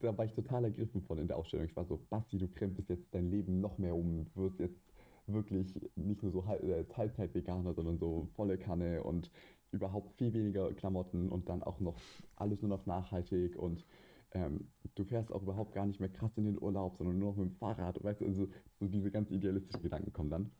da 0.00 0.16
war 0.16 0.24
ich 0.24 0.32
total 0.32 0.64
ergriffen 0.64 1.02
von 1.02 1.18
in 1.18 1.28
der 1.28 1.36
Ausstellung. 1.36 1.66
Ich 1.66 1.76
war 1.76 1.84
so, 1.84 2.00
Basti, 2.10 2.38
du 2.38 2.48
krempelst 2.48 2.88
jetzt 2.88 3.14
dein 3.14 3.30
Leben 3.30 3.60
noch 3.60 3.78
mehr 3.78 3.94
um, 3.94 4.26
du 4.34 4.42
wirst 4.42 4.58
jetzt 4.58 4.80
wirklich 5.26 5.74
nicht 5.94 6.22
nur 6.22 6.32
so 6.32 6.44
äh, 6.44 6.84
Teilzeit-Veganer, 6.84 7.74
sondern 7.74 7.98
so 7.98 8.28
volle 8.34 8.58
Kanne 8.58 9.02
und 9.02 9.30
überhaupt 9.70 10.12
viel 10.18 10.32
weniger 10.32 10.72
Klamotten 10.74 11.28
und 11.28 11.48
dann 11.48 11.62
auch 11.62 11.80
noch 11.80 12.00
alles 12.36 12.60
nur 12.60 12.68
noch 12.68 12.86
nachhaltig 12.86 13.56
und 13.56 13.86
ähm, 14.32 14.68
du 14.94 15.04
fährst 15.04 15.32
auch 15.32 15.42
überhaupt 15.42 15.72
gar 15.72 15.86
nicht 15.86 16.00
mehr 16.00 16.08
krass 16.08 16.36
in 16.36 16.44
den 16.44 16.60
Urlaub, 16.60 16.96
sondern 16.96 17.18
nur 17.18 17.30
noch 17.30 17.36
mit 17.36 17.50
dem 17.50 17.56
Fahrrad. 17.56 18.02
Weißt 18.02 18.20
du, 18.20 18.26
also 18.26 18.48
so 18.80 18.88
diese 18.88 19.10
ganz 19.10 19.30
idealistischen 19.30 19.82
Gedanken 19.82 20.12
kommen 20.12 20.30
dann. 20.30 20.50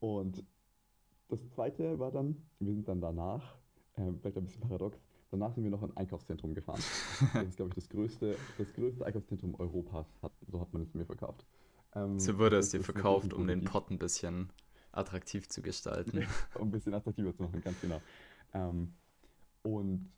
Und 0.00 0.44
das 1.28 1.38
zweite 1.50 1.98
war 1.98 2.10
dann, 2.10 2.36
wir 2.60 2.72
sind 2.72 2.88
dann 2.88 3.00
danach, 3.00 3.56
ähm, 3.96 4.18
vielleicht 4.18 4.38
ein 4.38 4.44
bisschen 4.44 4.62
paradox, 4.62 4.98
danach 5.30 5.54
sind 5.54 5.64
wir 5.64 5.70
noch 5.70 5.82
in 5.82 5.90
ein 5.90 5.96
Einkaufszentrum 5.96 6.54
gefahren. 6.54 6.80
Das 7.34 7.48
ist, 7.48 7.56
glaube 7.56 7.70
ich, 7.70 7.74
das 7.74 7.88
größte, 7.88 8.36
das 8.56 8.72
größte 8.74 9.04
Einkaufszentrum 9.04 9.54
Europas, 9.56 10.06
hat, 10.22 10.32
so 10.50 10.60
hat 10.60 10.72
man 10.72 10.82
es 10.82 10.94
mir 10.94 11.04
verkauft. 11.04 11.44
Ähm, 11.94 12.18
so 12.18 12.38
wurde 12.38 12.56
es 12.56 12.70
dir 12.70 12.82
verkauft, 12.82 13.32
um 13.32 13.46
den. 13.46 13.64
Pott 13.64 13.90
ein 13.90 13.98
bisschen 13.98 14.50
attraktiv 14.92 15.48
zu 15.48 15.62
gestalten. 15.62 16.26
um 16.54 16.68
ein 16.68 16.70
bisschen 16.70 16.94
attraktiver 16.94 17.34
zu 17.34 17.42
machen, 17.42 17.60
ganz 17.62 17.80
genau. 17.80 18.00
Ähm, 18.54 18.94
und 19.62 20.08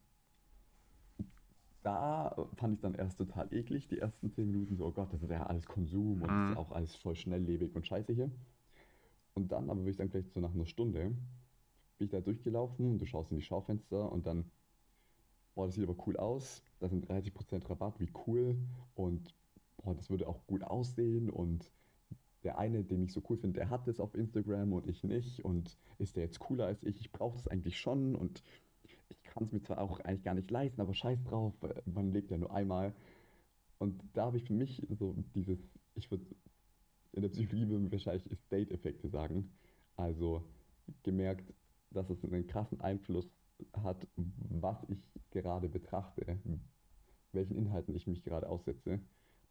da 1.82 2.36
fand 2.56 2.74
ich 2.74 2.80
dann 2.80 2.94
erst 2.94 3.18
total 3.18 3.52
eklig, 3.52 3.88
die 3.88 3.98
ersten 3.98 4.30
zehn 4.30 4.50
Minuten 4.50 4.76
so, 4.76 4.86
oh 4.86 4.92
Gott, 4.92 5.12
das 5.12 5.22
ist 5.22 5.30
ja 5.30 5.46
alles 5.46 5.66
Konsum 5.66 6.22
und 6.22 6.30
Mhm. 6.30 6.52
ist 6.52 6.58
auch 6.58 6.72
alles 6.72 6.94
voll 6.96 7.16
schnelllebig 7.16 7.74
und 7.74 7.86
scheiße 7.86 8.12
hier. 8.12 8.30
Und 9.34 9.50
dann, 9.52 9.70
aber 9.70 9.80
würde 9.80 9.90
ich 9.90 9.96
sagen, 9.96 10.10
vielleicht 10.10 10.32
so 10.32 10.40
nach 10.40 10.52
einer 10.54 10.66
Stunde, 10.66 11.12
bin 11.98 12.06
ich 12.06 12.10
da 12.10 12.20
durchgelaufen 12.20 12.92
und 12.92 12.98
du 12.98 13.06
schaust 13.06 13.30
in 13.30 13.38
die 13.38 13.42
Schaufenster 13.42 14.10
und 14.12 14.26
dann, 14.26 14.50
boah, 15.60 15.66
das 15.66 15.74
sieht 15.74 15.86
aber 15.86 16.06
cool 16.06 16.16
aus, 16.16 16.62
da 16.78 16.88
sind 16.88 17.06
30% 17.10 17.68
Rabatt, 17.68 18.00
wie 18.00 18.10
cool 18.26 18.56
und 18.94 19.34
boah, 19.76 19.94
das 19.94 20.08
würde 20.08 20.26
auch 20.26 20.46
gut 20.46 20.62
aussehen 20.62 21.28
und 21.28 21.70
der 22.44 22.56
eine, 22.56 22.82
den 22.82 23.02
ich 23.02 23.12
so 23.12 23.22
cool 23.28 23.36
finde, 23.36 23.60
der 23.60 23.68
hat 23.68 23.86
das 23.86 24.00
auf 24.00 24.14
Instagram 24.14 24.72
und 24.72 24.86
ich 24.86 25.04
nicht 25.04 25.44
und 25.44 25.76
ist 25.98 26.16
der 26.16 26.24
jetzt 26.24 26.38
cooler 26.38 26.64
als 26.64 26.82
ich? 26.82 26.98
Ich 26.98 27.12
brauche 27.12 27.36
das 27.36 27.46
eigentlich 27.46 27.78
schon 27.78 28.14
und 28.14 28.42
ich 29.10 29.22
kann 29.22 29.44
es 29.44 29.52
mir 29.52 29.60
zwar 29.60 29.82
auch 29.82 30.00
eigentlich 30.00 30.22
gar 30.22 30.32
nicht 30.32 30.50
leisten, 30.50 30.80
aber 30.80 30.94
scheiß 30.94 31.22
drauf, 31.24 31.52
weil 31.60 31.82
man 31.84 32.10
lebt 32.10 32.30
ja 32.30 32.38
nur 32.38 32.54
einmal. 32.54 32.94
Und 33.76 34.02
da 34.14 34.24
habe 34.24 34.38
ich 34.38 34.44
für 34.44 34.54
mich 34.54 34.86
so 34.98 35.14
dieses, 35.34 35.58
ich 35.94 36.10
würde, 36.10 36.24
in 37.12 37.20
der 37.20 37.28
Psychologie 37.28 37.68
würden 37.68 37.84
wir 37.84 37.92
wahrscheinlich 37.92 38.24
State-Effekte 38.46 39.10
sagen. 39.10 39.52
Also 39.96 40.42
gemerkt, 41.02 41.52
dass 41.90 42.08
es 42.08 42.24
einen 42.24 42.46
krassen 42.46 42.80
Einfluss 42.80 43.30
hat, 43.82 44.06
was 44.16 44.84
ich 44.88 44.98
gerade 45.30 45.68
betrachte, 45.68 46.38
welchen 47.32 47.56
Inhalten 47.56 47.94
ich 47.94 48.06
mich 48.06 48.22
gerade 48.22 48.48
aussetze. 48.48 49.00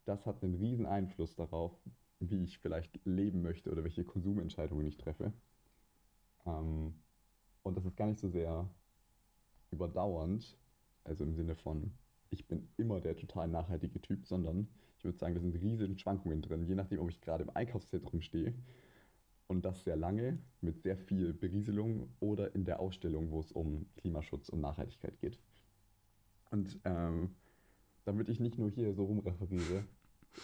Das 0.04 0.26
hat 0.26 0.42
einen 0.42 0.54
riesen 0.54 0.86
Einfluss 0.86 1.34
darauf, 1.34 1.72
wie 2.20 2.44
ich 2.44 2.58
vielleicht 2.58 3.04
leben 3.04 3.42
möchte 3.42 3.70
oder 3.70 3.84
welche 3.84 4.04
Konsumentscheidungen 4.04 4.86
ich 4.86 4.98
treffe. 4.98 5.32
Ähm, 6.46 6.94
und 7.62 7.76
das 7.76 7.84
ist 7.84 7.96
gar 7.96 8.06
nicht 8.06 8.18
so 8.18 8.28
sehr 8.28 8.68
überdauernd, 9.70 10.58
also 11.04 11.24
im 11.24 11.34
Sinne 11.34 11.54
von, 11.54 11.92
ich 12.30 12.46
bin 12.46 12.68
immer 12.76 13.00
der 13.00 13.16
total 13.16 13.48
nachhaltige 13.48 14.00
Typ, 14.00 14.26
sondern 14.26 14.68
ich 14.98 15.04
würde 15.04 15.18
sagen, 15.18 15.34
da 15.34 15.40
sind 15.40 15.54
riesige 15.54 15.98
Schwankungen 15.98 16.42
drin, 16.42 16.66
je 16.66 16.74
nachdem, 16.74 17.00
ob 17.00 17.10
ich 17.10 17.20
gerade 17.20 17.44
im 17.44 17.50
Einkaufszentrum 17.50 18.20
stehe 18.20 18.54
und 19.50 19.64
das 19.64 19.82
sehr 19.82 19.96
lange 19.96 20.38
mit 20.60 20.80
sehr 20.80 20.96
viel 20.96 21.32
Berieselung 21.32 22.08
oder 22.20 22.54
in 22.54 22.64
der 22.64 22.78
Ausstellung, 22.78 23.32
wo 23.32 23.40
es 23.40 23.50
um 23.50 23.86
Klimaschutz 23.96 24.48
und 24.48 24.60
Nachhaltigkeit 24.60 25.20
geht. 25.20 25.40
Und 26.52 26.78
ähm, 26.84 27.30
damit 28.04 28.28
ich 28.28 28.38
nicht 28.38 28.58
nur 28.58 28.70
hier 28.70 28.94
so 28.94 29.04
rumreferiere, 29.04 29.84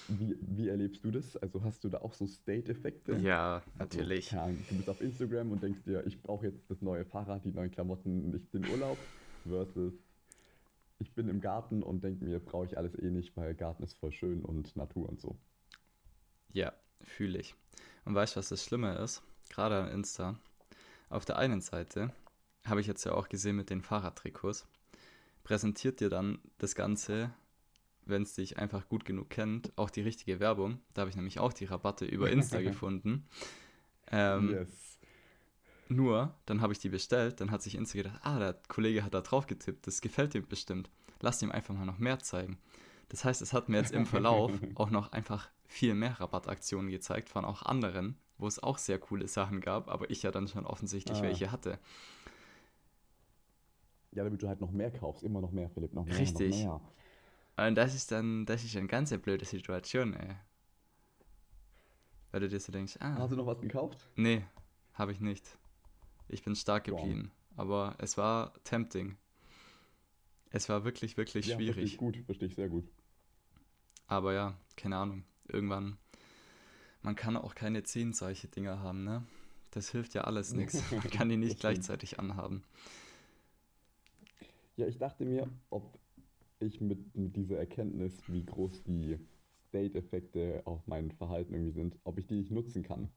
wie, 0.08 0.36
wie 0.40 0.68
erlebst 0.68 1.04
du 1.04 1.12
das? 1.12 1.36
Also 1.36 1.62
hast 1.62 1.84
du 1.84 1.88
da 1.88 1.98
auch 1.98 2.14
so 2.14 2.26
State-Effekte? 2.26 3.16
Ja, 3.18 3.62
Also, 3.78 3.98
natürlich. 3.98 4.36
Ahnung, 4.36 4.58
du 4.68 4.76
bist 4.76 4.88
auf 4.88 5.00
Instagram 5.00 5.52
und 5.52 5.62
denkst 5.62 5.84
dir, 5.84 6.04
ich 6.04 6.20
brauche 6.20 6.46
jetzt 6.46 6.68
das 6.68 6.82
neue 6.82 7.04
Fahrrad, 7.04 7.44
die 7.44 7.52
neuen 7.52 7.70
Klamotten, 7.70 8.32
nicht 8.32 8.52
den 8.52 8.68
Urlaub, 8.68 8.98
versus 9.46 9.94
ich 10.98 11.14
bin 11.14 11.28
im 11.28 11.40
Garten 11.40 11.84
und 11.84 12.02
denke 12.02 12.24
mir, 12.24 12.40
brauche 12.40 12.66
ich 12.66 12.76
alles 12.76 12.98
eh 12.98 13.10
nicht, 13.10 13.36
weil 13.36 13.54
Garten 13.54 13.84
ist 13.84 13.94
voll 13.94 14.10
schön 14.10 14.44
und 14.44 14.74
Natur 14.74 15.08
und 15.08 15.20
so. 15.20 15.36
Ja, 16.52 16.72
fühle 17.02 17.38
ich. 17.38 17.54
Und 18.06 18.14
weißt 18.14 18.34
du, 18.36 18.38
was 18.38 18.48
das 18.48 18.64
Schlimme 18.64 18.94
ist? 18.96 19.22
Gerade 19.50 19.76
an 19.76 19.88
Insta. 19.90 20.38
Auf 21.10 21.24
der 21.24 21.38
einen 21.38 21.60
Seite 21.60 22.12
habe 22.64 22.80
ich 22.80 22.86
jetzt 22.86 23.04
ja 23.04 23.12
auch 23.12 23.28
gesehen 23.28 23.56
mit 23.56 23.68
den 23.68 23.82
Fahrradtrikots, 23.82 24.66
präsentiert 25.44 26.00
dir 26.00 26.08
dann 26.08 26.38
das 26.58 26.74
Ganze, 26.74 27.32
wenn 28.04 28.22
es 28.22 28.34
dich 28.34 28.58
einfach 28.58 28.88
gut 28.88 29.04
genug 29.04 29.28
kennt, 29.28 29.72
auch 29.76 29.90
die 29.90 30.00
richtige 30.02 30.40
Werbung. 30.40 30.80
Da 30.94 31.00
habe 31.00 31.10
ich 31.10 31.16
nämlich 31.16 31.40
auch 31.40 31.52
die 31.52 31.64
Rabatte 31.64 32.04
über 32.04 32.30
Insta 32.30 32.60
gefunden. 32.62 33.26
Ähm, 34.10 34.50
yes. 34.50 34.98
Nur, 35.88 36.34
dann 36.46 36.60
habe 36.60 36.72
ich 36.72 36.78
die 36.78 36.88
bestellt, 36.88 37.40
dann 37.40 37.50
hat 37.50 37.62
sich 37.62 37.74
Insta 37.74 37.98
gedacht, 37.98 38.20
ah, 38.22 38.38
der 38.38 38.60
Kollege 38.68 39.04
hat 39.04 39.14
da 39.14 39.20
drauf 39.20 39.46
getippt, 39.46 39.86
das 39.86 40.00
gefällt 40.00 40.34
ihm 40.34 40.46
bestimmt. 40.46 40.90
Lass 41.20 41.42
ihm 41.42 41.50
einfach 41.50 41.74
mal 41.74 41.86
noch 41.86 41.98
mehr 41.98 42.20
zeigen. 42.20 42.58
Das 43.08 43.24
heißt, 43.24 43.40
es 43.42 43.52
hat 43.52 43.68
mir 43.68 43.78
jetzt 43.78 43.92
im 43.92 44.06
Verlauf 44.06 44.52
auch 44.74 44.90
noch 44.90 45.12
einfach 45.12 45.48
viel 45.66 45.94
mehr 45.94 46.18
Rabattaktionen 46.20 46.90
gezeigt 46.90 47.28
von 47.28 47.44
auch 47.44 47.62
anderen, 47.62 48.18
wo 48.38 48.46
es 48.46 48.60
auch 48.62 48.78
sehr 48.78 48.98
coole 48.98 49.28
Sachen 49.28 49.60
gab, 49.60 49.88
aber 49.88 50.10
ich 50.10 50.22
ja 50.22 50.30
dann 50.30 50.48
schon 50.48 50.66
offensichtlich 50.66 51.18
Ah. 51.18 51.22
welche 51.22 51.50
hatte. 51.52 51.78
Ja, 54.12 54.24
damit 54.24 54.42
du 54.42 54.48
halt 54.48 54.60
noch 54.60 54.70
mehr 54.70 54.90
kaufst, 54.90 55.22
immer 55.22 55.40
noch 55.40 55.52
mehr, 55.52 55.68
Philipp, 55.70 55.92
noch 55.92 56.04
mehr, 56.06 56.18
Richtig. 56.18 56.64
noch 56.64 56.80
mehr. 57.56 57.68
Und 57.68 57.74
das 57.74 57.94
ist 57.94 58.12
dann, 58.12 58.44
das 58.46 58.64
ist 58.64 58.76
eine 58.76 58.86
ganz 58.86 59.16
blöde 59.18 59.44
Situation, 59.44 60.14
ey. 60.14 60.34
Weil 62.30 62.40
du 62.40 62.48
dir 62.48 62.60
so 62.60 62.72
denkst, 62.72 62.96
ah, 63.00 63.14
Hast 63.18 63.32
du 63.32 63.36
noch 63.36 63.46
was 63.46 63.60
gekauft? 63.60 64.08
nee, 64.16 64.44
habe 64.94 65.12
ich 65.12 65.20
nicht. 65.20 65.58
Ich 66.28 66.42
bin 66.42 66.56
stark 66.56 66.84
geblieben. 66.84 67.30
Aber 67.56 67.94
es 67.98 68.18
war 68.18 68.52
tempting. 68.64 69.16
Es 70.50 70.68
war 70.68 70.84
wirklich, 70.84 71.16
wirklich 71.16 71.46
Ja, 71.46 71.56
verstehe 71.56 71.74
schwierig. 71.74 71.92
ich 71.92 71.98
gut, 71.98 72.16
verstehe 72.26 72.48
ich 72.48 72.54
sehr 72.54 72.68
gut. 72.68 72.86
Aber 74.06 74.32
ja, 74.32 74.54
keine 74.76 74.96
Ahnung. 74.96 75.24
Irgendwann, 75.48 75.96
man 77.02 77.14
kann 77.14 77.36
auch 77.36 77.54
keine 77.54 77.82
zehn 77.84 78.12
solche 78.12 78.48
Dinger 78.48 78.80
haben, 78.80 79.04
ne? 79.04 79.24
Das 79.70 79.90
hilft 79.90 80.14
ja 80.14 80.22
alles 80.22 80.52
nichts. 80.54 80.82
Man 80.90 81.02
kann 81.02 81.28
die 81.28 81.36
nicht 81.36 81.60
gleichzeitig 81.60 82.18
anhaben. 82.18 82.64
Ja, 84.76 84.86
ich 84.86 84.98
dachte 84.98 85.24
mir, 85.24 85.48
ob 85.70 85.98
ich 86.60 86.80
mit, 86.80 87.16
mit 87.16 87.36
dieser 87.36 87.58
Erkenntnis, 87.58 88.12
wie 88.26 88.44
groß 88.44 88.82
die 88.84 89.18
State-Effekte 89.68 90.62
auf 90.64 90.86
mein 90.86 91.10
Verhalten 91.12 91.54
irgendwie 91.54 91.72
sind, 91.72 91.96
ob 92.04 92.18
ich 92.18 92.26
die 92.26 92.34
nicht 92.34 92.50
nutzen 92.50 92.82
kann. 92.82 93.08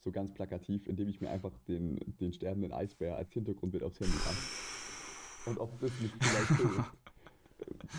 So 0.00 0.12
ganz 0.12 0.32
plakativ, 0.32 0.86
indem 0.86 1.08
ich 1.08 1.20
mir 1.20 1.30
einfach 1.30 1.52
den, 1.66 1.98
den 2.20 2.32
sterbenden 2.32 2.72
Eisbär 2.72 3.16
als 3.16 3.32
Hintergrundbild 3.32 3.82
aufs 3.82 3.98
Handy 3.98 4.14
mache. 4.14 5.50
Und 5.50 5.58
ob 5.58 5.78
das 5.80 5.90
nicht 6.00 6.14
vielleicht 6.20 6.56
hilft, 6.56 6.92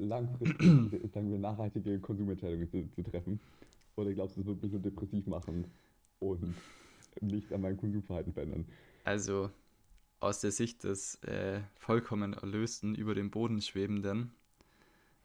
langfristig, 0.00 0.58
sagen 1.14 1.30
wir, 1.30 1.38
nachhaltige 1.38 1.98
Konsumentscheidungen 2.00 2.68
zu, 2.70 2.88
zu 2.94 3.02
treffen. 3.02 3.40
Oder 3.96 4.12
glaubst 4.12 4.36
du, 4.36 4.40
es 4.40 4.46
wird 4.46 4.62
mich 4.62 4.72
nur 4.72 4.80
depressiv 4.80 5.26
machen 5.26 5.66
und 6.18 6.54
nicht 7.20 7.52
an 7.52 7.60
meinem 7.60 7.76
Konsumverhalten 7.76 8.32
verändern? 8.32 8.64
Also 9.04 9.50
aus 10.20 10.40
der 10.40 10.52
Sicht 10.52 10.84
des 10.84 11.16
äh, 11.24 11.60
vollkommen 11.76 12.34
Erlösten, 12.34 12.94
über 12.94 13.14
dem 13.14 13.30
Boden 13.30 13.60
schwebenden, 13.60 14.32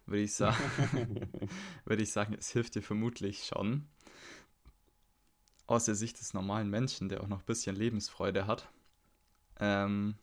würde 0.06 0.24
ich, 0.24 0.34
sagen, 0.34 0.58
würde 1.86 2.04
ich 2.04 2.12
sagen, 2.12 2.36
es 2.38 2.50
hilft 2.52 2.76
dir 2.76 2.82
vermutlich 2.82 3.46
schon. 3.46 3.86
Aus 5.68 5.86
der 5.86 5.96
Sicht 5.96 6.20
des 6.20 6.34
normalen 6.34 6.70
Menschen, 6.70 7.10
der 7.10 7.22
auch 7.22 7.28
noch 7.28 7.40
ein 7.40 7.46
bisschen 7.46 7.76
Lebensfreude 7.76 8.46
hat, 8.46 8.70
ähm, 9.60 10.16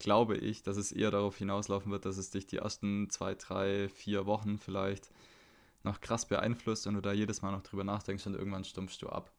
glaube 0.00 0.36
ich, 0.36 0.62
dass 0.64 0.76
es 0.76 0.92
eher 0.92 1.10
darauf 1.12 1.36
hinauslaufen 1.36 1.92
wird, 1.92 2.04
dass 2.06 2.18
es 2.18 2.30
dich 2.30 2.46
die 2.46 2.56
ersten 2.58 3.08
zwei, 3.10 3.34
drei, 3.36 3.88
vier 3.88 4.26
Wochen 4.26 4.58
vielleicht 4.58 5.10
noch 5.84 6.00
krass 6.00 6.26
beeinflusst 6.26 6.86
und 6.86 6.94
du 6.94 7.00
da 7.02 7.12
jedes 7.12 7.42
Mal 7.42 7.52
noch 7.52 7.62
drüber 7.62 7.84
nachdenkst 7.84 8.26
und 8.26 8.34
irgendwann 8.34 8.64
stumpfst 8.64 8.98
du 9.02 9.08
ab. 9.08 9.32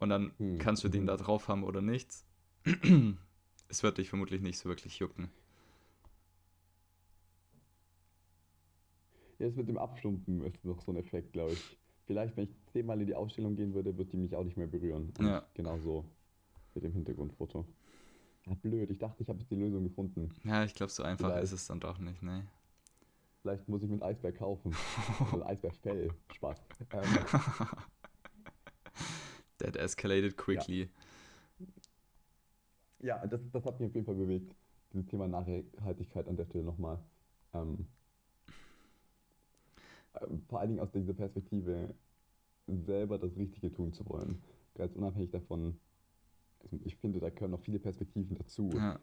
Und 0.00 0.08
dann 0.10 0.32
Hm, 0.38 0.58
kannst 0.58 0.84
du 0.84 0.88
den 0.88 1.06
mhm. 1.06 1.06
da 1.06 1.16
drauf 1.16 1.48
haben 1.48 1.64
oder 1.64 1.80
nicht. 1.80 2.08
es 3.68 3.82
wird 3.82 3.98
dich 3.98 4.08
vermutlich 4.08 4.40
nicht 4.42 4.58
so 4.58 4.68
wirklich 4.68 4.98
jucken. 4.98 5.30
Ja, 9.38 9.46
das 9.46 9.56
mit 9.56 9.68
dem 9.68 9.78
Abstumpfen 9.78 10.42
ist 10.44 10.64
noch 10.64 10.80
so 10.80 10.92
ein 10.92 10.96
Effekt, 10.96 11.32
glaube 11.32 11.54
ich. 11.54 11.60
Vielleicht, 12.06 12.36
wenn 12.36 12.44
ich 12.44 12.56
zehnmal 12.72 13.00
in 13.00 13.06
die 13.06 13.14
Ausstellung 13.14 13.56
gehen 13.56 13.74
würde, 13.74 13.96
wird 13.96 14.12
die 14.12 14.16
mich 14.16 14.34
auch 14.36 14.44
nicht 14.44 14.56
mehr 14.56 14.66
berühren. 14.66 15.10
Und 15.18 15.26
Ja. 15.28 15.42
genauso 15.54 16.04
mit 16.74 16.84
dem 16.84 16.92
Hintergrundfoto. 16.92 17.66
Blöd, 18.56 18.90
ich 18.90 18.98
dachte, 18.98 19.22
ich 19.22 19.28
habe 19.28 19.38
jetzt 19.40 19.50
die 19.50 19.56
Lösung 19.56 19.84
gefunden. 19.84 20.30
Ja, 20.44 20.64
ich 20.64 20.74
glaube, 20.74 20.90
so 20.92 21.02
einfach 21.02 21.28
Vielleicht. 21.28 21.44
ist 21.44 21.52
es 21.52 21.66
dann 21.66 21.80
doch 21.80 21.98
nicht, 21.98 22.22
ne? 22.22 22.46
Vielleicht 23.42 23.68
muss 23.68 23.82
ich 23.82 23.88
mir 23.88 23.96
ein 23.96 24.02
Eisbär 24.02 24.32
kaufen. 24.32 24.74
Also 25.32 25.44
Eisbärfell. 25.44 26.10
Spaß. 26.34 26.58
Ähm, 26.92 27.02
That 29.58 29.76
escalated 29.76 30.36
quickly. 30.36 30.88
ja, 33.00 33.26
das, 33.26 33.40
das 33.52 33.64
hat 33.64 33.80
mich 33.80 33.88
auf 33.88 33.94
jeden 33.94 34.06
Fall 34.06 34.14
bewegt. 34.14 34.54
Dieses 34.92 35.06
Thema 35.06 35.28
Nachhaltigkeit 35.28 36.28
an 36.28 36.36
der 36.36 36.46
Stelle 36.46 36.64
nochmal. 36.64 36.98
Ähm, 37.54 37.86
ähm, 40.20 40.42
vor 40.48 40.60
allen 40.60 40.70
Dingen 40.70 40.80
aus 40.80 40.90
dieser 40.92 41.14
Perspektive, 41.14 41.94
selber 42.66 43.18
das 43.18 43.34
Richtige 43.36 43.72
tun 43.72 43.92
zu 43.92 44.06
wollen. 44.08 44.42
Ganz 44.74 44.94
unabhängig 44.94 45.30
davon, 45.30 45.78
also 46.62 46.78
ich 46.84 46.96
finde, 46.96 47.20
da 47.20 47.30
gehören 47.30 47.52
noch 47.52 47.60
viele 47.60 47.78
Perspektiven 47.78 48.36
dazu. 48.36 48.70
Ja, 48.74 48.98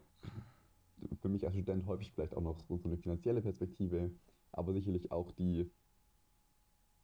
für 1.22 1.30
mich 1.30 1.46
als 1.46 1.54
Student 1.54 1.86
häufig 1.88 2.12
vielleicht 2.12 2.36
auch 2.36 2.42
noch 2.42 2.60
so, 2.68 2.80
eine 2.84 2.98
finanzielle 2.98 3.42
Perspektive, 3.42 4.12
aber 4.52 4.74
sicherlich 4.74 5.12
auch 5.12 5.32
die, 5.32 5.70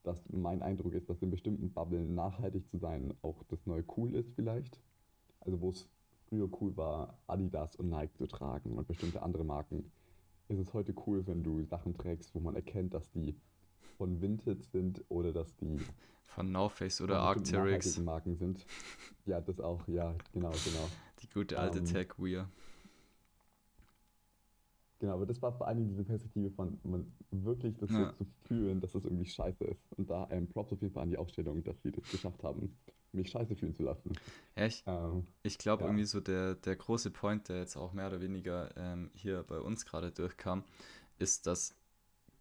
dass 0.03 0.23
mein 0.29 0.61
Eindruck 0.61 0.93
ist, 0.93 1.09
dass 1.09 1.21
in 1.21 1.29
bestimmten 1.29 1.71
Bubblen 1.71 2.15
nachhaltig 2.15 2.67
zu 2.69 2.77
sein 2.77 3.13
auch 3.21 3.43
das 3.49 3.65
neue 3.65 3.83
cool 3.97 4.15
ist 4.15 4.33
vielleicht. 4.33 4.79
Also 5.41 5.61
wo 5.61 5.69
es 5.69 5.87
früher 6.27 6.49
cool 6.61 6.75
war, 6.77 7.17
Adidas 7.27 7.75
und 7.75 7.89
Nike 7.89 8.13
zu 8.15 8.27
tragen 8.27 8.77
und 8.77 8.87
bestimmte 8.87 9.21
andere 9.21 9.43
Marken, 9.43 9.91
ist 10.47 10.59
es 10.59 10.73
heute 10.73 10.93
cool, 11.05 11.25
wenn 11.27 11.43
du 11.43 11.63
Sachen 11.63 11.93
trägst, 11.93 12.33
wo 12.33 12.39
man 12.39 12.55
erkennt, 12.55 12.93
dass 12.93 13.09
die 13.11 13.35
von 13.97 14.21
Vinted 14.21 14.63
sind 14.63 15.03
oder 15.09 15.31
dass 15.31 15.55
die 15.57 15.79
Von 16.25 16.51
No 16.51 16.69
Face 16.69 17.01
oder 17.01 17.19
Arcteryx. 17.19 17.97
Marken 17.97 18.35
sind. 18.35 18.65
Ja, 19.25 19.41
das 19.41 19.59
auch, 19.59 19.87
ja, 19.87 20.15
genau, 20.33 20.51
genau. 20.51 20.87
Die 21.21 21.29
gute 21.29 21.59
alte 21.59 21.79
Ähm, 21.79 21.85
Tech 21.85 22.17
Weir. 22.17 22.49
Genau, 24.99 25.13
aber 25.13 25.25
das 25.25 25.41
war 25.41 25.51
vor 25.51 25.67
Dingen 25.73 25.89
diese 25.89 26.03
Perspektive 26.03 26.51
von 26.51 26.77
man 26.83 27.11
wirklich 27.31 27.75
das 27.77 27.89
Ja. 27.89 28.13
so 28.13 28.23
zu 28.23 28.31
fühlen, 28.47 28.79
dass 28.79 28.91
das 28.91 29.03
irgendwie 29.03 29.25
scheiße 29.25 29.63
ist. 29.65 29.81
Und 29.97 30.09
da 30.09 30.27
ähm, 30.29 30.47
Props 30.47 30.73
auf 30.73 30.81
jeden 30.81 30.93
Fall 30.93 31.03
an 31.03 31.09
die 31.09 31.17
Ausstellung, 31.17 31.63
dass 31.63 31.81
sie 31.81 31.91
das 31.91 32.07
geschafft 32.11 32.43
haben, 32.43 32.77
mich 33.11 33.29
scheiße 33.31 33.55
fühlen 33.55 33.73
zu 33.73 33.83
lassen. 33.83 34.13
Ja, 34.55 34.65
ich, 34.67 34.85
Ähm, 34.85 35.25
ich 35.43 35.57
glaube 35.57 35.83
Ja. 35.83 35.89
irgendwie 35.89 36.05
so 36.05 36.19
der, 36.21 36.55
der 36.55 36.75
große 36.75 37.11
Point, 37.11 37.49
der 37.49 37.59
jetzt 37.59 37.75
auch 37.77 37.93
mehr 37.93 38.07
oder 38.07 38.21
weniger 38.21 38.75
ähm, 38.77 39.09
hier 39.15 39.43
bei 39.43 39.59
uns 39.59 39.85
gerade 39.85 40.11
durchkam, 40.11 40.63
ist, 41.17 41.47
dass, 41.47 41.75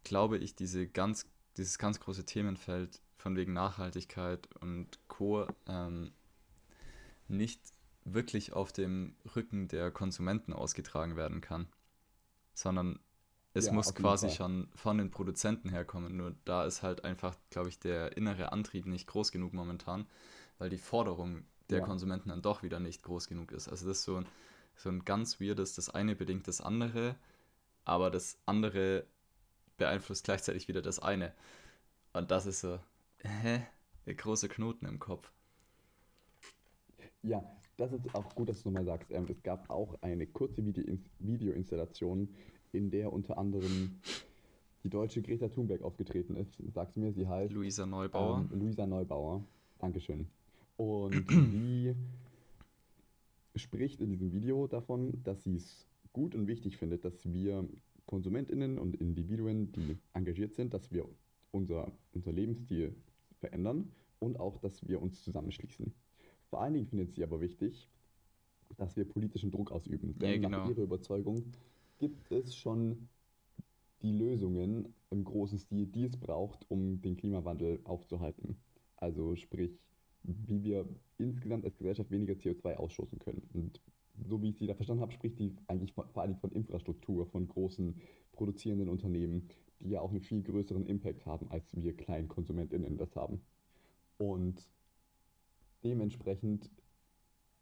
glaube 0.03 0.37
ich, 0.37 0.55
diese 0.55 0.87
ganz, 0.87 1.27
dieses 1.57 1.77
ganz 1.77 1.99
große 1.99 2.25
Themenfeld 2.25 3.01
von 3.17 3.35
wegen 3.35 3.53
Nachhaltigkeit 3.53 4.47
und 4.61 4.99
Co. 5.07 5.47
Ähm, 5.67 6.11
nicht 7.27 7.61
wirklich 8.03 8.53
auf 8.53 8.71
dem 8.71 9.15
Rücken 9.35 9.67
der 9.67 9.91
Konsumenten 9.91 10.53
ausgetragen 10.53 11.15
werden 11.15 11.41
kann, 11.41 11.67
sondern 12.53 12.99
es 13.53 13.69
Ja, 13.69 13.71
muss 13.71 13.95
quasi 13.95 14.29
Fall. 14.29 14.35
schon 14.35 14.69
von 14.75 14.97
den 14.97 15.11
Produzenten 15.11 15.69
herkommen. 15.69 16.17
Nur 16.17 16.35
da 16.45 16.65
ist 16.65 16.83
halt 16.83 17.05
einfach, 17.05 17.35
glaube 17.49 17.69
ich, 17.69 17.79
der 17.79 18.17
innere 18.17 18.51
Antrieb 18.51 18.85
nicht 18.87 19.07
groß 19.07 19.31
genug 19.31 19.53
momentan, 19.53 20.07
weil 20.59 20.69
die 20.69 20.77
Forderung 20.77 21.45
der 21.69 21.81
Ja. 21.81 21.81
Konsumenten 21.81 22.29
dann 22.29 22.41
doch 22.41 22.63
wieder 22.63 22.79
nicht 22.79 23.03
groß 23.03 23.27
genug 23.27 23.51
ist. 23.51 23.67
Also 23.69 23.87
das 23.87 23.99
ist 23.99 24.03
so 24.05 24.17
ein, 24.17 24.27
so 24.75 24.89
ein 24.89 25.05
ganz 25.05 25.41
weirdes, 25.41 25.75
das 25.75 25.89
eine 25.89 26.15
bedingt 26.15 26.47
das 26.47 26.61
andere, 26.61 27.15
aber 27.85 28.11
das 28.11 28.37
andere 28.45 29.05
beeinflusst 29.81 30.25
gleichzeitig 30.25 30.67
wieder 30.67 30.83
das 30.83 30.99
eine. 30.99 31.33
Und 32.13 32.29
das 32.29 32.45
ist 32.45 32.61
so, 32.61 32.77
hä? 33.23 33.63
Der 34.05 34.13
große 34.13 34.47
Knoten 34.47 34.85
im 34.85 34.99
Kopf. 34.99 35.31
Ja, 37.23 37.43
das 37.77 37.91
ist 37.91 38.13
auch 38.13 38.35
gut, 38.35 38.49
dass 38.49 38.61
du 38.61 38.69
nochmal 38.69 38.85
sagst. 38.85 39.09
Ähm, 39.11 39.25
es 39.27 39.41
gab 39.41 39.69
auch 39.71 39.99
eine 40.01 40.27
kurze 40.27 40.63
Video 40.63 40.83
Videoinstallation, 41.19 42.29
in 42.73 42.91
der 42.91 43.11
unter 43.11 43.39
anderem 43.39 43.99
die 44.83 44.89
deutsche 44.89 45.21
Greta 45.23 45.47
Thunberg 45.49 45.81
aufgetreten 45.81 46.35
ist. 46.35 46.51
Sag's 46.73 46.95
mir, 46.95 47.11
sie 47.11 47.27
heißt 47.27 47.51
Luisa 47.53 47.87
Neubauer. 47.87 48.47
ähm, 48.51 48.59
Luisa 48.59 48.85
Neubauer. 48.85 49.43
Dankeschön. 49.79 50.27
Und 50.77 51.25
sie 51.51 51.95
spricht 53.55 53.99
in 53.99 54.11
diesem 54.11 54.31
Video 54.31 54.67
davon, 54.67 55.23
dass 55.23 55.43
sie 55.43 55.55
es 55.55 55.87
gut 56.13 56.35
und 56.35 56.45
wichtig 56.47 56.77
findet, 56.77 57.03
dass 57.03 57.25
wir 57.25 57.67
KonsumentInnen 58.11 58.77
und 58.77 58.97
Individuen, 58.97 59.71
die 59.71 59.97
engagiert 60.11 60.53
sind, 60.53 60.73
dass 60.73 60.91
wir 60.91 61.07
unser, 61.51 61.89
unser 62.11 62.33
Lebensstil 62.33 62.93
verändern 63.39 63.89
und 64.19 64.37
auch, 64.37 64.57
dass 64.57 64.85
wir 64.85 65.01
uns 65.01 65.23
zusammenschließen. 65.23 65.93
Vor 66.49 66.61
allen 66.61 66.73
Dingen 66.73 66.87
findet 66.87 67.13
sie 67.13 67.23
aber 67.23 67.39
wichtig, 67.39 67.89
dass 68.75 68.97
wir 68.97 69.05
politischen 69.05 69.49
Druck 69.49 69.71
ausüben. 69.71 70.09
Ja, 70.19 70.27
Denn 70.27 70.41
genau. 70.41 70.57
nach 70.57 70.69
ihrer 70.69 70.81
Überzeugung 70.81 71.53
gibt 71.99 72.29
es 72.33 72.53
schon 72.53 73.07
die 74.01 74.11
Lösungen 74.11 74.93
im 75.09 75.23
großen 75.23 75.57
Stil, 75.57 75.85
die 75.85 76.03
es 76.03 76.17
braucht, 76.17 76.69
um 76.69 77.01
den 77.01 77.15
Klimawandel 77.15 77.79
aufzuhalten. 77.85 78.57
Also 78.97 79.37
sprich, 79.37 79.79
wie 80.23 80.65
wir 80.65 80.85
insgesamt 81.17 81.63
als 81.63 81.77
Gesellschaft 81.77 82.11
weniger 82.11 82.33
CO2 82.33 82.75
ausstoßen 82.75 83.19
können. 83.19 83.47
Und 83.53 83.79
so 84.27 84.41
wie 84.41 84.49
ich 84.49 84.57
sie 84.57 84.67
da 84.67 84.73
verstanden 84.73 85.01
habe, 85.01 85.11
spricht 85.11 85.37
sie 85.37 85.55
eigentlich 85.67 85.93
vor 85.93 86.05
Dingen 86.05 86.39
von 86.39 86.51
Infrastruktur, 86.51 87.25
von 87.27 87.47
großen 87.47 87.95
produzierenden 88.31 88.89
Unternehmen, 88.89 89.47
die 89.79 89.89
ja 89.89 90.01
auch 90.01 90.11
einen 90.11 90.21
viel 90.21 90.41
größeren 90.41 90.85
Impact 90.85 91.25
haben, 91.25 91.49
als 91.49 91.65
wir 91.75 91.95
kleinen 91.95 92.27
KonsumentInnen 92.27 92.97
das 92.97 93.15
haben. 93.15 93.41
Und 94.17 94.61
dementsprechend 95.83 96.69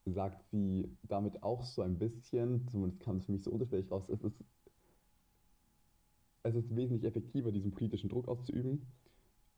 sagt 0.06 0.44
sie 0.52 0.90
damit 1.04 1.44
auch 1.44 1.64
so 1.64 1.82
ein 1.82 1.98
bisschen, 1.98 2.68
zumindest 2.68 3.00
kam 3.00 3.18
es 3.18 3.26
für 3.26 3.32
mich 3.32 3.44
so 3.44 3.52
unterschwellig 3.52 3.90
raus, 3.92 4.10
es 4.10 4.24
ist, 4.24 4.44
es 6.44 6.56
ist 6.56 6.76
wesentlich 6.76 7.06
effektiver, 7.06 7.52
diesen 7.52 7.72
politischen 7.72 8.10
Druck 8.10 8.28
auszuüben 8.28 8.88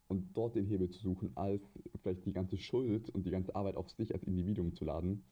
und 0.07 0.35
dort 0.35 0.55
den 0.55 0.65
Hebel 0.65 0.89
zu 0.89 0.99
suchen, 0.99 1.31
als 1.35 1.61
vielleicht 2.01 2.25
die 2.25 2.33
ganze 2.33 2.57
Schuld 2.57 3.09
und 3.09 3.25
die 3.25 3.31
ganze 3.31 3.55
Arbeit 3.55 3.77
auf 3.77 3.89
sich 3.89 4.13
als 4.13 4.23
Individuum 4.23 4.73
zu 4.73 4.85
laden 4.85 5.23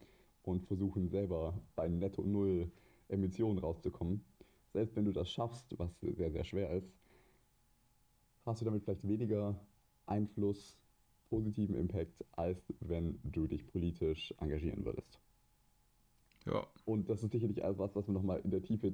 und 0.43 0.63
versuchen 0.65 1.09
selber 1.09 1.59
bei 1.75 1.87
netto 1.87 2.23
null 2.23 2.71
Emissionen 3.09 3.59
rauszukommen. 3.59 4.23
Selbst 4.73 4.95
wenn 4.95 5.05
du 5.05 5.11
das 5.13 5.29
schaffst, 5.31 5.77
was 5.79 5.91
sehr, 6.01 6.31
sehr 6.31 6.43
schwer 6.43 6.71
ist, 6.71 6.93
hast 8.45 8.59
du 8.61 8.65
damit 8.65 8.83
vielleicht 8.83 9.07
weniger 9.07 9.55
Einfluss, 10.05 10.77
positiven 11.29 11.75
Impact, 11.75 12.25
als 12.33 12.73
wenn 12.81 13.19
du 13.23 13.47
dich 13.47 13.65
politisch 13.67 14.33
engagieren 14.39 14.83
würdest. 14.83 15.19
Ja, 16.45 16.67
Und 16.85 17.09
das 17.09 17.23
ist 17.23 17.31
sicherlich 17.31 17.63
etwas, 17.63 17.95
was 17.95 18.07
man 18.07 18.15
nochmal 18.15 18.41
in 18.43 18.51
der 18.51 18.61
Tiefe 18.61 18.93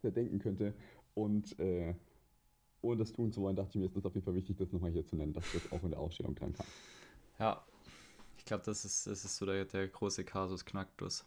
zerdenken 0.00 0.38
könnte. 0.38 0.74
Und 1.14 1.58
äh, 1.58 1.94
ohne 2.82 2.98
das 2.98 3.12
tun 3.12 3.32
zu 3.32 3.42
wollen, 3.42 3.56
dachte 3.56 3.70
ich 3.72 3.76
mir, 3.76 3.86
ist 3.86 3.96
das 3.96 4.04
auf 4.06 4.14
jeden 4.14 4.24
Fall 4.24 4.34
wichtig, 4.34 4.56
das 4.58 4.72
nochmal 4.72 4.92
hier 4.92 5.06
zu 5.06 5.16
nennen, 5.16 5.32
dass 5.34 5.50
das 5.50 5.70
auch 5.72 5.84
in 5.84 5.90
der 5.90 6.00
Ausstellung 6.00 6.34
dran 6.34 6.52
kam. 6.54 6.66
ja. 7.38 7.64
Ich 8.40 8.46
glaube, 8.46 8.64
das 8.64 8.86
ist, 8.86 9.06
das 9.06 9.22
ist 9.26 9.36
so 9.36 9.44
der, 9.44 9.66
der 9.66 9.86
große 9.86 10.24
Kasus 10.24 10.64
Knacktus. 10.64 11.26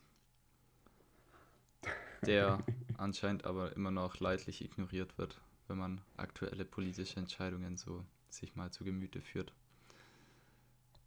Der 2.25 2.65
anscheinend 2.97 3.45
aber 3.45 3.75
immer 3.75 3.91
noch 3.91 4.19
leidlich 4.19 4.63
ignoriert 4.63 5.15
wird, 5.19 5.39
wenn 5.67 5.77
man 5.77 6.01
aktuelle 6.17 6.65
politische 6.65 7.19
Entscheidungen 7.19 7.77
so 7.77 8.03
sich 8.29 8.55
mal 8.55 8.71
zu 8.71 8.83
Gemüte 8.83 9.21
führt. 9.21 9.53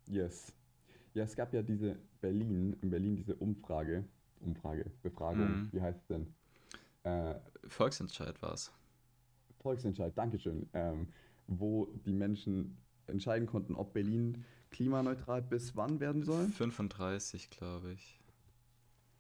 Yes. 0.07 0.53
Ja, 1.15 1.25
es 1.25 1.37
gab 1.37 1.53
ja 1.55 1.63
diese 1.63 1.97
Berlin, 2.21 2.77
in 2.83 2.91
Berlin 2.91 3.17
diese 3.17 3.35
Umfrage, 3.37 4.05
Umfrage, 4.41 4.91
Befragung, 5.03 5.61
Mhm. 5.61 5.73
wie 5.73 5.81
heißt 5.81 6.01
es 6.03 6.07
denn? 6.09 6.35
Äh, 7.05 7.37
Volksentscheid 7.69 8.41
war 8.43 8.55
es. 8.55 8.73
Volksentscheid, 9.61 10.17
Dankeschön, 10.17 10.69
ähm, 10.73 11.09
wo 11.47 11.87
die 12.05 12.13
Menschen 12.13 12.77
entscheiden 13.07 13.47
konnten, 13.47 13.75
ob 13.75 13.93
Berlin 13.93 14.45
klimaneutral 14.71 15.43
bis 15.43 15.77
wann 15.77 16.01
werden 16.01 16.23
soll. 16.23 16.49
35, 16.49 17.51
glaube 17.51 17.93
ich. 17.93 18.21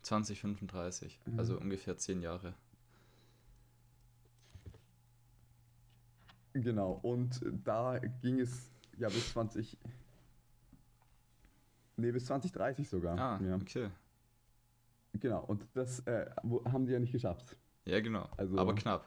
2035, 0.03 1.21
Mhm. 1.27 1.39
also 1.39 1.59
ungefähr 1.59 1.97
10 1.97 2.21
Jahre. 2.23 2.55
Genau, 6.53 6.93
und 7.03 7.41
da 7.65 7.99
ging 8.23 8.41
es 8.41 8.71
ja 8.97 9.09
bis 9.09 9.33
20, 9.33 9.77
nee, 11.97 12.11
bis 12.13 12.25
2030 12.27 12.89
sogar. 12.89 13.19
Ah, 13.19 13.41
ja. 13.45 13.57
okay. 13.57 13.91
Genau, 15.15 15.45
und 15.45 15.67
das 15.75 16.01
äh, 16.07 16.31
haben 16.65 16.87
die 16.87 16.93
ja 16.93 16.99
nicht 16.99 17.13
geschafft. 17.13 17.57
Ja, 17.85 18.01
genau. 18.01 18.29
Also- 18.37 18.57
aber 18.59 18.75
knapp. 18.75 19.07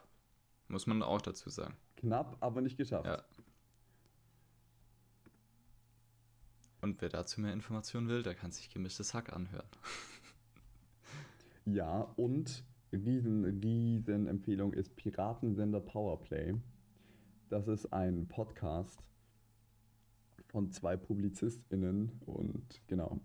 Muss 0.68 0.86
man 0.86 1.02
auch 1.02 1.20
dazu 1.20 1.50
sagen. 1.50 1.74
Knapp, 1.96 2.36
aber 2.40 2.60
nicht 2.60 2.76
geschafft. 2.76 3.06
Ja. 3.06 3.24
Und 6.80 7.00
wer 7.02 7.08
dazu 7.10 7.40
mehr 7.40 7.52
Informationen 7.52 8.08
will, 8.08 8.22
der 8.22 8.34
kann 8.34 8.52
sich 8.52 8.70
gemischtes 8.70 9.14
Hack 9.14 9.32
anhören. 9.32 9.66
Ja, 11.66 12.00
und 12.16 12.64
riesen, 12.92 13.44
riesen 13.44 14.26
Empfehlung 14.26 14.72
ist 14.72 14.96
Piratensender 14.96 15.80
Powerplay. 15.80 16.54
Das 17.48 17.68
ist 17.68 17.92
ein 17.92 18.26
Podcast 18.26 18.98
von 20.48 20.70
zwei 20.72 20.96
PublizistInnen 20.96 22.10
und 22.26 22.80
genau, 22.88 23.20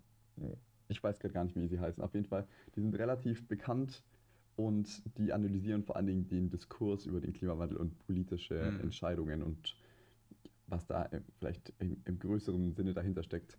ich 0.88 1.02
weiß 1.02 1.18
gerade 1.18 1.34
gar 1.34 1.44
nicht, 1.44 1.56
wie 1.56 1.66
sie 1.66 1.80
heißen. 1.80 2.02
Auf 2.02 2.14
jeden 2.14 2.26
Fall, 2.26 2.46
die 2.76 2.80
sind 2.82 2.94
relativ 2.94 3.48
bekannt 3.48 4.04
und 4.54 5.02
die 5.18 5.32
analysieren 5.32 5.82
vor 5.82 5.96
allen 5.96 6.06
Dingen 6.06 6.28
den 6.28 6.50
Diskurs 6.50 7.06
über 7.06 7.20
den 7.20 7.32
Klimawandel 7.32 7.78
und 7.78 7.98
politische 8.06 8.70
Mhm. 8.72 8.80
Entscheidungen 8.80 9.42
und 9.42 9.76
was 10.66 10.86
da 10.86 11.08
vielleicht 11.38 11.72
im, 11.78 12.00
im 12.04 12.18
größeren 12.18 12.74
Sinne 12.74 12.94
dahinter 12.94 13.22
steckt. 13.22 13.58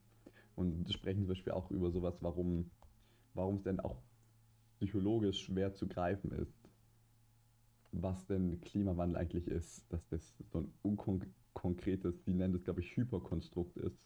Und 0.55 0.91
sprechen 0.91 1.21
zum 1.21 1.29
Beispiel 1.29 1.53
auch 1.53 1.69
über 1.71 1.91
sowas, 1.91 2.17
warum, 2.21 2.71
warum 3.33 3.55
es 3.57 3.63
denn 3.63 3.79
auch 3.79 4.01
psychologisch 4.77 5.45
schwer 5.45 5.73
zu 5.73 5.87
greifen 5.87 6.31
ist, 6.31 6.53
was 7.91 8.25
denn 8.25 8.59
Klimawandel 8.61 9.17
eigentlich 9.17 9.47
ist, 9.47 9.85
dass 9.91 10.07
das 10.09 10.35
so 10.51 10.59
ein 10.59 10.73
unkonkretes, 10.81 12.23
die 12.23 12.33
nennen 12.33 12.53
das, 12.53 12.63
glaube 12.63 12.81
ich, 12.81 12.95
Hyperkonstrukt 12.95 13.77
ist, 13.77 13.99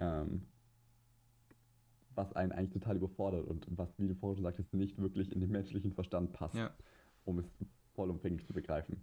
ähm, 0.00 0.46
was 2.14 2.32
einen 2.34 2.52
eigentlich 2.52 2.72
total 2.82 2.96
überfordert 2.96 3.46
und 3.46 3.66
was, 3.70 3.98
wie 3.98 4.06
du 4.08 4.14
vorhin 4.14 4.36
schon 4.36 4.44
sagtest, 4.44 4.72
nicht 4.74 4.98
wirklich 4.98 5.32
in 5.32 5.40
den 5.40 5.50
menschlichen 5.50 5.92
Verstand 5.92 6.32
passt, 6.32 6.54
Ja. 6.54 6.72
um 7.24 7.38
es 7.38 7.46
vollumfänglich 7.94 8.46
zu 8.46 8.52
begreifen. 8.52 9.02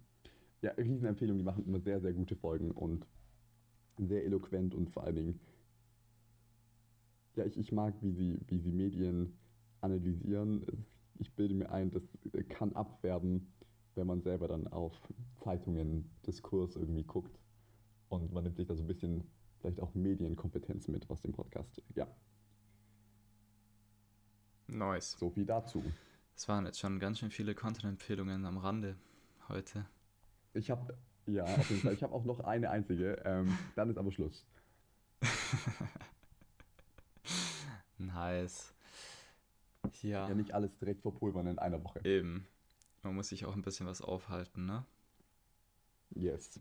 Ja, 0.62 0.72
Riesenempfehlung, 0.72 1.38
die 1.38 1.44
machen 1.44 1.66
immer 1.66 1.80
sehr, 1.80 2.00
sehr 2.00 2.12
gute 2.12 2.36
Folgen 2.36 2.70
und 2.70 3.06
sehr 3.98 4.24
eloquent 4.24 4.74
und 4.74 4.90
vor 4.90 5.04
allen 5.04 5.16
Dingen, 5.16 5.40
ja, 7.34 7.44
ich, 7.44 7.58
ich 7.58 7.72
mag, 7.72 7.94
wie 8.00 8.12
sie, 8.12 8.40
wie 8.46 8.58
sie 8.58 8.72
Medien 8.72 9.38
analysieren. 9.80 10.64
Ich 11.18 11.34
bilde 11.34 11.54
mir 11.54 11.70
ein, 11.70 11.90
das 11.90 12.02
kann 12.48 12.72
abwerben 12.74 13.52
wenn 13.94 14.06
man 14.06 14.22
selber 14.22 14.48
dann 14.48 14.66
auf 14.68 14.92
Zeitungen 15.42 16.10
Diskurs 16.26 16.76
irgendwie 16.76 17.04
guckt 17.04 17.38
und 18.08 18.32
man 18.32 18.44
nimmt 18.44 18.56
sich 18.56 18.66
da 18.66 18.74
so 18.74 18.82
ein 18.82 18.86
bisschen 18.86 19.24
vielleicht 19.60 19.80
auch 19.80 19.94
Medienkompetenz 19.94 20.88
mit 20.88 21.08
aus 21.10 21.20
dem 21.22 21.32
Podcast. 21.32 21.82
Ja, 21.94 22.08
Nice. 24.66 25.16
so 25.18 25.30
viel 25.30 25.44
dazu. 25.44 25.82
Es 26.34 26.48
waren 26.48 26.64
jetzt 26.64 26.80
schon 26.80 26.98
ganz 26.98 27.18
schön 27.18 27.30
viele 27.30 27.54
Content-Empfehlungen 27.54 28.46
am 28.46 28.56
Rande 28.56 28.96
heute. 29.48 29.86
Ich 30.54 30.70
habe, 30.70 30.96
ja, 31.26 31.44
auf 31.44 31.68
jeden 31.70 31.82
Fall, 31.82 31.94
ich 31.94 32.02
habe 32.02 32.12
auch 32.14 32.24
noch 32.24 32.40
eine 32.40 32.70
einzige, 32.70 33.14
ähm, 33.24 33.56
dann 33.74 33.90
ist 33.90 33.96
aber 33.98 34.12
Schluss. 34.12 34.44
Nice. 37.98 38.74
Ja, 40.02 40.28
Ja, 40.28 40.34
nicht 40.34 40.52
alles 40.52 40.76
direkt 40.78 41.02
verpulvern 41.02 41.46
in 41.46 41.58
einer 41.58 41.82
Woche. 41.84 42.00
eben. 42.04 42.46
Man 43.02 43.14
muss 43.14 43.28
sich 43.28 43.44
auch 43.44 43.54
ein 43.54 43.62
bisschen 43.62 43.86
was 43.86 44.00
aufhalten, 44.00 44.66
ne? 44.66 44.84
Yes. 46.10 46.58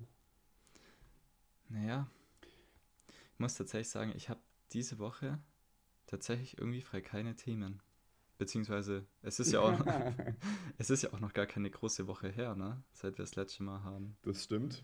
Naja, 1.69 2.07
ich 2.41 3.39
muss 3.39 3.55
tatsächlich 3.55 3.89
sagen, 3.89 4.13
ich 4.15 4.29
habe 4.29 4.39
diese 4.71 4.99
Woche 4.99 5.39
tatsächlich 6.05 6.57
irgendwie 6.57 6.81
frei 6.81 7.01
keine 7.01 7.35
Themen. 7.35 7.81
Beziehungsweise, 8.41 9.05
es 9.21 9.39
ist 9.39 9.51
ja 9.51 9.59
auch, 9.59 9.85
es 10.79 10.89
ist 10.89 11.03
ja 11.03 11.13
auch 11.13 11.19
noch 11.19 11.31
gar 11.33 11.45
keine 11.45 11.69
große 11.69 12.07
Woche 12.07 12.27
her, 12.27 12.55
ne? 12.55 12.81
Seit 12.91 13.19
wir 13.19 13.23
das 13.23 13.35
letzte 13.35 13.61
Mal 13.61 13.83
haben. 13.83 14.17
Das 14.23 14.45
stimmt. 14.45 14.83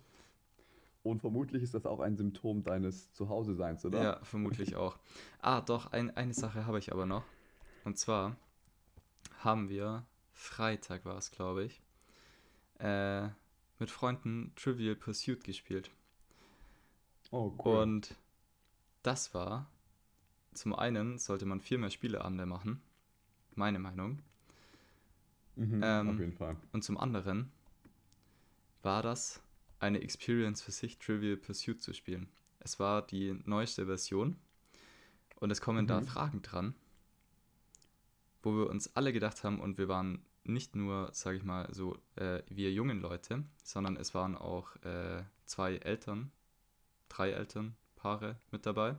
Und 1.01 1.21
vermutlich 1.21 1.63
ist 1.63 1.73
das 1.73 1.87
auch 1.87 1.99
ein 1.99 2.17
Symptom 2.17 2.61
deines 2.61 3.11
Zuhause-Seins, 3.13 3.83
oder? 3.83 4.03
Ja, 4.03 4.19
vermutlich 4.21 4.75
auch. 4.75 4.99
Ah, 5.39 5.61
doch, 5.61 5.91
ein, 5.91 6.15
eine 6.15 6.35
Sache 6.35 6.67
habe 6.67 6.77
ich 6.77 6.91
aber 6.91 7.07
noch. 7.07 7.23
Und 7.83 7.97
zwar 7.97 8.35
haben 9.39 9.69
wir, 9.69 10.05
Freitag 10.33 11.03
war 11.03 11.17
es, 11.17 11.31
glaube 11.31 11.63
ich, 11.63 11.81
äh, 12.77 13.27
mit 13.79 13.89
Freunden 13.89 14.53
Trivial 14.55 14.95
Pursuit 14.95 15.43
gespielt. 15.43 15.89
Oh, 17.31 17.51
cool. 17.65 17.77
Und 17.79 18.13
das 19.01 19.33
war, 19.33 19.65
zum 20.53 20.75
einen 20.75 21.17
sollte 21.17 21.47
man 21.47 21.59
viel 21.59 21.79
mehr 21.79 21.89
Spieleabende 21.89 22.45
machen, 22.45 22.83
meine 23.57 23.79
Meinung. 23.79 24.19
mhm, 25.55 25.79
ähm, 25.81 26.09
auf 26.09 26.19
jeden 26.19 26.33
Fall. 26.33 26.55
Und 26.71 26.83
zum 26.83 26.97
anderen 26.97 27.51
war 28.81 29.01
das 29.01 29.41
eine 29.79 30.01
Experience 30.01 30.61
für 30.61 30.71
sich, 30.71 30.97
Trivial 30.97 31.37
Pursuit 31.37 31.81
zu 31.81 31.93
spielen. 31.93 32.29
Es 32.59 32.79
war 32.79 33.05
die 33.05 33.39
neueste 33.45 33.85
Version 33.85 34.37
und 35.39 35.51
es 35.51 35.61
kommen 35.61 35.87
da 35.87 36.01
Mhm. 36.01 36.05
Fragen 36.07 36.41
dran, 36.41 36.75
wo 38.43 38.55
wir 38.55 38.69
uns 38.69 38.95
alle 38.95 39.13
gedacht 39.13 39.43
haben 39.43 39.59
und 39.59 39.77
wir 39.77 39.87
waren 39.87 40.21
nicht 40.43 40.75
nur, 40.75 41.09
sage 41.13 41.37
ich 41.37 41.43
mal, 41.43 41.67
so 41.73 41.97
äh, 42.15 42.41
wir 42.49 42.71
jungen 42.71 43.01
Leute, 43.01 43.43
sondern 43.63 43.97
es 43.97 44.13
waren 44.13 44.37
auch 44.37 44.75
äh, 44.83 45.23
zwei 45.45 45.75
Eltern, 45.77 46.31
drei 47.09 47.31
Elternpaare 47.31 48.37
mit 48.51 48.65
dabei. 48.65 48.95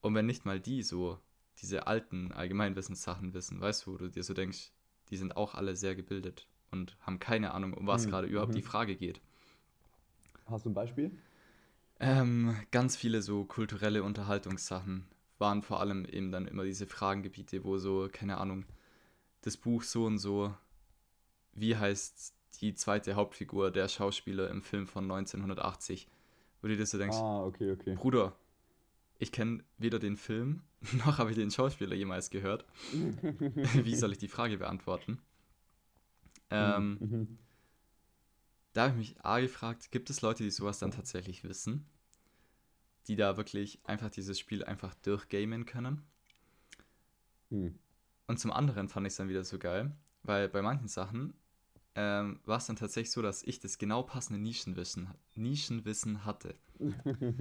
Und 0.00 0.14
wenn 0.14 0.26
nicht 0.26 0.44
mal 0.44 0.60
die 0.60 0.82
so 0.82 1.18
diese 1.62 1.86
alten 1.86 2.32
Allgemeinwissenssachen 2.32 3.34
wissen, 3.34 3.60
weißt 3.60 3.86
du, 3.86 3.92
wo 3.94 3.96
du 3.98 4.08
dir 4.10 4.22
so 4.24 4.34
denkst, 4.34 4.72
die 5.10 5.16
sind 5.16 5.36
auch 5.36 5.54
alle 5.54 5.76
sehr 5.76 5.94
gebildet 5.94 6.48
und 6.70 6.96
haben 7.00 7.18
keine 7.18 7.52
Ahnung, 7.54 7.74
um 7.74 7.86
was 7.86 8.06
Mhm, 8.06 8.08
gerade 8.08 8.26
überhaupt 8.28 8.54
mhm. 8.54 8.56
die 8.56 8.62
Frage 8.62 8.96
geht. 8.96 9.20
Hast 10.46 10.64
du 10.66 10.70
ein 10.70 10.74
Beispiel? 10.74 11.12
Ähm, 12.00 12.56
ganz 12.70 12.96
viele 12.96 13.22
so 13.22 13.44
kulturelle 13.44 14.02
Unterhaltungssachen 14.02 15.06
waren 15.38 15.62
vor 15.62 15.80
allem 15.80 16.04
eben 16.04 16.32
dann 16.32 16.46
immer 16.48 16.64
diese 16.64 16.86
Fragengebiete, 16.86 17.64
wo 17.64 17.78
so, 17.78 18.08
keine 18.12 18.38
Ahnung, 18.38 18.64
das 19.42 19.56
Buch 19.56 19.82
so 19.84 20.06
und 20.06 20.18
so, 20.18 20.54
wie 21.54 21.76
heißt 21.76 22.34
die 22.60 22.74
zweite 22.74 23.14
Hauptfigur 23.14 23.70
der 23.70 23.88
Schauspieler 23.88 24.50
im 24.50 24.62
Film 24.62 24.86
von 24.86 25.06
1980? 25.06 26.08
Wo 26.62 26.68
du 26.68 26.76
dir 26.76 26.86
so 26.86 26.98
denkst, 26.98 27.24
Ah, 27.24 27.42
okay, 27.46 27.70
okay. 27.72 27.98
Bruder, 27.98 28.34
ich 29.18 29.32
kenne 29.32 29.64
weder 29.78 29.98
den 29.98 30.16
Film, 30.16 30.62
noch 31.04 31.18
habe 31.18 31.30
ich 31.30 31.36
den 31.36 31.50
Schauspieler 31.50 31.94
jemals 31.94 32.30
gehört. 32.30 32.64
Wie 32.92 33.94
soll 33.94 34.12
ich 34.12 34.18
die 34.18 34.28
Frage 34.28 34.58
beantworten? 34.58 35.18
Ähm, 36.50 36.98
Mhm. 37.00 37.38
Da 38.74 38.82
habe 38.82 38.92
ich 39.00 39.14
mich 39.14 39.24
A 39.24 39.40
gefragt, 39.40 39.90
gibt 39.90 40.08
es 40.10 40.20
Leute, 40.20 40.44
die 40.44 40.50
sowas 40.50 40.78
dann 40.78 40.90
tatsächlich 40.92 41.42
wissen? 41.42 41.86
Die 43.08 43.16
da 43.16 43.36
wirklich 43.36 43.80
einfach 43.84 44.10
dieses 44.10 44.38
Spiel 44.38 44.62
einfach 44.64 44.94
durchgamen 44.96 45.66
können? 45.66 46.02
Hm. 47.50 47.74
Und 48.26 48.38
zum 48.38 48.52
anderen 48.52 48.88
fand 48.88 49.06
ich 49.06 49.12
es 49.12 49.16
dann 49.16 49.28
wieder 49.28 49.42
so 49.44 49.58
geil, 49.58 49.96
weil 50.22 50.48
bei 50.48 50.62
manchen 50.62 50.88
Sachen 50.88 51.34
ähm, 51.94 52.40
war 52.44 52.58
es 52.58 52.66
dann 52.66 52.76
tatsächlich 52.76 53.10
so, 53.10 53.22
dass 53.22 53.42
ich 53.42 53.58
das 53.58 53.78
genau 53.78 54.02
passende 54.02 54.38
Nischenwissen, 54.40 55.08
Nischenwissen 55.34 56.24
hatte. 56.24 56.54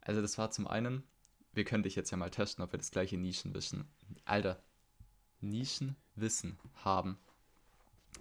Also 0.00 0.22
das 0.22 0.38
war 0.38 0.50
zum 0.50 0.66
einen, 0.66 1.02
wir 1.58 1.64
können 1.64 1.82
dich 1.82 1.96
jetzt 1.96 2.12
ja 2.12 2.16
mal 2.16 2.30
testen, 2.30 2.64
ob 2.64 2.72
wir 2.72 2.78
das 2.78 2.92
gleiche 2.92 3.18
Nischenwissen, 3.18 3.84
Alter, 4.24 4.62
Nischenwissen 5.40 6.56
haben. 6.84 7.18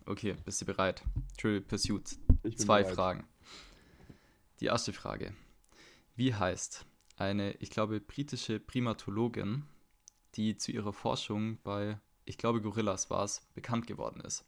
Okay, 0.08 0.36
bist 0.44 0.60
du 0.60 0.66
bereit? 0.66 1.04
Trivial 1.38 1.62
Pursuit, 1.62 2.18
Zwei 2.56 2.82
bereit. 2.82 2.96
Fragen. 2.96 3.28
Die 4.60 4.66
erste 4.66 4.92
Frage. 4.92 5.36
Wie 6.16 6.34
heißt 6.34 6.88
eine, 7.16 7.54
ich 7.58 7.70
glaube, 7.70 8.02
britische 8.02 8.60
Primatologin, 8.60 9.66
die 10.34 10.58
zu 10.58 10.72
ihrer 10.72 10.92
Forschung 10.92 11.60
bei, 11.62 12.00
ich 12.26 12.40
glaube, 12.40 12.60
Gorillas 12.60 13.12
war 13.12 13.24
es, 13.24 13.48
bekannt 13.54 13.86
geworden 13.86 14.22
ist? 14.22 14.46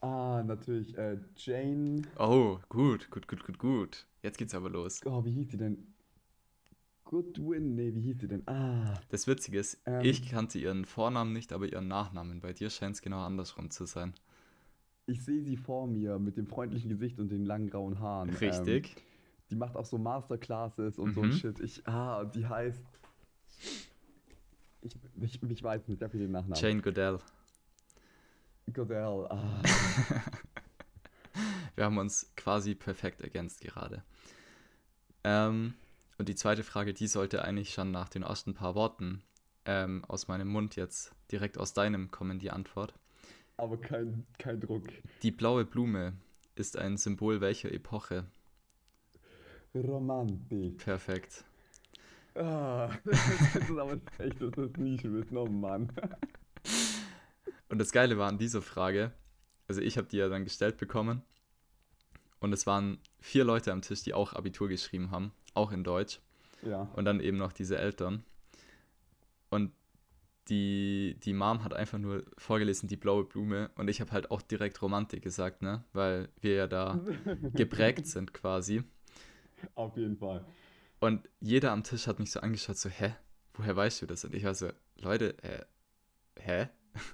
Ah, 0.00 0.42
natürlich. 0.42 0.96
Äh, 0.96 1.18
Jane. 1.36 2.00
Oh, 2.18 2.60
gut, 2.70 3.10
gut, 3.10 3.28
gut, 3.28 3.44
gut, 3.44 3.58
gut. 3.58 4.06
Jetzt 4.22 4.38
geht's 4.38 4.54
aber 4.54 4.70
los. 4.70 5.00
Oh, 5.04 5.22
wie 5.22 5.32
hieß 5.32 5.50
sie 5.50 5.58
denn? 5.58 5.95
Goodwin? 7.06 7.74
Nee, 7.76 7.94
wie 7.94 8.00
hieß 8.02 8.20
sie 8.20 8.28
denn? 8.28 8.46
Ah, 8.48 9.00
Das 9.08 9.26
Witzige 9.26 9.58
ist, 9.60 9.80
Ähm. 9.86 10.02
ich 10.04 10.28
kannte 10.28 10.58
ihren 10.58 10.84
Vornamen 10.84 11.32
nicht, 11.32 11.52
aber 11.52 11.66
ihren 11.66 11.88
Nachnamen. 11.88 12.40
Bei 12.40 12.52
dir 12.52 12.68
scheint 12.68 12.96
es 12.96 13.00
genau 13.02 13.20
andersrum 13.24 13.70
zu 13.70 13.86
sein. 13.86 14.12
ich 15.06 15.24
sehe 15.24 15.40
sie 15.42 15.56
vor 15.56 15.86
mir 15.86 16.18
mit 16.18 16.36
dem 16.36 16.46
freundlichen 16.48 16.90
Gesicht 16.90 17.18
und 17.20 17.28
den 17.30 17.44
langen 17.44 17.70
grauen 17.70 18.00
Haaren. 18.00 18.28
Ähm, 18.30 18.34
Richtig? 18.36 18.96
die 19.50 19.54
macht 19.56 19.76
auch 19.76 19.84
so 19.86 19.98
Masterclasses 19.98 20.98
und 20.98 21.14
so 21.14 21.22
Mhm. 21.22 21.30
ein 21.30 21.32
Shit. 21.32 21.60
Ich, 21.60 21.86
ah, 21.86 22.24
die 22.24 22.44
heißt. 22.46 22.82
Ich, 24.82 24.96
ich, 25.20 25.42
ich 25.42 25.62
weiß 25.62 25.86
nicht, 25.86 25.98
ich 25.98 26.02
habe 26.02 26.18
den 26.18 26.32
Nachnamen. 26.32 26.60
Jane 26.60 26.82
Goodell. 26.82 27.18
Goodell. 28.72 29.26
Ah. 29.30 29.62
Wir 31.76 31.84
haben 31.84 31.98
uns 31.98 32.32
quasi 32.36 32.74
perfekt 32.74 33.20
ergänzt 33.20 33.60
gerade. 33.60 34.02
Ähm, 35.22 35.74
und 36.18 36.28
die 36.28 36.34
zweite 36.34 36.64
Frage, 36.64 36.94
die 36.94 37.06
sollte 37.06 37.42
eigentlich 37.42 37.72
schon 37.72 37.90
nach 37.90 38.08
den 38.08 38.22
ersten 38.22 38.54
paar 38.54 38.74
Worten 38.74 39.22
ähm, 39.64 40.04
aus 40.06 40.28
meinem 40.28 40.48
Mund 40.48 40.76
jetzt 40.76 41.14
direkt 41.30 41.58
aus 41.58 41.74
deinem 41.74 42.10
kommen, 42.10 42.38
die 42.38 42.50
Antwort. 42.50 42.94
Aber 43.56 43.78
kein, 43.78 44.26
kein 44.38 44.60
Druck. 44.60 44.88
Die 45.22 45.30
blaue 45.30 45.64
Blume 45.64 46.14
ist 46.54 46.78
ein 46.78 46.96
Symbol 46.96 47.40
welcher 47.40 47.72
Epoche? 47.72 48.26
Romantik. 49.74 50.78
Perfekt. 50.78 51.44
Ah, 52.34 52.90
das 53.04 53.56
ist 53.56 53.70
aber 53.70 53.98
echt, 54.18 54.40
das 54.40 54.52
ist 54.56 54.76
Nischenwissen, 54.76 55.36
oh 55.36 55.46
Mann. 55.46 55.90
Und 57.68 57.78
das 57.78 57.92
Geile 57.92 58.18
war 58.18 58.28
an 58.28 58.38
dieser 58.38 58.62
Frage, 58.62 59.12
also 59.68 59.80
ich 59.80 59.98
habe 59.98 60.06
die 60.06 60.18
ja 60.18 60.28
dann 60.28 60.44
gestellt 60.44 60.76
bekommen 60.76 61.22
und 62.40 62.52
es 62.52 62.66
waren 62.66 62.98
vier 63.20 63.44
Leute 63.44 63.72
am 63.72 63.82
Tisch, 63.82 64.02
die 64.02 64.14
auch 64.14 64.34
Abitur 64.34 64.68
geschrieben 64.68 65.10
haben, 65.10 65.32
auch 65.56 65.72
in 65.72 65.84
Deutsch. 65.84 66.20
Ja. 66.62 66.90
Und 66.94 67.04
dann 67.04 67.20
eben 67.20 67.36
noch 67.36 67.52
diese 67.52 67.78
Eltern. 67.78 68.24
Und 69.50 69.72
die, 70.48 71.16
die 71.24 71.32
Mom 71.32 71.64
hat 71.64 71.74
einfach 71.74 71.98
nur 71.98 72.24
vorgelesen, 72.38 72.88
die 72.88 72.96
blaue 72.96 73.24
Blume. 73.24 73.70
Und 73.76 73.88
ich 73.88 74.00
habe 74.00 74.12
halt 74.12 74.30
auch 74.30 74.42
direkt 74.42 74.80
Romantik 74.80 75.22
gesagt, 75.22 75.62
ne? 75.62 75.84
Weil 75.92 76.28
wir 76.40 76.54
ja 76.54 76.66
da 76.66 77.00
geprägt 77.54 78.06
sind 78.06 78.32
quasi. 78.32 78.84
Auf 79.74 79.96
jeden 79.96 80.16
Fall. 80.16 80.44
Und 81.00 81.28
jeder 81.40 81.72
am 81.72 81.82
Tisch 81.82 82.06
hat 82.06 82.18
mich 82.18 82.30
so 82.30 82.40
angeschaut, 82.40 82.76
so, 82.76 82.88
hä? 82.88 83.14
Woher 83.54 83.74
weißt 83.74 84.02
du 84.02 84.06
das? 84.06 84.24
Und 84.24 84.34
ich 84.34 84.44
war 84.44 84.54
so, 84.54 84.70
Leute, 84.98 85.36
äh, 85.42 85.64
hä? 86.40 86.68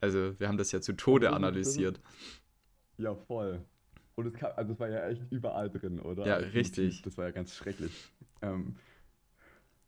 Also, 0.00 0.38
wir 0.38 0.48
haben 0.48 0.58
das 0.58 0.70
ja 0.70 0.82
zu 0.82 0.92
Tode 0.92 1.32
analysiert. 1.32 1.98
Ja, 2.98 3.14
voll. 3.14 3.64
Und 4.16 4.26
es 4.26 4.34
kam, 4.34 4.52
also 4.56 4.72
es 4.74 4.80
war 4.80 4.88
ja 4.88 5.08
echt 5.08 5.22
überall 5.30 5.70
drin, 5.70 6.00
oder? 6.00 6.24
Ja, 6.24 6.34
Also 6.34 6.52
richtig. 6.54 7.02
Das 7.02 7.16
war 7.18 7.26
ja 7.26 7.30
ganz 7.32 7.54
schrecklich. 7.54 7.92
Ähm, 8.42 8.76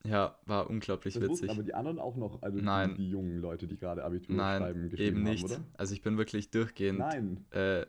Ja, 0.05 0.39
war 0.47 0.71
unglaublich 0.71 1.15
das 1.15 1.21
witzig. 1.21 1.51
aber 1.51 1.63
die 1.65 1.75
anderen 1.75 1.99
auch 1.99 2.15
noch, 2.17 2.43
also 2.43 2.61
Nein. 2.61 2.91
Die, 2.91 2.95
die 2.95 3.11
jungen 3.11 3.39
Leute, 3.41 3.67
die 3.67 3.77
gerade 3.77 4.05
Abitur 4.05 4.37
Nein, 4.37 4.47
schreiben, 4.47 4.89
geschrieben 4.89 5.19
eben 5.19 5.23
nicht. 5.23 5.41
haben, 5.41 5.45
oder? 5.45 5.65
Also, 5.77 5.95
ich 5.95 6.03
bin 6.03 6.19
wirklich 6.19 6.51
durchgehend 6.51 7.17
äh, 7.51 7.87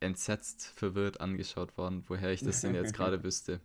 entsetzt, 0.00 0.66
verwirrt 0.76 1.20
angeschaut 1.20 1.76
worden, 1.76 2.04
woher 2.08 2.32
ich 2.32 2.42
das 2.42 2.60
denn 2.60 2.74
jetzt 2.74 2.92
gerade 2.94 3.22
wüsste. 3.24 3.60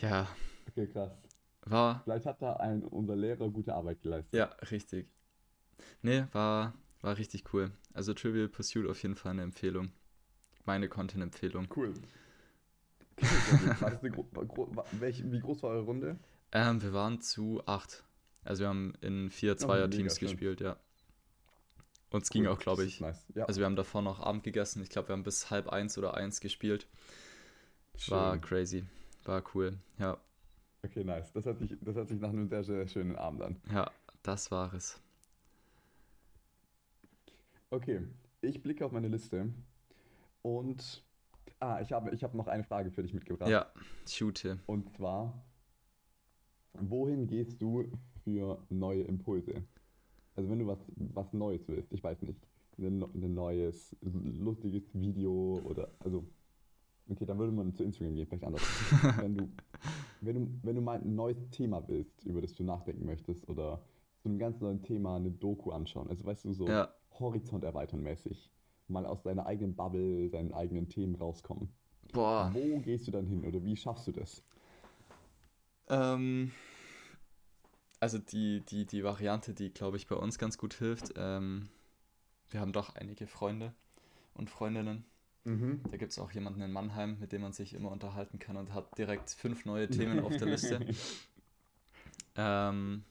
Ja, 0.00 0.26
Okay, 0.68 0.86
krass. 0.88 1.12
war, 1.66 2.04
Vielleicht 2.04 2.26
hat 2.26 2.42
da 2.42 2.54
ein, 2.54 2.84
unser 2.84 3.16
Lehrer 3.16 3.50
gute 3.50 3.74
Arbeit 3.74 4.02
geleistet. 4.02 4.32
ja, 4.32 4.44
richtig. 4.70 5.08
Nee, 6.02 6.24
war, 6.32 6.74
war 7.02 7.18
richtig 7.18 7.44
cool. 7.54 7.72
Also 7.92 8.14
Trivial 8.14 8.48
Pursuit 8.48 8.88
auf 8.88 9.02
jeden 9.02 9.16
Fall 9.16 9.32
eine 9.32 9.42
Empfehlung. 9.42 9.92
Meine 10.64 10.88
Content-Empfehlung. 10.88 11.68
Cool. 11.74 11.94
gro 14.10 14.22
gro 14.46 14.84
welch, 14.92 15.22
wie 15.30 15.40
groß 15.40 15.62
war 15.62 15.70
eure 15.70 15.84
Runde? 15.84 16.18
Ähm, 16.52 16.82
wir 16.82 16.92
waren 16.92 17.20
zu 17.20 17.62
acht. 17.66 18.04
Also 18.44 18.62
wir 18.62 18.68
haben 18.68 18.94
in 19.00 19.30
vier 19.30 19.56
Zweier-Teams 19.56 20.16
oh, 20.16 20.20
gespielt, 20.20 20.60
ja. 20.60 20.76
Und 22.10 22.22
es 22.22 22.30
cool, 22.30 22.42
ging 22.42 22.46
auch, 22.46 22.58
glaube 22.58 22.84
ich. 22.84 23.00
Nice. 23.00 23.26
Ja. 23.34 23.44
Also 23.44 23.60
wir 23.60 23.66
haben 23.66 23.76
davor 23.76 24.02
noch 24.02 24.20
Abend 24.20 24.42
gegessen. 24.42 24.82
Ich 24.82 24.88
glaube, 24.88 25.08
wir 25.08 25.12
haben 25.12 25.22
bis 25.22 25.50
halb 25.50 25.68
eins 25.68 25.96
oder 25.98 26.14
eins 26.14 26.40
gespielt. 26.40 26.86
Schön. 27.96 28.16
War 28.16 28.38
crazy. 28.38 28.84
War 29.24 29.42
cool, 29.54 29.78
ja. 29.98 30.18
Okay, 30.82 31.04
nice. 31.04 31.32
Das 31.32 31.44
hört 31.44 31.58
sich, 31.58 31.76
das 31.80 31.94
hört 31.94 32.08
sich 32.08 32.20
nach 32.20 32.30
einem 32.30 32.48
sehr, 32.48 32.64
sehr 32.64 32.88
schönen 32.88 33.16
Abend 33.16 33.42
an. 33.42 33.56
Ja, 33.70 33.90
das 34.22 34.50
war 34.50 34.72
es. 34.72 34.98
Okay, 37.72 38.00
ich 38.40 38.62
blicke 38.62 38.84
auf 38.84 38.90
meine 38.90 39.06
Liste 39.06 39.48
und 40.42 41.04
ah, 41.60 41.80
ich 41.80 41.92
habe, 41.92 42.10
ich 42.10 42.24
habe 42.24 42.36
noch 42.36 42.48
eine 42.48 42.64
Frage 42.64 42.90
für 42.90 43.02
dich 43.02 43.14
mitgebracht. 43.14 43.48
Ja, 43.48 43.66
shoote. 44.08 44.58
Und 44.66 44.92
zwar, 44.96 45.44
wohin 46.74 47.28
gehst 47.28 47.62
du 47.62 47.84
für 48.24 48.60
neue 48.70 49.02
Impulse? 49.02 49.62
Also 50.34 50.50
wenn 50.50 50.58
du 50.58 50.66
was, 50.66 50.78
was 50.96 51.32
Neues 51.32 51.68
willst, 51.68 51.92
ich 51.92 52.02
weiß 52.02 52.22
nicht, 52.22 52.40
ein, 52.78 53.02
ein 53.02 53.34
neues, 53.34 53.94
lustiges 54.00 54.92
Video 54.92 55.60
oder, 55.64 55.92
also, 56.00 56.24
okay, 57.08 57.24
dann 57.24 57.38
würde 57.38 57.52
man 57.52 57.72
zu 57.72 57.84
Instagram 57.84 58.16
gehen, 58.16 58.26
vielleicht 58.26 58.44
anders. 58.44 58.62
wenn, 59.20 59.36
du, 59.36 59.48
wenn, 60.22 60.34
du, 60.34 60.58
wenn 60.64 60.74
du 60.74 60.82
mal 60.82 61.00
ein 61.00 61.14
neues 61.14 61.38
Thema 61.50 61.86
willst, 61.86 62.24
über 62.24 62.40
das 62.40 62.52
du 62.54 62.64
nachdenken 62.64 63.06
möchtest 63.06 63.48
oder 63.48 63.80
zu 64.18 64.28
einem 64.28 64.40
ganz 64.40 64.60
neuen 64.60 64.82
Thema 64.82 65.16
eine 65.16 65.30
Doku 65.30 65.70
anschauen, 65.70 66.08
also 66.08 66.24
weißt 66.24 66.46
du, 66.46 66.52
so 66.52 66.66
ja. 66.66 66.92
Horizont 67.20 67.64
erweitern 67.64 68.02
mäßig, 68.02 68.50
mal 68.88 69.06
aus 69.06 69.22
deiner 69.22 69.46
eigenen 69.46 69.74
Bubble, 69.74 70.30
deinen 70.30 70.52
eigenen 70.52 70.88
Themen 70.88 71.14
rauskommen. 71.14 71.72
Boah. 72.12 72.50
Wo 72.52 72.80
gehst 72.80 73.06
du 73.06 73.12
dann 73.12 73.26
hin 73.26 73.44
oder 73.44 73.62
wie 73.64 73.76
schaffst 73.76 74.06
du 74.08 74.12
das? 74.12 74.42
Ähm, 75.88 76.50
also 78.00 78.18
die, 78.18 78.62
die, 78.62 78.86
die 78.86 79.04
Variante, 79.04 79.54
die, 79.54 79.72
glaube 79.72 79.96
ich, 79.96 80.06
bei 80.06 80.16
uns 80.16 80.38
ganz 80.38 80.58
gut 80.58 80.74
hilft, 80.74 81.12
ähm, 81.16 81.68
wir 82.48 82.60
haben 82.60 82.72
doch 82.72 82.96
einige 82.96 83.26
Freunde 83.26 83.74
und 84.34 84.50
Freundinnen. 84.50 85.04
Mhm. 85.44 85.80
Da 85.90 85.96
gibt 85.96 86.12
es 86.12 86.18
auch 86.18 86.32
jemanden 86.32 86.60
in 86.62 86.72
Mannheim, 86.72 87.18
mit 87.20 87.32
dem 87.32 87.42
man 87.42 87.52
sich 87.52 87.74
immer 87.74 87.90
unterhalten 87.90 88.38
kann 88.38 88.56
und 88.56 88.74
hat 88.74 88.98
direkt 88.98 89.30
fünf 89.30 89.64
neue 89.64 89.88
Themen 89.88 90.20
auf 90.20 90.36
der 90.36 90.48
Liste. 90.48 90.80
Ähm, 92.36 93.04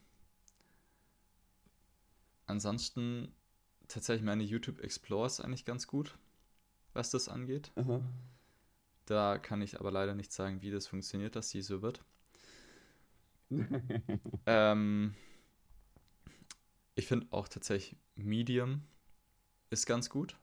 ansonsten 2.45 3.33
tatsächlich 3.89 4.25
meine 4.25 4.43
YouTube 4.43 4.79
Explores 4.81 5.41
eigentlich 5.41 5.65
ganz 5.65 5.87
gut, 5.87 6.17
was 6.93 7.11
das 7.11 7.27
angeht. 7.27 7.71
Aha. 7.75 8.01
Da 9.05 9.37
kann 9.37 9.61
ich 9.61 9.79
aber 9.79 9.91
leider 9.91 10.15
nicht 10.15 10.31
sagen, 10.31 10.61
wie 10.61 10.71
das 10.71 10.87
funktioniert, 10.87 11.35
dass 11.35 11.49
sie 11.49 11.61
so 11.61 11.81
wird. 11.81 12.03
ähm, 14.45 15.15
ich 16.95 17.07
finde 17.07 17.27
auch 17.31 17.47
tatsächlich 17.47 17.97
Medium 18.15 18.83
ist 19.71 19.85
ganz 19.85 20.09
gut. 20.09 20.37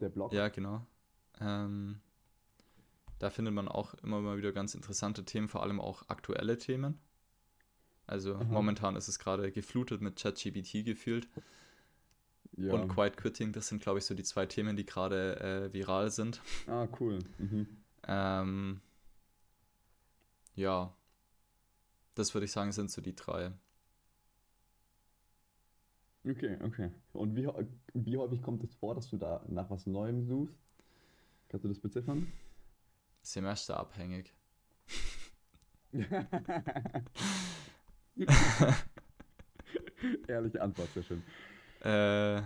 Der 0.00 0.08
Blog? 0.08 0.32
Ja, 0.32 0.48
genau. 0.48 0.86
Ähm, 1.40 2.00
da 3.18 3.30
findet 3.30 3.54
man 3.54 3.68
auch 3.68 3.94
immer 3.94 4.20
mal 4.20 4.36
wieder 4.36 4.52
ganz 4.52 4.74
interessante 4.74 5.24
Themen, 5.24 5.48
vor 5.48 5.62
allem 5.62 5.80
auch 5.80 6.08
aktuelle 6.08 6.58
Themen. 6.58 6.98
Also 8.06 8.34
Aha. 8.34 8.44
momentan 8.44 8.96
ist 8.96 9.08
es 9.08 9.18
gerade 9.18 9.52
geflutet 9.52 10.00
mit 10.00 10.20
ChatGPT 10.20 10.84
gefühlt. 10.84 11.28
Ja. 12.60 12.74
Und 12.74 12.88
Quiet 12.88 13.16
Quitting, 13.16 13.52
das 13.52 13.68
sind, 13.68 13.82
glaube 13.82 14.00
ich, 14.00 14.04
so 14.04 14.14
die 14.14 14.22
zwei 14.22 14.44
Themen, 14.44 14.76
die 14.76 14.84
gerade 14.84 15.40
äh, 15.40 15.72
viral 15.72 16.10
sind. 16.10 16.42
Ah, 16.66 16.86
cool. 17.00 17.18
Mhm. 17.38 17.66
Ähm, 18.06 18.82
ja, 20.54 20.94
das 22.14 22.34
würde 22.34 22.44
ich 22.44 22.52
sagen, 22.52 22.72
sind 22.72 22.90
so 22.90 23.00
die 23.00 23.16
drei. 23.16 23.52
Okay, 26.22 26.58
okay. 26.62 26.90
Und 27.14 27.34
wie, 27.34 27.48
wie 27.94 28.18
häufig 28.18 28.42
kommt 28.42 28.62
es 28.62 28.74
vor, 28.74 28.94
dass 28.94 29.08
du 29.08 29.16
da 29.16 29.42
nach 29.48 29.70
was 29.70 29.86
Neuem 29.86 30.26
suchst? 30.26 30.58
Kannst 31.48 31.64
du 31.64 31.68
das 31.68 31.78
beziffern? 31.78 32.30
Semesterabhängig. 33.22 34.34
Ehrliche 40.28 40.60
Antwort, 40.60 40.92
sehr 40.92 41.02
schön. 41.02 41.22
Äh, 41.80 42.42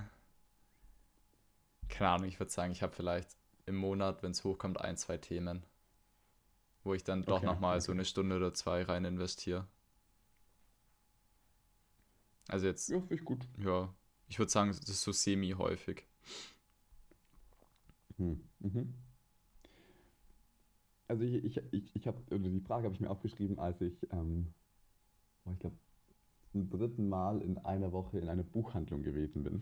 keine 1.88 2.10
Ahnung, 2.10 2.28
ich 2.28 2.38
würde 2.38 2.52
sagen, 2.52 2.72
ich 2.72 2.82
habe 2.82 2.92
vielleicht 2.92 3.28
im 3.66 3.76
Monat, 3.76 4.22
wenn 4.22 4.32
es 4.32 4.44
hochkommt, 4.44 4.80
ein, 4.80 4.96
zwei 4.96 5.16
Themen 5.16 5.64
wo 6.84 6.92
ich 6.94 7.02
dann 7.02 7.24
doch 7.24 7.38
okay, 7.38 7.46
nochmal 7.46 7.76
okay. 7.76 7.86
so 7.86 7.92
eine 7.92 8.04
Stunde 8.04 8.36
oder 8.36 8.52
zwei 8.54 8.82
rein 8.82 9.04
investiere. 9.04 9.66
Also 12.48 12.66
jetzt. 12.66 12.90
Ja, 12.90 13.00
finde 13.00 13.14
ich 13.14 13.24
gut. 13.24 13.48
Ja, 13.58 13.92
ich 14.28 14.38
würde 14.38 14.52
sagen, 14.52 14.68
das 14.70 14.88
ist 14.88 15.02
so 15.02 15.12
semi-häufig. 15.12 16.06
Hm. 18.18 18.40
Mhm. 18.60 18.94
Also 21.08 21.24
ich, 21.24 21.44
ich, 21.44 21.62
ich, 21.72 21.96
ich 21.96 22.06
habe, 22.06 22.20
oder 22.30 22.48
die 22.48 22.60
Frage 22.60 22.84
habe 22.84 22.94
ich 22.94 23.00
mir 23.00 23.10
aufgeschrieben, 23.10 23.58
als 23.58 23.80
ich, 23.80 24.06
ähm, 24.12 24.52
ich 25.50 25.58
glaube, 25.58 25.76
zum 26.54 26.70
dritten 26.70 27.08
Mal 27.08 27.42
in 27.42 27.58
einer 27.58 27.90
Woche 27.90 28.18
in 28.18 28.28
einer 28.28 28.44
Buchhandlung 28.44 29.02
gewesen 29.02 29.42
bin. 29.42 29.60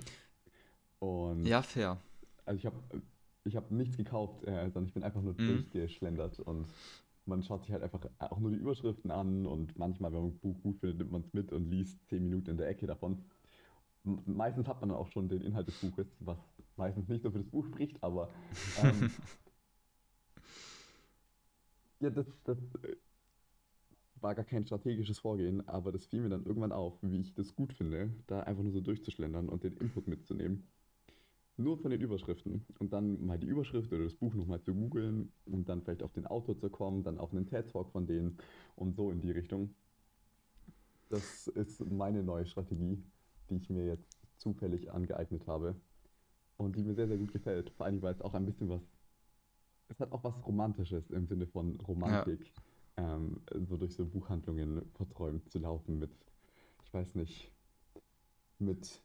Und 0.98 1.46
ja, 1.46 1.62
fair. 1.62 1.96
Also 2.44 2.58
ich 2.58 2.66
habe 2.66 2.76
ich 3.44 3.56
hab 3.56 3.70
nichts 3.70 3.96
gekauft, 3.96 4.44
äh, 4.44 4.70
sondern 4.70 4.84
ich 4.84 4.92
bin 4.92 5.02
einfach 5.02 5.22
nur 5.22 5.32
mhm. 5.32 5.46
durchgeschlendert 5.46 6.38
und 6.40 6.66
man 7.24 7.42
schaut 7.42 7.62
sich 7.62 7.72
halt 7.72 7.82
einfach 7.82 8.00
auch 8.18 8.38
nur 8.38 8.50
die 8.50 8.58
Überschriften 8.58 9.10
an 9.10 9.46
und 9.46 9.78
manchmal, 9.78 10.12
wenn 10.12 10.20
man 10.20 10.30
ein 10.32 10.38
Buch 10.38 10.62
gut 10.62 10.80
findet, 10.80 10.98
nimmt 10.98 11.12
man 11.12 11.22
es 11.22 11.32
mit 11.32 11.50
und 11.50 11.70
liest 11.70 11.98
zehn 12.08 12.24
Minuten 12.24 12.50
in 12.50 12.56
der 12.58 12.68
Ecke 12.68 12.86
davon. 12.86 13.24
Meistens 14.04 14.68
hat 14.68 14.80
man 14.80 14.90
dann 14.90 14.98
auch 14.98 15.08
schon 15.08 15.30
den 15.30 15.40
Inhalt 15.40 15.68
des 15.68 15.80
Buches, 15.80 16.08
was 16.20 16.36
meistens 16.76 17.08
nicht 17.08 17.22
so 17.22 17.30
für 17.30 17.38
das 17.38 17.48
Buch 17.48 17.64
spricht, 17.64 18.02
aber 18.02 18.28
ähm, 18.82 19.10
ja, 22.00 22.10
das, 22.10 22.26
das 22.44 22.58
äh, 22.82 22.96
war 24.22 24.34
gar 24.34 24.44
kein 24.44 24.64
strategisches 24.64 25.18
Vorgehen, 25.18 25.66
aber 25.68 25.92
das 25.92 26.06
fiel 26.06 26.22
mir 26.22 26.28
dann 26.28 26.44
irgendwann 26.44 26.72
auf, 26.72 26.98
wie 27.02 27.20
ich 27.20 27.34
das 27.34 27.54
gut 27.54 27.72
finde, 27.72 28.10
da 28.26 28.40
einfach 28.40 28.62
nur 28.62 28.72
so 28.72 28.80
durchzuschlendern 28.80 29.48
und 29.48 29.64
den 29.64 29.76
Input 29.76 30.08
mitzunehmen 30.08 30.68
nur 31.56 31.78
von 31.78 31.90
den 31.90 32.00
Überschriften 32.00 32.64
und 32.78 32.92
dann 32.92 33.24
mal 33.24 33.38
die 33.38 33.46
Überschrift 33.46 33.92
oder 33.92 34.04
das 34.04 34.14
Buch 34.14 34.34
nochmal 34.34 34.60
zu 34.62 34.74
googeln 34.74 35.32
und 35.44 35.68
dann 35.68 35.82
vielleicht 35.82 36.02
auf 36.02 36.12
den 36.12 36.26
Autor 36.26 36.58
zu 36.58 36.70
kommen, 36.70 37.02
dann 37.02 37.18
auf 37.18 37.32
einen 37.32 37.46
TED-Talk 37.46 37.90
von 37.90 38.06
denen 38.06 38.38
und 38.74 38.94
so 38.94 39.10
in 39.10 39.20
die 39.20 39.30
Richtung. 39.30 39.74
Das 41.08 41.46
ist 41.48 41.84
meine 41.90 42.22
neue 42.22 42.46
Strategie, 42.46 43.02
die 43.50 43.56
ich 43.56 43.68
mir 43.68 43.86
jetzt 43.86 44.16
zufällig 44.38 44.90
angeeignet 44.90 45.46
habe 45.46 45.76
und 46.56 46.76
die 46.76 46.82
mir 46.82 46.94
sehr, 46.94 47.08
sehr 47.08 47.18
gut 47.18 47.32
gefällt. 47.32 47.70
Vor 47.70 47.86
allem, 47.86 48.00
weil 48.00 48.14
es 48.14 48.22
auch 48.22 48.34
ein 48.34 48.46
bisschen 48.46 48.68
was, 48.68 48.82
es 49.88 50.00
hat 50.00 50.10
auch 50.12 50.24
was 50.24 50.34
Romantisches 50.46 51.10
im 51.10 51.26
Sinne 51.26 51.46
von 51.46 51.78
Romantik, 51.80 52.40
ja. 52.40 52.62
Ähm, 52.96 53.40
so 53.68 53.76
durch 53.76 53.94
so 53.94 54.06
Buchhandlungen 54.06 54.82
verträumt 54.94 55.50
zu 55.50 55.58
laufen 55.58 55.98
mit, 55.98 56.10
ich 56.84 56.92
weiß 56.92 57.14
nicht, 57.14 57.50
mit 58.58 59.02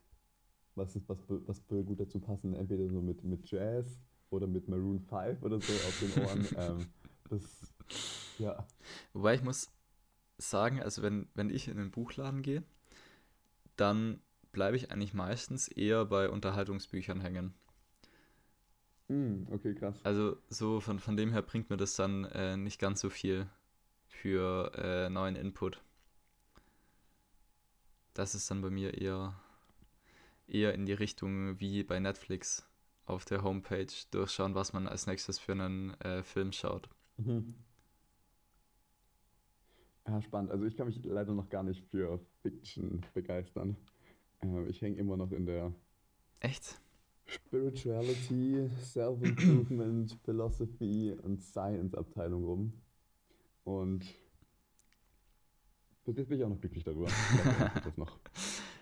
was, 0.75 0.95
ist, 0.95 1.09
was, 1.09 1.17
was 1.27 1.69
würde 1.69 1.83
gut 1.83 1.99
dazu 1.99 2.19
passen? 2.19 2.53
Entweder 2.53 2.87
so 2.89 3.01
mit, 3.01 3.23
mit 3.23 3.49
Jazz 3.49 3.99
oder 4.29 4.47
mit 4.47 4.67
Maroon 4.67 4.99
5 4.99 5.41
oder 5.41 5.59
so 5.59 5.73
auf 5.73 5.99
den 5.99 6.23
Ohren. 6.23 6.47
ähm, 6.57 6.87
das, 7.29 7.73
ja. 8.37 8.65
Wobei 9.13 9.35
ich 9.35 9.43
muss 9.43 9.71
sagen, 10.37 10.81
also 10.81 11.01
wenn, 11.01 11.27
wenn 11.33 11.49
ich 11.49 11.67
in 11.67 11.77
den 11.77 11.91
Buchladen 11.91 12.41
gehe, 12.41 12.63
dann 13.75 14.21
bleibe 14.51 14.77
ich 14.77 14.91
eigentlich 14.91 15.13
meistens 15.13 15.67
eher 15.67 16.05
bei 16.05 16.29
Unterhaltungsbüchern 16.29 17.21
hängen. 17.21 17.53
Mm, 19.07 19.43
okay, 19.51 19.73
krass. 19.73 19.95
Also 20.03 20.37
so 20.49 20.79
von, 20.79 20.99
von 20.99 21.17
dem 21.17 21.31
her 21.31 21.41
bringt 21.41 21.69
mir 21.69 21.77
das 21.77 21.95
dann 21.95 22.25
äh, 22.25 22.57
nicht 22.57 22.79
ganz 22.79 22.99
so 22.99 23.09
viel 23.09 23.47
für 24.21 24.71
äh, 24.75 25.09
neuen 25.09 25.35
Input. 25.35 25.81
Das 28.13 28.35
ist 28.35 28.49
dann 28.49 28.61
bei 28.61 28.69
mir 28.69 28.99
eher 28.99 29.35
eher 30.47 30.73
in 30.73 30.85
die 30.85 30.93
Richtung 30.93 31.59
wie 31.59 31.83
bei 31.83 31.99
Netflix 31.99 32.65
auf 33.05 33.25
der 33.25 33.43
Homepage 33.43 33.87
durchschauen, 34.11 34.55
was 34.55 34.73
man 34.73 34.87
als 34.87 35.07
nächstes 35.07 35.39
für 35.39 35.51
einen 35.51 35.93
äh, 36.01 36.23
Film 36.23 36.51
schaut. 36.51 36.89
Mhm. 37.17 37.53
Ja, 40.07 40.21
spannend. 40.21 40.51
Also 40.51 40.65
ich 40.65 40.77
kann 40.77 40.87
mich 40.87 41.03
leider 41.03 41.33
noch 41.33 41.49
gar 41.49 41.63
nicht 41.63 41.83
für 41.85 42.19
Fiction 42.41 43.05
begeistern. 43.13 43.75
Äh, 44.41 44.67
ich 44.67 44.81
hänge 44.81 44.97
immer 44.97 45.17
noch 45.17 45.31
in 45.31 45.45
der 45.45 45.73
Echt? 46.39 46.79
Spirituality, 47.25 48.69
Self-Improvement, 48.81 50.17
Philosophy 50.23 51.13
und 51.23 51.41
Science 51.41 51.93
Abteilung 51.93 52.45
rum. 52.45 52.73
Und 53.67 54.15
bis 56.05 56.15
jetzt 56.15 56.29
bin 56.29 56.39
ich 56.39 56.45
auch 56.45 56.49
noch 56.49 56.61
glücklich 56.61 56.85
darüber. 56.85 57.07
das 57.83 57.97
noch. 57.97 58.17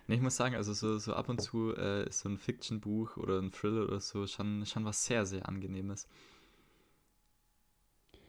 Nee, 0.07 0.17
ich 0.17 0.21
muss 0.21 0.35
sagen, 0.35 0.53
also 0.53 0.71
so, 0.73 0.99
so 0.99 1.15
ab 1.15 1.29
und 1.29 1.41
zu 1.41 1.75
äh, 1.75 2.07
ist 2.07 2.19
so 2.19 2.29
ein 2.29 2.37
Fiction-Buch 2.37 3.17
oder 3.17 3.39
ein 3.39 3.51
Thriller 3.51 3.85
oder 3.85 3.99
so 3.99 4.27
schon, 4.27 4.63
schon 4.67 4.85
was 4.85 5.03
sehr, 5.03 5.25
sehr 5.25 5.49
Angenehmes. 5.49 6.07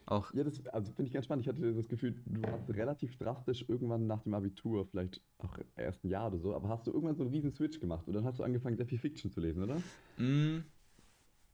Auch, 0.07 0.33
Ja, 0.33 0.45
das, 0.45 0.65
also 0.69 0.93
finde 0.93 1.09
ich 1.09 1.13
ganz 1.15 1.25
spannend. 1.25 1.45
Ich 1.45 1.49
hatte 1.49 1.75
das 1.75 1.89
Gefühl, 1.89 2.15
du 2.27 2.43
hast 2.47 2.69
relativ 2.71 3.17
drastisch 3.17 3.65
irgendwann 3.69 4.07
nach 4.07 4.23
dem 4.23 4.35
Abitur, 4.35 4.87
vielleicht 4.87 5.21
auch 5.39 5.57
im 5.59 5.67
ersten 5.77 6.09
Jahr 6.09 6.29
oder 6.29 6.39
so, 6.39 6.55
aber 6.55 6.69
hast 6.69 6.87
du 6.87 6.93
irgendwann 6.93 7.17
so 7.17 7.23
einen 7.23 7.33
riesen 7.33 7.53
Switch 7.53 7.81
gemacht 7.81 8.07
und 8.07 8.15
dann 8.15 8.25
hast 8.25 8.39
du 8.39 8.45
angefangen, 8.45 8.77
sehr 8.77 8.87
viel 8.87 8.99
Fiction 8.99 9.31
zu 9.31 9.41
lesen, 9.41 9.63
oder? 9.63 9.83
mh, 10.17 10.63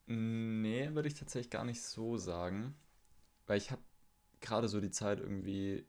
nee, 0.06 0.90
würde 0.94 1.08
ich 1.08 1.14
tatsächlich 1.14 1.50
gar 1.50 1.64
nicht 1.64 1.82
so 1.82 2.16
sagen. 2.16 2.74
Weil 3.46 3.58
ich 3.58 3.70
habe 3.72 3.82
gerade 4.42 4.68
so 4.68 4.80
die 4.80 4.90
Zeit 4.90 5.20
irgendwie, 5.20 5.86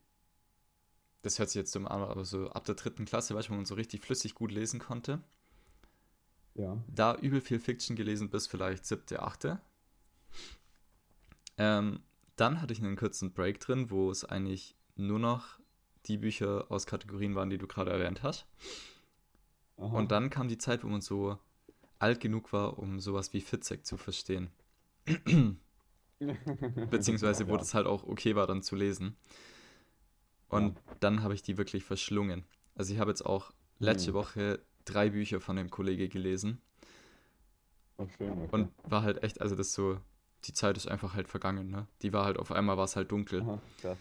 das 1.22 1.38
hört 1.38 1.50
sich 1.50 1.60
jetzt 1.60 1.74
dumm 1.74 1.86
an, 1.86 2.02
aber 2.02 2.24
so 2.24 2.48
ab 2.50 2.64
der 2.64 2.74
dritten 2.74 3.04
Klasse, 3.04 3.34
weißt 3.34 3.48
du, 3.48 3.52
wo 3.52 3.56
man 3.56 3.66
so 3.66 3.74
richtig 3.74 4.02
flüssig 4.02 4.34
gut 4.34 4.52
lesen 4.52 4.80
konnte. 4.80 5.20
Ja. 6.54 6.78
Da 6.86 7.16
übel 7.16 7.40
viel 7.40 7.58
Fiction 7.58 7.96
gelesen 7.96 8.30
bis 8.30 8.46
vielleicht 8.46 8.86
siebte, 8.86 9.22
achte. 9.22 9.60
Ähm, 11.58 12.00
dann 12.36 12.60
hatte 12.60 12.72
ich 12.72 12.80
einen 12.80 12.96
kurzen 12.96 13.32
Break 13.32 13.60
drin, 13.60 13.90
wo 13.90 14.10
es 14.10 14.24
eigentlich 14.24 14.76
nur 14.96 15.18
noch 15.18 15.58
die 16.06 16.18
Bücher 16.18 16.66
aus 16.70 16.86
Kategorien 16.86 17.34
waren, 17.34 17.50
die 17.50 17.58
du 17.58 17.66
gerade 17.66 17.90
erwähnt 17.90 18.22
hast. 18.22 18.46
Aha. 19.76 19.96
Und 19.96 20.12
dann 20.12 20.30
kam 20.30 20.48
die 20.48 20.58
Zeit, 20.58 20.84
wo 20.84 20.88
man 20.88 21.00
so 21.00 21.38
alt 21.98 22.20
genug 22.20 22.52
war, 22.52 22.78
um 22.78 23.00
sowas 23.00 23.32
wie 23.32 23.40
Fitzek 23.40 23.86
zu 23.86 23.96
verstehen. 23.96 24.50
Beziehungsweise, 26.90 27.48
wo 27.48 27.52
Ja. 27.52 27.58
das 27.58 27.74
halt 27.74 27.86
auch 27.86 28.04
okay 28.04 28.36
war, 28.36 28.46
dann 28.46 28.62
zu 28.62 28.76
lesen. 28.76 29.16
Und 30.48 30.78
dann 31.00 31.22
habe 31.22 31.34
ich 31.34 31.42
die 31.42 31.56
wirklich 31.58 31.84
verschlungen. 31.84 32.44
Also 32.74 32.92
ich 32.94 32.98
habe 33.00 33.10
jetzt 33.10 33.24
auch 33.26 33.52
letzte 33.78 34.08
Hm. 34.10 34.14
Woche 34.14 34.60
drei 34.84 35.10
Bücher 35.10 35.40
von 35.40 35.56
dem 35.56 35.70
Kollege 35.70 36.08
gelesen. 36.08 36.60
Oh, 37.98 38.06
schön, 38.16 38.30
okay. 38.42 38.48
Und 38.50 38.70
war 38.84 39.02
halt 39.02 39.22
echt, 39.22 39.40
also 39.40 39.54
das 39.54 39.72
so, 39.74 40.00
die 40.44 40.52
Zeit 40.52 40.76
ist 40.76 40.88
einfach 40.88 41.14
halt 41.14 41.28
vergangen, 41.28 41.70
ne? 41.70 41.86
Die 42.02 42.12
war 42.12 42.24
halt 42.24 42.38
auf 42.38 42.52
einmal, 42.52 42.76
war 42.76 42.84
es 42.84 42.96
halt 42.96 43.10
dunkel. 43.10 43.40
Aha, 43.42 43.58
krass. 43.80 43.98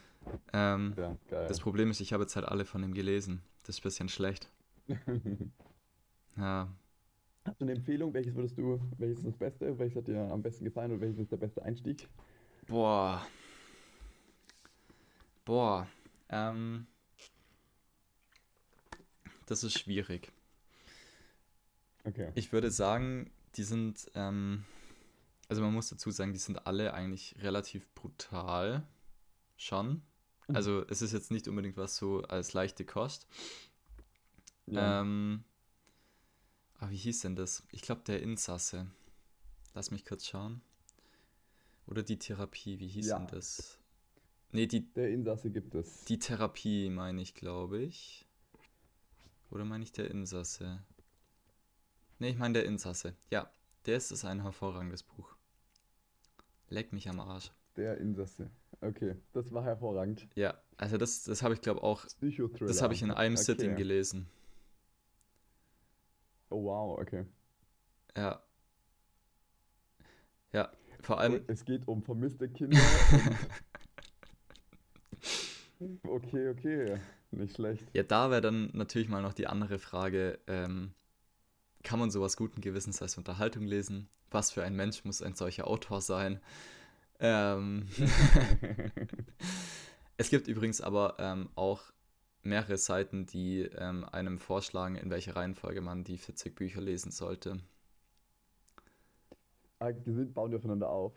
Ähm, 0.53 0.93
Ja, 0.97 1.15
das 1.47 1.59
Problem 1.59 1.91
ist, 1.91 1.99
ich 2.01 2.13
habe 2.13 2.23
jetzt 2.23 2.35
halt 2.35 2.47
alle 2.47 2.65
von 2.65 2.83
ihm 2.83 2.93
gelesen. 2.93 3.41
Das 3.63 3.75
ist 3.75 3.81
ein 3.81 3.83
bisschen 3.83 4.09
schlecht. 4.09 4.49
Ja, 6.37 6.67
Hast 7.45 7.59
du 7.59 7.65
eine 7.65 7.73
Empfehlung? 7.73 8.13
Welches 8.13 8.35
würdest 8.35 8.57
du, 8.57 8.79
welches 8.97 9.19
ist 9.19 9.27
das 9.27 9.37
Beste? 9.37 9.77
Welches 9.77 9.97
hat 9.97 10.07
dir 10.07 10.31
am 10.31 10.41
besten 10.41 10.63
gefallen 10.63 10.93
und 10.93 11.01
welches 11.01 11.19
ist 11.19 11.31
der 11.31 11.37
beste 11.37 11.61
Einstieg? 11.63 12.07
Boah. 12.67 13.25
Boah. 15.43 15.87
Ähm, 16.29 16.87
das 19.45 19.63
ist 19.63 19.77
schwierig. 19.77 20.31
Okay. 22.05 22.31
Ich 22.35 22.53
würde 22.53 22.71
sagen, 22.71 23.29
die 23.55 23.63
sind, 23.63 24.09
ähm, 24.15 24.63
also 25.49 25.61
man 25.61 25.73
muss 25.73 25.89
dazu 25.89 26.11
sagen, 26.11 26.31
die 26.31 26.39
sind 26.39 26.65
alle 26.65 26.93
eigentlich 26.93 27.35
relativ 27.41 27.87
brutal. 27.93 28.87
Schon. 29.57 30.01
Mhm. 30.47 30.55
Also 30.55 30.85
es 30.87 31.01
ist 31.01 31.11
jetzt 31.11 31.29
nicht 31.29 31.49
unbedingt 31.49 31.75
was 31.75 31.97
so 31.97 32.21
als 32.23 32.53
leichte 32.53 32.85
Kost. 32.85 33.27
Ja. 34.65 35.01
Ähm, 35.01 35.43
aber 36.83 36.91
wie 36.91 36.97
hieß 36.97 37.21
denn 37.21 37.35
das? 37.37 37.63
Ich 37.71 37.81
glaube, 37.81 38.01
der 38.05 38.21
Insasse. 38.21 38.87
Lass 39.73 39.89
mich 39.89 40.03
kurz 40.05 40.27
schauen. 40.27 40.61
Oder 41.87 42.03
die 42.03 42.19
Therapie, 42.19 42.77
wie 42.79 42.87
hieß 42.87 43.07
Ja. 43.07 43.19
denn 43.19 43.27
das? 43.27 43.79
Nee, 44.51 44.67
die, 44.67 44.81
Der 44.93 45.09
Insasse 45.09 45.49
gibt 45.49 45.73
es. 45.75 46.03
die 46.05 46.19
Therapie 46.19 46.89
meine 46.89 47.21
ich, 47.21 47.35
glaube 47.35 47.79
ich. 47.81 48.27
Oder 49.49 49.63
meine 49.63 49.83
ich 49.83 49.93
der 49.93 50.11
Insasse? 50.11 50.83
Nee, 52.19 52.29
ich 52.31 52.37
meine 52.37 52.53
der 52.55 52.65
Insasse. 52.65 53.15
Ja, 53.31 53.49
der 53.85 53.97
ist, 53.97 54.11
ist 54.11 54.25
ein 54.25 54.41
hervorragendes 54.41 55.03
Buch. 55.03 55.35
Leck 56.69 56.91
mich 56.91 57.07
am 57.09 57.19
Arsch. 57.19 57.51
Der 57.77 57.97
Insasse. 57.97 58.51
Okay, 58.81 59.15
das 59.31 59.51
war 59.53 59.63
hervorragend. 59.63 60.27
Ja, 60.35 60.61
also 60.77 60.97
das, 60.97 61.23
das 61.23 61.41
habe 61.43 61.53
ich 61.53 61.61
glaube 61.61 61.81
auch, 61.81 62.05
Psychothriller. 62.05 62.67
das 62.67 62.81
habe 62.81 62.93
ich 62.93 63.01
in 63.01 63.11
einem 63.11 63.37
Sitting 63.37 63.71
Okay. 63.71 63.77
gelesen. 63.77 64.27
Oh 66.53 66.63
wow, 66.65 66.99
okay. 66.99 67.25
Ja. 68.15 68.39
Ja, 70.51 70.71
vor 71.01 71.19
allem, 71.19 71.43
es 71.47 71.65
geht 71.65 71.87
um 71.87 72.03
vermisste 72.03 72.47
Kinder. 72.47 72.79
okay, 76.07 76.49
okay. 76.49 76.99
Nicht 77.31 77.55
schlecht. 77.55 77.87
Ja, 77.93 78.03
da 78.03 78.29
wäre 78.29 78.41
dann 78.41 78.69
natürlich 78.73 79.09
mal 79.09 79.23
noch 79.23 79.33
die 79.33 79.47
andere 79.47 79.79
Frage, 79.79 80.37
ähm, 80.45 80.93
kann 81.81 81.97
man 81.97 82.11
sowas 82.11 82.37
guten 82.37 82.61
Gewissens 82.61 83.01
als 83.01 83.17
Unterhaltung 83.17 83.63
lesen? 83.63 84.07
Was 84.29 84.51
für 84.51 84.63
ein 84.63 84.75
Mensch 84.75 85.03
muss 85.05 85.23
ein 85.23 85.33
solcher 85.33 85.65
Autor 85.65 86.01
sein? 86.01 86.39
Ähm, 87.19 87.87
es 90.17 90.29
gibt 90.29 90.47
übrigens 90.47 90.81
aber 90.81 91.15
ähm, 91.17 91.49
auch 91.55 91.81
mehrere 92.43 92.77
Seiten, 92.77 93.25
die 93.25 93.61
ähm, 93.61 94.05
einem 94.05 94.39
vorschlagen, 94.39 94.95
in 94.95 95.09
welcher 95.09 95.35
Reihenfolge 95.35 95.81
man 95.81 96.03
die 96.03 96.17
40 96.17 96.55
Bücher 96.55 96.81
lesen 96.81 97.11
sollte. 97.11 97.59
Die 100.05 100.11
sind, 100.13 100.33
bauen 100.33 100.49
die 100.49 100.57
aufeinander 100.57 100.89
auf. 100.89 101.13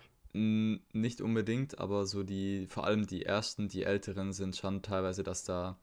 Nicht 0.92 1.20
unbedingt, 1.22 1.78
aber 1.80 2.06
so 2.06 2.22
die, 2.22 2.66
vor 2.68 2.84
allem 2.84 3.06
die 3.06 3.24
ersten, 3.24 3.68
die 3.68 3.82
älteren 3.84 4.32
sind 4.32 4.54
schon 4.56 4.82
teilweise, 4.82 5.22
dass 5.24 5.42
da 5.44 5.78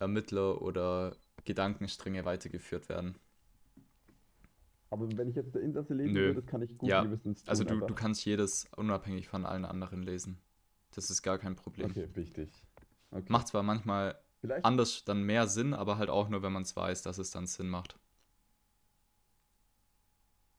Ermittler 0.00 0.62
oder 0.62 1.16
Gedankenstränge 1.44 2.24
weitergeführt 2.24 2.88
werden. 2.88 3.16
Aber 4.88 5.14
wenn 5.18 5.28
ich 5.28 5.36
jetzt 5.36 5.54
der 5.54 5.60
Insasse 5.60 5.92
lesen 5.92 6.14
Nö. 6.14 6.24
würde, 6.24 6.40
das 6.40 6.46
kann 6.50 6.62
ich 6.62 6.78
gut 6.78 6.98
Ja, 6.98 6.98
gewissens 6.98 7.44
tun 7.44 7.60
Also 7.60 7.64
du, 7.64 7.80
einfach. 7.80 7.92
du 7.92 7.94
kannst 7.94 8.24
jedes 8.24 8.66
unabhängig 8.76 9.28
von 9.28 9.44
allen 9.46 9.64
anderen 9.64 10.02
lesen. 10.02 10.38
Das 10.94 11.10
ist 11.10 11.22
gar 11.22 11.38
kein 11.38 11.56
Problem. 11.56 11.96
Okay, 11.96 12.08
wichtig. 12.14 12.50
Okay. 13.12 13.28
Macht 13.28 13.48
zwar 13.48 13.62
manchmal 13.62 14.18
Vielleicht, 14.44 14.66
anders 14.66 15.06
dann 15.06 15.22
mehr 15.22 15.46
Sinn, 15.46 15.72
aber 15.72 15.96
halt 15.96 16.10
auch 16.10 16.28
nur, 16.28 16.42
wenn 16.42 16.52
man 16.52 16.64
es 16.64 16.76
weiß, 16.76 17.00
dass 17.00 17.16
es 17.16 17.30
dann 17.30 17.46
Sinn 17.46 17.70
macht. 17.70 17.96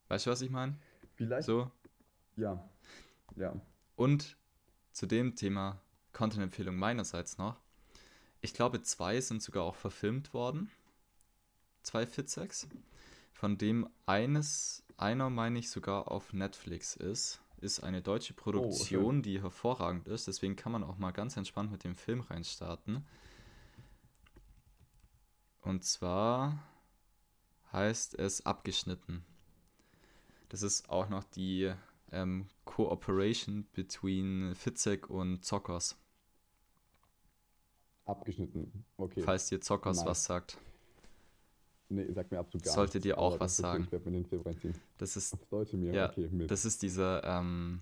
Weißt 0.08 0.26
du, 0.26 0.32
was 0.32 0.42
ich 0.42 0.50
meine? 0.50 0.76
vielleicht, 1.14 1.46
So. 1.46 1.70
ja. 2.36 2.68
Ja. 3.36 3.54
Und 3.96 4.38
zu 4.92 5.06
dem 5.06 5.36
Thema 5.36 5.80
Content-Empfehlung 6.14 6.76
meinerseits 6.76 7.38
noch. 7.38 7.58
Ich 8.42 8.56
glaube, 8.56 8.82
zwei 8.82 9.22
sind 9.22 9.44
sogar 9.44 9.64
auch 9.64 9.76
verfilmt 9.76 10.34
worden. 10.34 10.72
Zwei 11.84 12.08
Fitsex. 12.08 12.68
Von 13.34 13.60
dem 13.60 13.88
eines, 14.08 14.84
einer 14.98 15.30
meine 15.30 15.60
ich 15.60 15.70
sogar 15.70 16.10
auf 16.10 16.34
Netflix 16.34 16.96
ist. 16.96 17.40
Ist 17.62 17.82
eine 17.82 18.02
deutsche 18.02 18.34
Produktion, 18.34 19.22
die 19.22 19.44
hervorragend 19.44 20.08
ist. 20.08 20.26
Deswegen 20.26 20.56
kann 20.56 20.72
man 20.72 20.84
auch 20.84 20.98
mal 20.98 21.12
ganz 21.12 21.38
entspannt 21.38 21.72
mit 21.72 21.84
dem 21.84 21.96
Film 21.96 22.22
reinstarten. 22.22 23.06
Und 25.66 25.84
zwar 25.84 26.64
heißt 27.74 28.18
es 28.20 28.46
Abgeschnitten. 28.46 29.26
Das 30.50 30.62
ist 30.62 30.90
auch 30.90 31.10
noch 31.10 31.24
die 31.24 31.74
ähm, 32.12 32.48
Cooperation 32.66 33.66
between 33.74 34.54
Fitzek 34.56 35.10
und 35.10 35.44
Zockers. 35.44 35.98
Abgeschnitten. 38.06 38.86
Okay. 38.98 39.22
Falls 39.22 39.48
dir 39.48 39.60
Zockers 39.60 39.98
Nice. 39.98 40.06
was 40.06 40.24
sagt. 40.26 40.58
Nee, 41.90 42.12
sagt 42.14 42.32
mir 42.32 42.40
absolut 42.40 42.64
gar 42.64 42.74
Sollte 42.76 42.98
nichts, 42.98 43.04
dir 43.04 43.18
auch 43.18 43.40
was 43.40 43.58
sagen. 43.58 43.86
Ich 43.86 43.92
werde 43.92 44.06
mir 44.10 44.18
den 44.18 44.26
Film 44.26 44.42
reinziehen. 44.44 44.76
Das 45.00 45.18
ist, 45.18 45.36
sollte 45.50 45.78
mir, 45.78 45.94
Ja, 45.94 46.10
okay, 46.12 46.28
mit. 46.32 46.50
das 46.50 46.66
ist 46.66 46.84
dieser 46.84 47.24
ähm, 47.24 47.82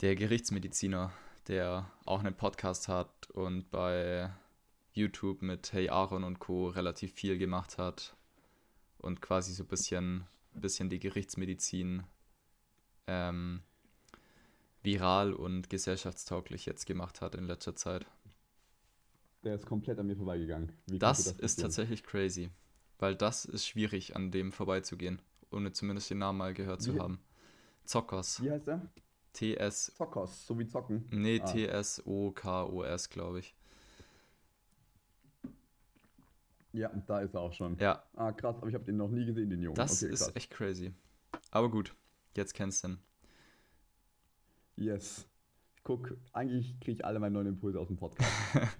der 0.00 0.16
Gerichtsmediziner, 0.16 1.12
der 1.48 1.90
auch 2.06 2.20
einen 2.20 2.34
Podcast 2.34 2.88
hat 2.88 3.30
und 3.30 3.70
bei 3.70 4.30
YouTube 4.92 5.42
mit 5.42 5.72
Hey 5.72 5.88
Aaron 5.88 6.24
und 6.24 6.38
Co. 6.38 6.68
relativ 6.68 7.12
viel 7.12 7.38
gemacht 7.38 7.78
hat 7.78 8.16
und 8.98 9.20
quasi 9.22 9.52
so 9.52 9.64
ein 9.64 9.68
bisschen, 9.68 10.24
bisschen 10.54 10.90
die 10.90 10.98
Gerichtsmedizin 11.00 12.02
ähm, 13.06 13.62
viral 14.82 15.32
und 15.32 15.70
gesellschaftstauglich 15.70 16.66
jetzt 16.66 16.86
gemacht 16.86 17.20
hat 17.20 17.34
in 17.34 17.44
letzter 17.44 17.74
Zeit. 17.74 18.06
Der 19.44 19.54
ist 19.54 19.66
komplett 19.66 19.98
an 19.98 20.06
mir 20.06 20.16
vorbeigegangen. 20.16 20.72
Das, 20.86 21.24
konnte 21.24 21.42
ist 21.42 21.56
tatsächlich 21.60 22.04
crazy, 22.04 22.50
weil 22.98 23.16
das 23.16 23.44
ist 23.44 23.66
schwierig, 23.66 24.14
an 24.14 24.30
dem 24.30 24.52
vorbeizugehen, 24.52 25.20
ohne 25.50 25.72
zumindest 25.72 26.10
den 26.10 26.18
Namen 26.18 26.38
mal 26.38 26.54
gehört 26.54 26.82
zu 26.82 26.94
Wie- 26.94 27.00
haben. 27.00 27.20
Zockers. 27.84 28.40
Wie 28.42 28.50
heißt 28.50 28.68
der? 28.68 28.88
TS. 29.32 29.92
Zockers, 29.96 30.46
so 30.46 30.56
wie 30.58 30.66
zocken. 30.68 31.08
Nee, 31.10 31.40
Ah. 31.42 31.46
T-S-O-K-O-S, 31.50 33.08
glaube 33.10 33.40
ich. 33.40 33.54
Ja, 36.72 36.88
da 37.06 37.20
ist 37.20 37.34
er 37.34 37.40
auch 37.40 37.52
schon. 37.52 37.76
Ja, 37.78 38.02
Ah, 38.14 38.32
krass, 38.32 38.56
aber 38.56 38.68
ich 38.68 38.74
habe 38.74 38.84
den 38.84 38.96
noch 38.96 39.10
nie 39.10 39.24
gesehen, 39.26 39.50
den 39.50 39.62
Jungen. 39.62 39.74
das 39.74 40.02
okay, 40.02 40.12
ist 40.12 40.20
krass. 40.24 40.36
echt 40.36 40.50
crazy. 40.50 40.92
Aber 41.50 41.70
gut, 41.70 41.94
jetzt 42.34 42.54
kennst 42.54 42.82
du 42.84 42.88
ihn. 42.88 42.98
Yes. 44.76 45.28
Ich 45.76 45.84
guck, 45.84 46.16
eigentlich 46.32 46.78
kriege 46.80 46.92
ich 46.92 47.04
alle 47.04 47.18
meine 47.18 47.34
neuen 47.34 47.48
Impulse 47.48 47.78
aus 47.80 47.88
dem 47.88 47.96
Podcast. 47.96 48.30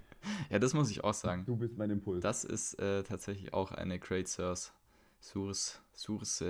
Ja, 0.50 0.60
das 0.60 0.72
muss 0.72 0.88
ich 0.88 1.02
auch 1.02 1.14
sagen. 1.14 1.44
Du 1.46 1.56
bist 1.56 1.76
mein 1.76 1.90
Impuls. 1.90 2.22
Das 2.22 2.44
ist 2.44 2.74
äh, 2.74 3.02
tatsächlich 3.02 3.52
auch 3.54 3.72
eine 3.72 3.98
Great 3.98 4.28
Source. 4.28 4.72
Source. 5.20 5.82
Source. 5.94 6.44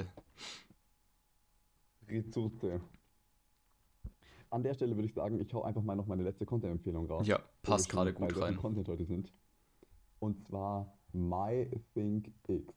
Ressource. 2.08 2.80
An 4.50 4.62
der 4.62 4.74
Stelle 4.74 4.94
würde 4.94 5.08
ich 5.08 5.14
sagen, 5.14 5.40
ich 5.40 5.52
hau 5.54 5.62
einfach 5.62 5.82
mal 5.82 5.94
noch 5.96 6.06
meine 6.06 6.22
letzte 6.22 6.44
Content-Empfehlung 6.44 7.06
raus. 7.06 7.26
Ja, 7.26 7.40
passt 7.62 7.88
gerade 7.88 8.12
gut 8.12 8.36
rein. 8.38 8.56
Content 8.56 8.88
heute 8.88 9.06
sind. 9.06 9.32
Und 10.18 10.46
zwar 10.46 10.92
MyThinkX. 11.12 12.74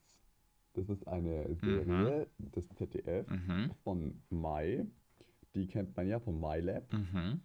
Das 0.74 0.90
ist 0.90 1.08
eine 1.08 1.56
Serie 1.56 2.28
des 2.38 2.68
ZDF 2.76 3.28
Mhm. 3.30 3.72
von 3.84 4.22
My. 4.30 4.86
Die 5.56 5.68
kennt 5.68 5.96
man 5.96 6.08
ja 6.08 6.20
von 6.20 6.40
MyLab. 6.40 6.92
Mhm. 6.92 7.42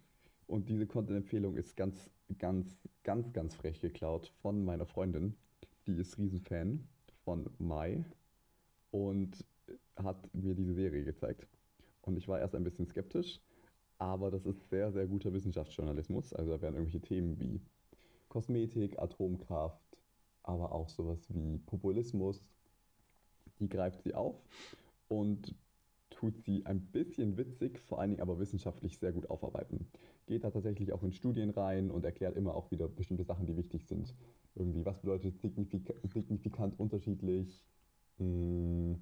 Und 0.47 0.67
diese 0.67 0.85
Content-Empfehlung 0.85 1.55
ist 1.55 1.77
ganz, 1.77 2.09
ganz, 2.37 2.77
ganz, 3.03 3.31
ganz 3.31 3.55
frech 3.55 3.79
geklaut 3.79 4.33
von 4.41 4.65
meiner 4.65 4.85
Freundin. 4.85 5.35
Die 5.87 5.95
ist 5.95 6.17
Riesenfan 6.17 6.87
von 7.23 7.49
Mai 7.57 8.03
und 8.91 9.45
hat 9.95 10.33
mir 10.35 10.53
diese 10.55 10.73
Serie 10.73 11.05
gezeigt. 11.05 11.47
Und 12.01 12.17
ich 12.17 12.27
war 12.27 12.39
erst 12.39 12.55
ein 12.55 12.63
bisschen 12.65 12.87
skeptisch, 12.87 13.39
aber 13.97 14.29
das 14.29 14.45
ist 14.45 14.69
sehr, 14.69 14.91
sehr 14.91 15.07
guter 15.07 15.31
Wissenschaftsjournalismus. 15.33 16.33
Also 16.33 16.51
da 16.51 16.61
werden 16.61 16.75
irgendwelche 16.75 16.99
Themen 17.01 17.39
wie 17.39 17.61
Kosmetik, 18.27 18.99
Atomkraft, 18.99 19.79
aber 20.43 20.71
auch 20.71 20.89
sowas 20.89 21.27
wie 21.29 21.57
Populismus, 21.59 22.43
die 23.59 23.69
greift 23.69 24.03
sie 24.03 24.13
auf 24.15 24.35
und 25.07 25.55
tut 26.09 26.37
sie 26.43 26.65
ein 26.65 26.81
bisschen 26.81 27.37
witzig, 27.37 27.79
vor 27.79 27.99
allen 27.99 28.11
Dingen 28.11 28.21
aber 28.21 28.39
wissenschaftlich 28.39 28.97
sehr 28.99 29.11
gut 29.11 29.29
aufarbeiten. 29.29 29.87
Geht 30.27 30.43
da 30.43 30.51
tatsächlich 30.51 30.93
auch 30.93 31.03
in 31.03 31.11
Studien 31.13 31.49
rein 31.49 31.89
und 31.89 32.05
erklärt 32.05 32.35
immer 32.37 32.53
auch 32.55 32.69
wieder 32.71 32.87
bestimmte 32.87 33.23
Sachen, 33.23 33.45
die 33.45 33.57
wichtig 33.57 33.87
sind. 33.87 34.13
Irgendwie, 34.55 34.85
was 34.85 34.99
bedeutet 34.99 35.39
signifika 35.39 35.93
signifikant 36.03 36.79
unterschiedlich? 36.79 37.63
Hm, 38.17 39.01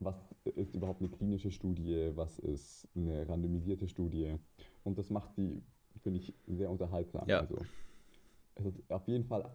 Was 0.00 0.34
ist 0.44 0.74
überhaupt 0.74 1.00
eine 1.00 1.10
klinische 1.10 1.50
Studie? 1.50 2.12
Was 2.14 2.38
ist 2.38 2.86
eine 2.94 3.28
randomisierte 3.28 3.88
Studie? 3.88 4.36
Und 4.84 4.98
das 4.98 5.10
macht 5.10 5.34
sie, 5.34 5.62
finde 6.02 6.20
ich, 6.20 6.34
sehr 6.46 6.70
unterhaltsam. 6.70 7.28
Ja. 7.28 7.40
Also, 7.40 7.56
es 8.56 8.66
ist 8.66 8.90
auf 8.90 9.06
jeden 9.08 9.24
Fall 9.24 9.50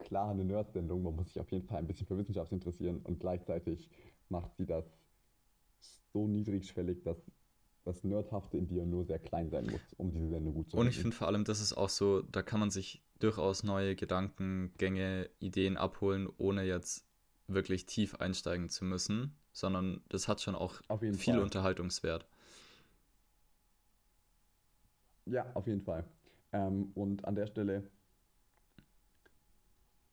klar 0.00 0.30
eine 0.30 0.44
Nerd-Sendung. 0.44 1.02
Man 1.02 1.16
muss 1.16 1.28
sich 1.28 1.40
auf 1.40 1.50
jeden 1.50 1.66
Fall 1.66 1.78
ein 1.78 1.86
bisschen 1.86 2.06
für 2.06 2.18
Wissenschaft 2.18 2.52
interessieren 2.52 3.00
und 3.04 3.20
gleichzeitig 3.20 3.88
macht 4.28 4.56
sie 4.56 4.66
das 4.66 4.84
so 6.12 6.26
niedrigschwellig, 6.26 7.02
dass 7.02 7.16
das 7.84 8.04
Nerdhafte 8.04 8.58
in 8.58 8.68
dir 8.68 8.84
nur 8.84 9.04
sehr 9.04 9.18
klein 9.18 9.50
sein 9.50 9.66
muss, 9.66 9.80
um 9.96 10.12
diese 10.12 10.28
Sendung 10.28 10.54
gut 10.54 10.70
zu 10.70 10.76
Und 10.76 10.86
ich 10.86 10.98
finde 10.98 11.16
vor 11.16 11.28
allem, 11.28 11.44
das 11.44 11.60
ist 11.60 11.72
auch 11.72 11.88
so, 11.88 12.22
da 12.22 12.42
kann 12.42 12.60
man 12.60 12.70
sich 12.70 13.02
durchaus 13.18 13.62
neue 13.62 13.96
Gedankengänge, 13.96 15.30
Ideen 15.38 15.76
abholen, 15.76 16.28
ohne 16.38 16.64
jetzt 16.64 17.06
wirklich 17.46 17.86
tief 17.86 18.16
einsteigen 18.16 18.68
zu 18.68 18.84
müssen, 18.84 19.34
sondern 19.52 20.02
das 20.08 20.28
hat 20.28 20.40
schon 20.40 20.54
auch 20.54 20.80
viel 20.98 21.14
Fall. 21.14 21.40
Unterhaltungswert. 21.40 22.26
Ja, 25.26 25.46
auf 25.54 25.66
jeden 25.66 25.82
Fall. 25.82 26.04
Ähm, 26.52 26.90
und 26.94 27.24
an 27.24 27.34
der 27.34 27.46
Stelle, 27.46 27.84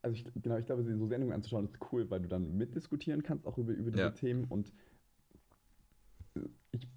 also 0.01 0.15
ich, 0.15 0.25
genau, 0.41 0.57
ich 0.57 0.65
glaube, 0.65 0.83
so 0.83 1.07
Sendungen 1.07 1.33
anzuschauen 1.33 1.65
ist 1.65 1.77
cool, 1.91 2.09
weil 2.09 2.21
du 2.21 2.27
dann 2.27 2.57
mitdiskutieren 2.57 3.23
kannst, 3.23 3.45
auch 3.45 3.57
über, 3.57 3.73
über 3.73 3.91
diese 3.91 4.03
Ja. 4.03 4.09
Themen. 4.11 4.45
Und 4.45 4.71
äh, 6.35 6.41
ich, 6.71 6.87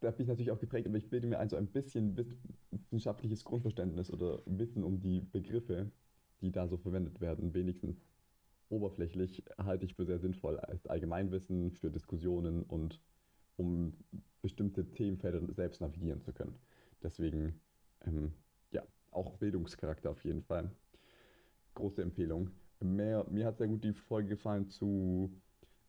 da 0.00 0.10
bin 0.10 0.22
ich 0.24 0.28
natürlich 0.28 0.50
auch 0.50 0.60
geprägt, 0.60 0.86
aber 0.86 0.96
ich 0.98 1.08
bilde 1.10 1.26
mir 1.26 1.38
ein 1.38 1.48
so 1.48 1.56
ein 1.56 1.68
bisschen 1.68 2.16
wiss- 2.16 2.36
wissenschaftliches 2.70 3.44
Grundverständnis 3.44 4.10
oder 4.10 4.42
Wissen 4.46 4.84
um 4.84 5.00
die 5.00 5.20
Begriffe, 5.20 5.90
die 6.40 6.52
da 6.52 6.68
so 6.68 6.76
verwendet 6.76 7.20
werden, 7.20 7.54
wenigstens 7.54 8.04
oberflächlich, 8.68 9.44
halte 9.58 9.84
ich 9.86 9.94
für 9.94 10.06
sehr 10.06 10.18
sinnvoll 10.18 10.58
als 10.58 10.86
Allgemeinwissen 10.86 11.72
für 11.72 11.90
Diskussionen 11.90 12.62
und 12.64 13.00
um 13.56 13.94
bestimmte 14.42 14.90
Themenfelder 14.90 15.40
selbst 15.54 15.80
navigieren 15.80 16.22
zu 16.22 16.32
können. 16.32 16.56
Deswegen, 17.02 17.60
ähm, 18.04 18.32
ja, 18.72 18.82
auch 19.10 19.34
Bildungscharakter 19.38 20.10
auf 20.10 20.24
jeden 20.24 20.42
Fall. 20.42 20.70
Große 21.74 22.02
Empfehlung. 22.02 22.50
Mehr, 22.80 23.24
mir 23.30 23.46
hat 23.46 23.58
sehr 23.58 23.68
gut 23.68 23.84
die 23.84 23.92
Folge 23.92 24.30
gefallen 24.30 24.68
zu 24.68 25.32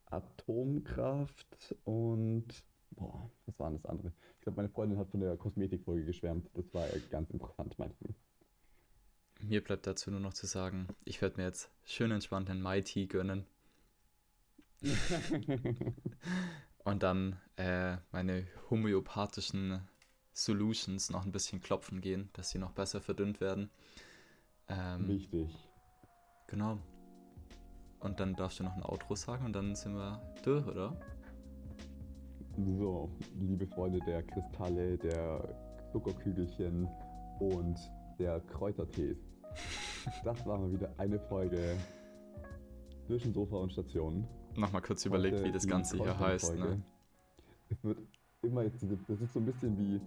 Atomkraft 0.06 1.76
und, 1.84 2.46
boah, 2.92 3.30
was 3.46 3.60
war 3.60 3.70
denn 3.70 3.82
das 3.82 3.90
andere? 3.90 4.14
Ich 4.36 4.42
glaube, 4.42 4.58
meine 4.58 4.70
Freundin 4.70 4.98
hat 4.98 5.10
von 5.10 5.20
der 5.20 5.36
Kosmetikfolge 5.36 6.06
geschwärmt. 6.06 6.50
Das 6.54 6.74
war 6.74 6.88
ganz 7.10 7.30
interessant, 7.32 7.78
meinten. 7.80 8.16
Mir 9.42 9.64
bleibt 9.64 9.86
dazu 9.86 10.12
nur 10.12 10.20
noch 10.20 10.34
zu 10.34 10.46
sagen, 10.46 10.88
ich 11.04 11.22
werde 11.22 11.38
mir 11.38 11.44
jetzt 11.44 11.70
schön 11.84 12.12
entspannt 12.12 12.50
einen 12.50 12.62
Mai 12.62 12.82
Tea 12.82 13.08
gönnen 13.08 13.46
und 16.84 17.04
dann 17.04 17.40
äh, 17.58 17.98
meine 18.12 18.48
homöopathischen 18.70 19.82
Solutions 20.34 21.10
noch 21.10 21.26
ein 21.26 21.32
bisschen 21.32 21.62
klopfen 21.62 22.02
gehen, 22.02 22.30
dass 22.34 22.50
sie 22.50 22.60
noch 22.60 22.72
besser 22.72 23.02
verdünnt 23.02 23.40
werden. 23.42 23.70
Ähm, 24.68 25.08
Wichtig. 25.08 25.50
Genau. 26.48 26.78
Und 28.00 28.20
dann 28.20 28.36
darfst 28.36 28.60
du 28.60 28.64
noch 28.64 28.76
ein 28.76 28.84
Outro 28.84 29.16
sagen 29.16 29.46
und 29.46 29.54
dann 29.54 29.76
sind 29.76 29.96
wir 29.96 30.22
durch, 30.44 30.66
oder? 30.68 30.96
So, 32.58 33.10
liebe 33.40 33.68
Freunde 33.68 34.00
der 34.06 34.24
Kristalle, 34.24 34.98
der 34.98 35.56
Zuckerkügelchen 35.92 36.88
und 37.40 37.76
der 38.20 38.40
Kräutertees. 38.42 39.18
Das 40.24 40.46
war 40.46 40.60
mal 40.60 40.72
wieder 40.72 40.94
eine 40.98 41.20
Folge 41.20 41.76
zwischen 43.08 43.34
Sofa 43.34 43.56
und 43.56 43.72
Station. 43.72 44.28
Nochmal 44.56 44.84
kurz 44.84 45.04
überlegt, 45.04 45.38
Heute 45.38 45.48
wie 45.48 45.52
das 45.52 45.66
Ganze 45.66 45.98
hier 45.98 46.20
heißt. 46.20 46.56
Ne? 46.56 46.80
Es 47.70 47.84
wird 47.84 47.98
immer 48.44 48.62
jetzt 48.62 48.86
das 49.08 49.20
ist 49.20 49.34
so 49.34 49.40
ein 49.40 49.46
bisschen 49.48 49.76
wie 49.80 50.00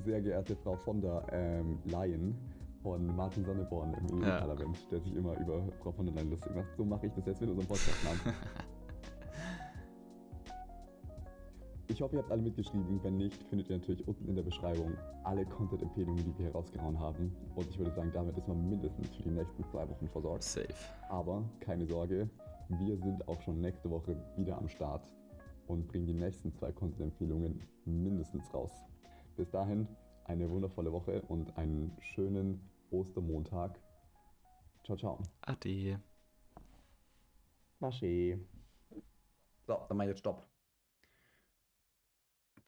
sehr 0.00 0.22
geehrte 0.22 0.56
Frau 0.56 0.76
von 0.76 1.02
der 1.02 1.26
ähm, 1.30 1.78
Leyen 1.84 2.34
von 2.82 3.14
Martin 3.16 3.44
Sonneborn 3.44 3.94
im 3.94 4.22
Ja. 4.22 4.36
EU-Parlament, 4.38 4.78
der 4.90 5.00
sich 5.00 5.14
immer 5.14 5.38
über 5.38 5.62
Frau 5.82 5.92
von 5.92 6.06
der 6.06 6.14
Leyen 6.14 6.30
lustig 6.30 6.54
macht. 6.54 6.68
So 6.76 6.84
mache 6.84 7.06
ich 7.06 7.12
das 7.12 7.26
jetzt 7.26 7.40
mit 7.40 7.50
unserem 7.50 7.68
Podcast-Namen. 7.68 8.20
Ich 11.88 12.00
hoffe, 12.00 12.16
ihr 12.16 12.22
habt 12.22 12.30
alle 12.32 12.40
mitgeschrieben. 12.40 13.00
Wenn 13.02 13.18
nicht, 13.18 13.42
findet 13.50 13.68
ihr 13.68 13.76
natürlich 13.76 14.06
unten 14.08 14.26
in 14.26 14.34
der 14.34 14.42
Beschreibung 14.42 14.92
alle 15.24 15.44
Content-Empfehlungen, 15.44 16.24
die 16.24 16.38
wir 16.38 16.46
hier 16.46 16.52
rausgehauen 16.54 16.98
haben. 16.98 17.36
Und 17.54 17.68
ich 17.68 17.78
würde 17.78 17.90
sagen, 17.92 18.10
damit 18.14 18.38
ist 18.38 18.48
man 18.48 18.66
mindestens 18.66 19.08
für 19.10 19.22
die 19.24 19.30
nächsten 19.30 19.62
zwei 19.64 19.86
Wochen 19.86 20.08
versorgt. 20.08 20.42
Safe. 20.42 20.68
Aber 21.10 21.44
keine 21.60 21.84
Sorge, 21.86 22.30
wir 22.70 22.96
sind 22.96 23.28
auch 23.28 23.38
schon 23.42 23.60
nächste 23.60 23.90
Woche 23.90 24.16
wieder 24.36 24.56
am 24.56 24.68
Start 24.68 25.06
und 25.66 25.86
bringen 25.88 26.06
die 26.06 26.14
nächsten 26.14 26.50
zwei 26.54 26.72
Content-Empfehlungen 26.72 27.60
mindestens 27.84 28.52
raus. 28.54 28.72
Bis 29.36 29.50
dahin 29.50 29.86
eine 30.24 30.48
wundervolle 30.48 30.92
Woche 30.92 31.20
und 31.28 31.56
einen 31.58 31.92
schönen 32.00 32.58
Ostermontag. 32.92 33.78
Ciao, 34.84 34.96
ciao. 34.96 35.22
Ade. 35.40 35.98
Maschi. 37.80 38.38
So, 39.66 39.80
dann 39.88 39.96
mal 39.96 40.08
jetzt 40.08 40.20
Stopp. 40.20 40.51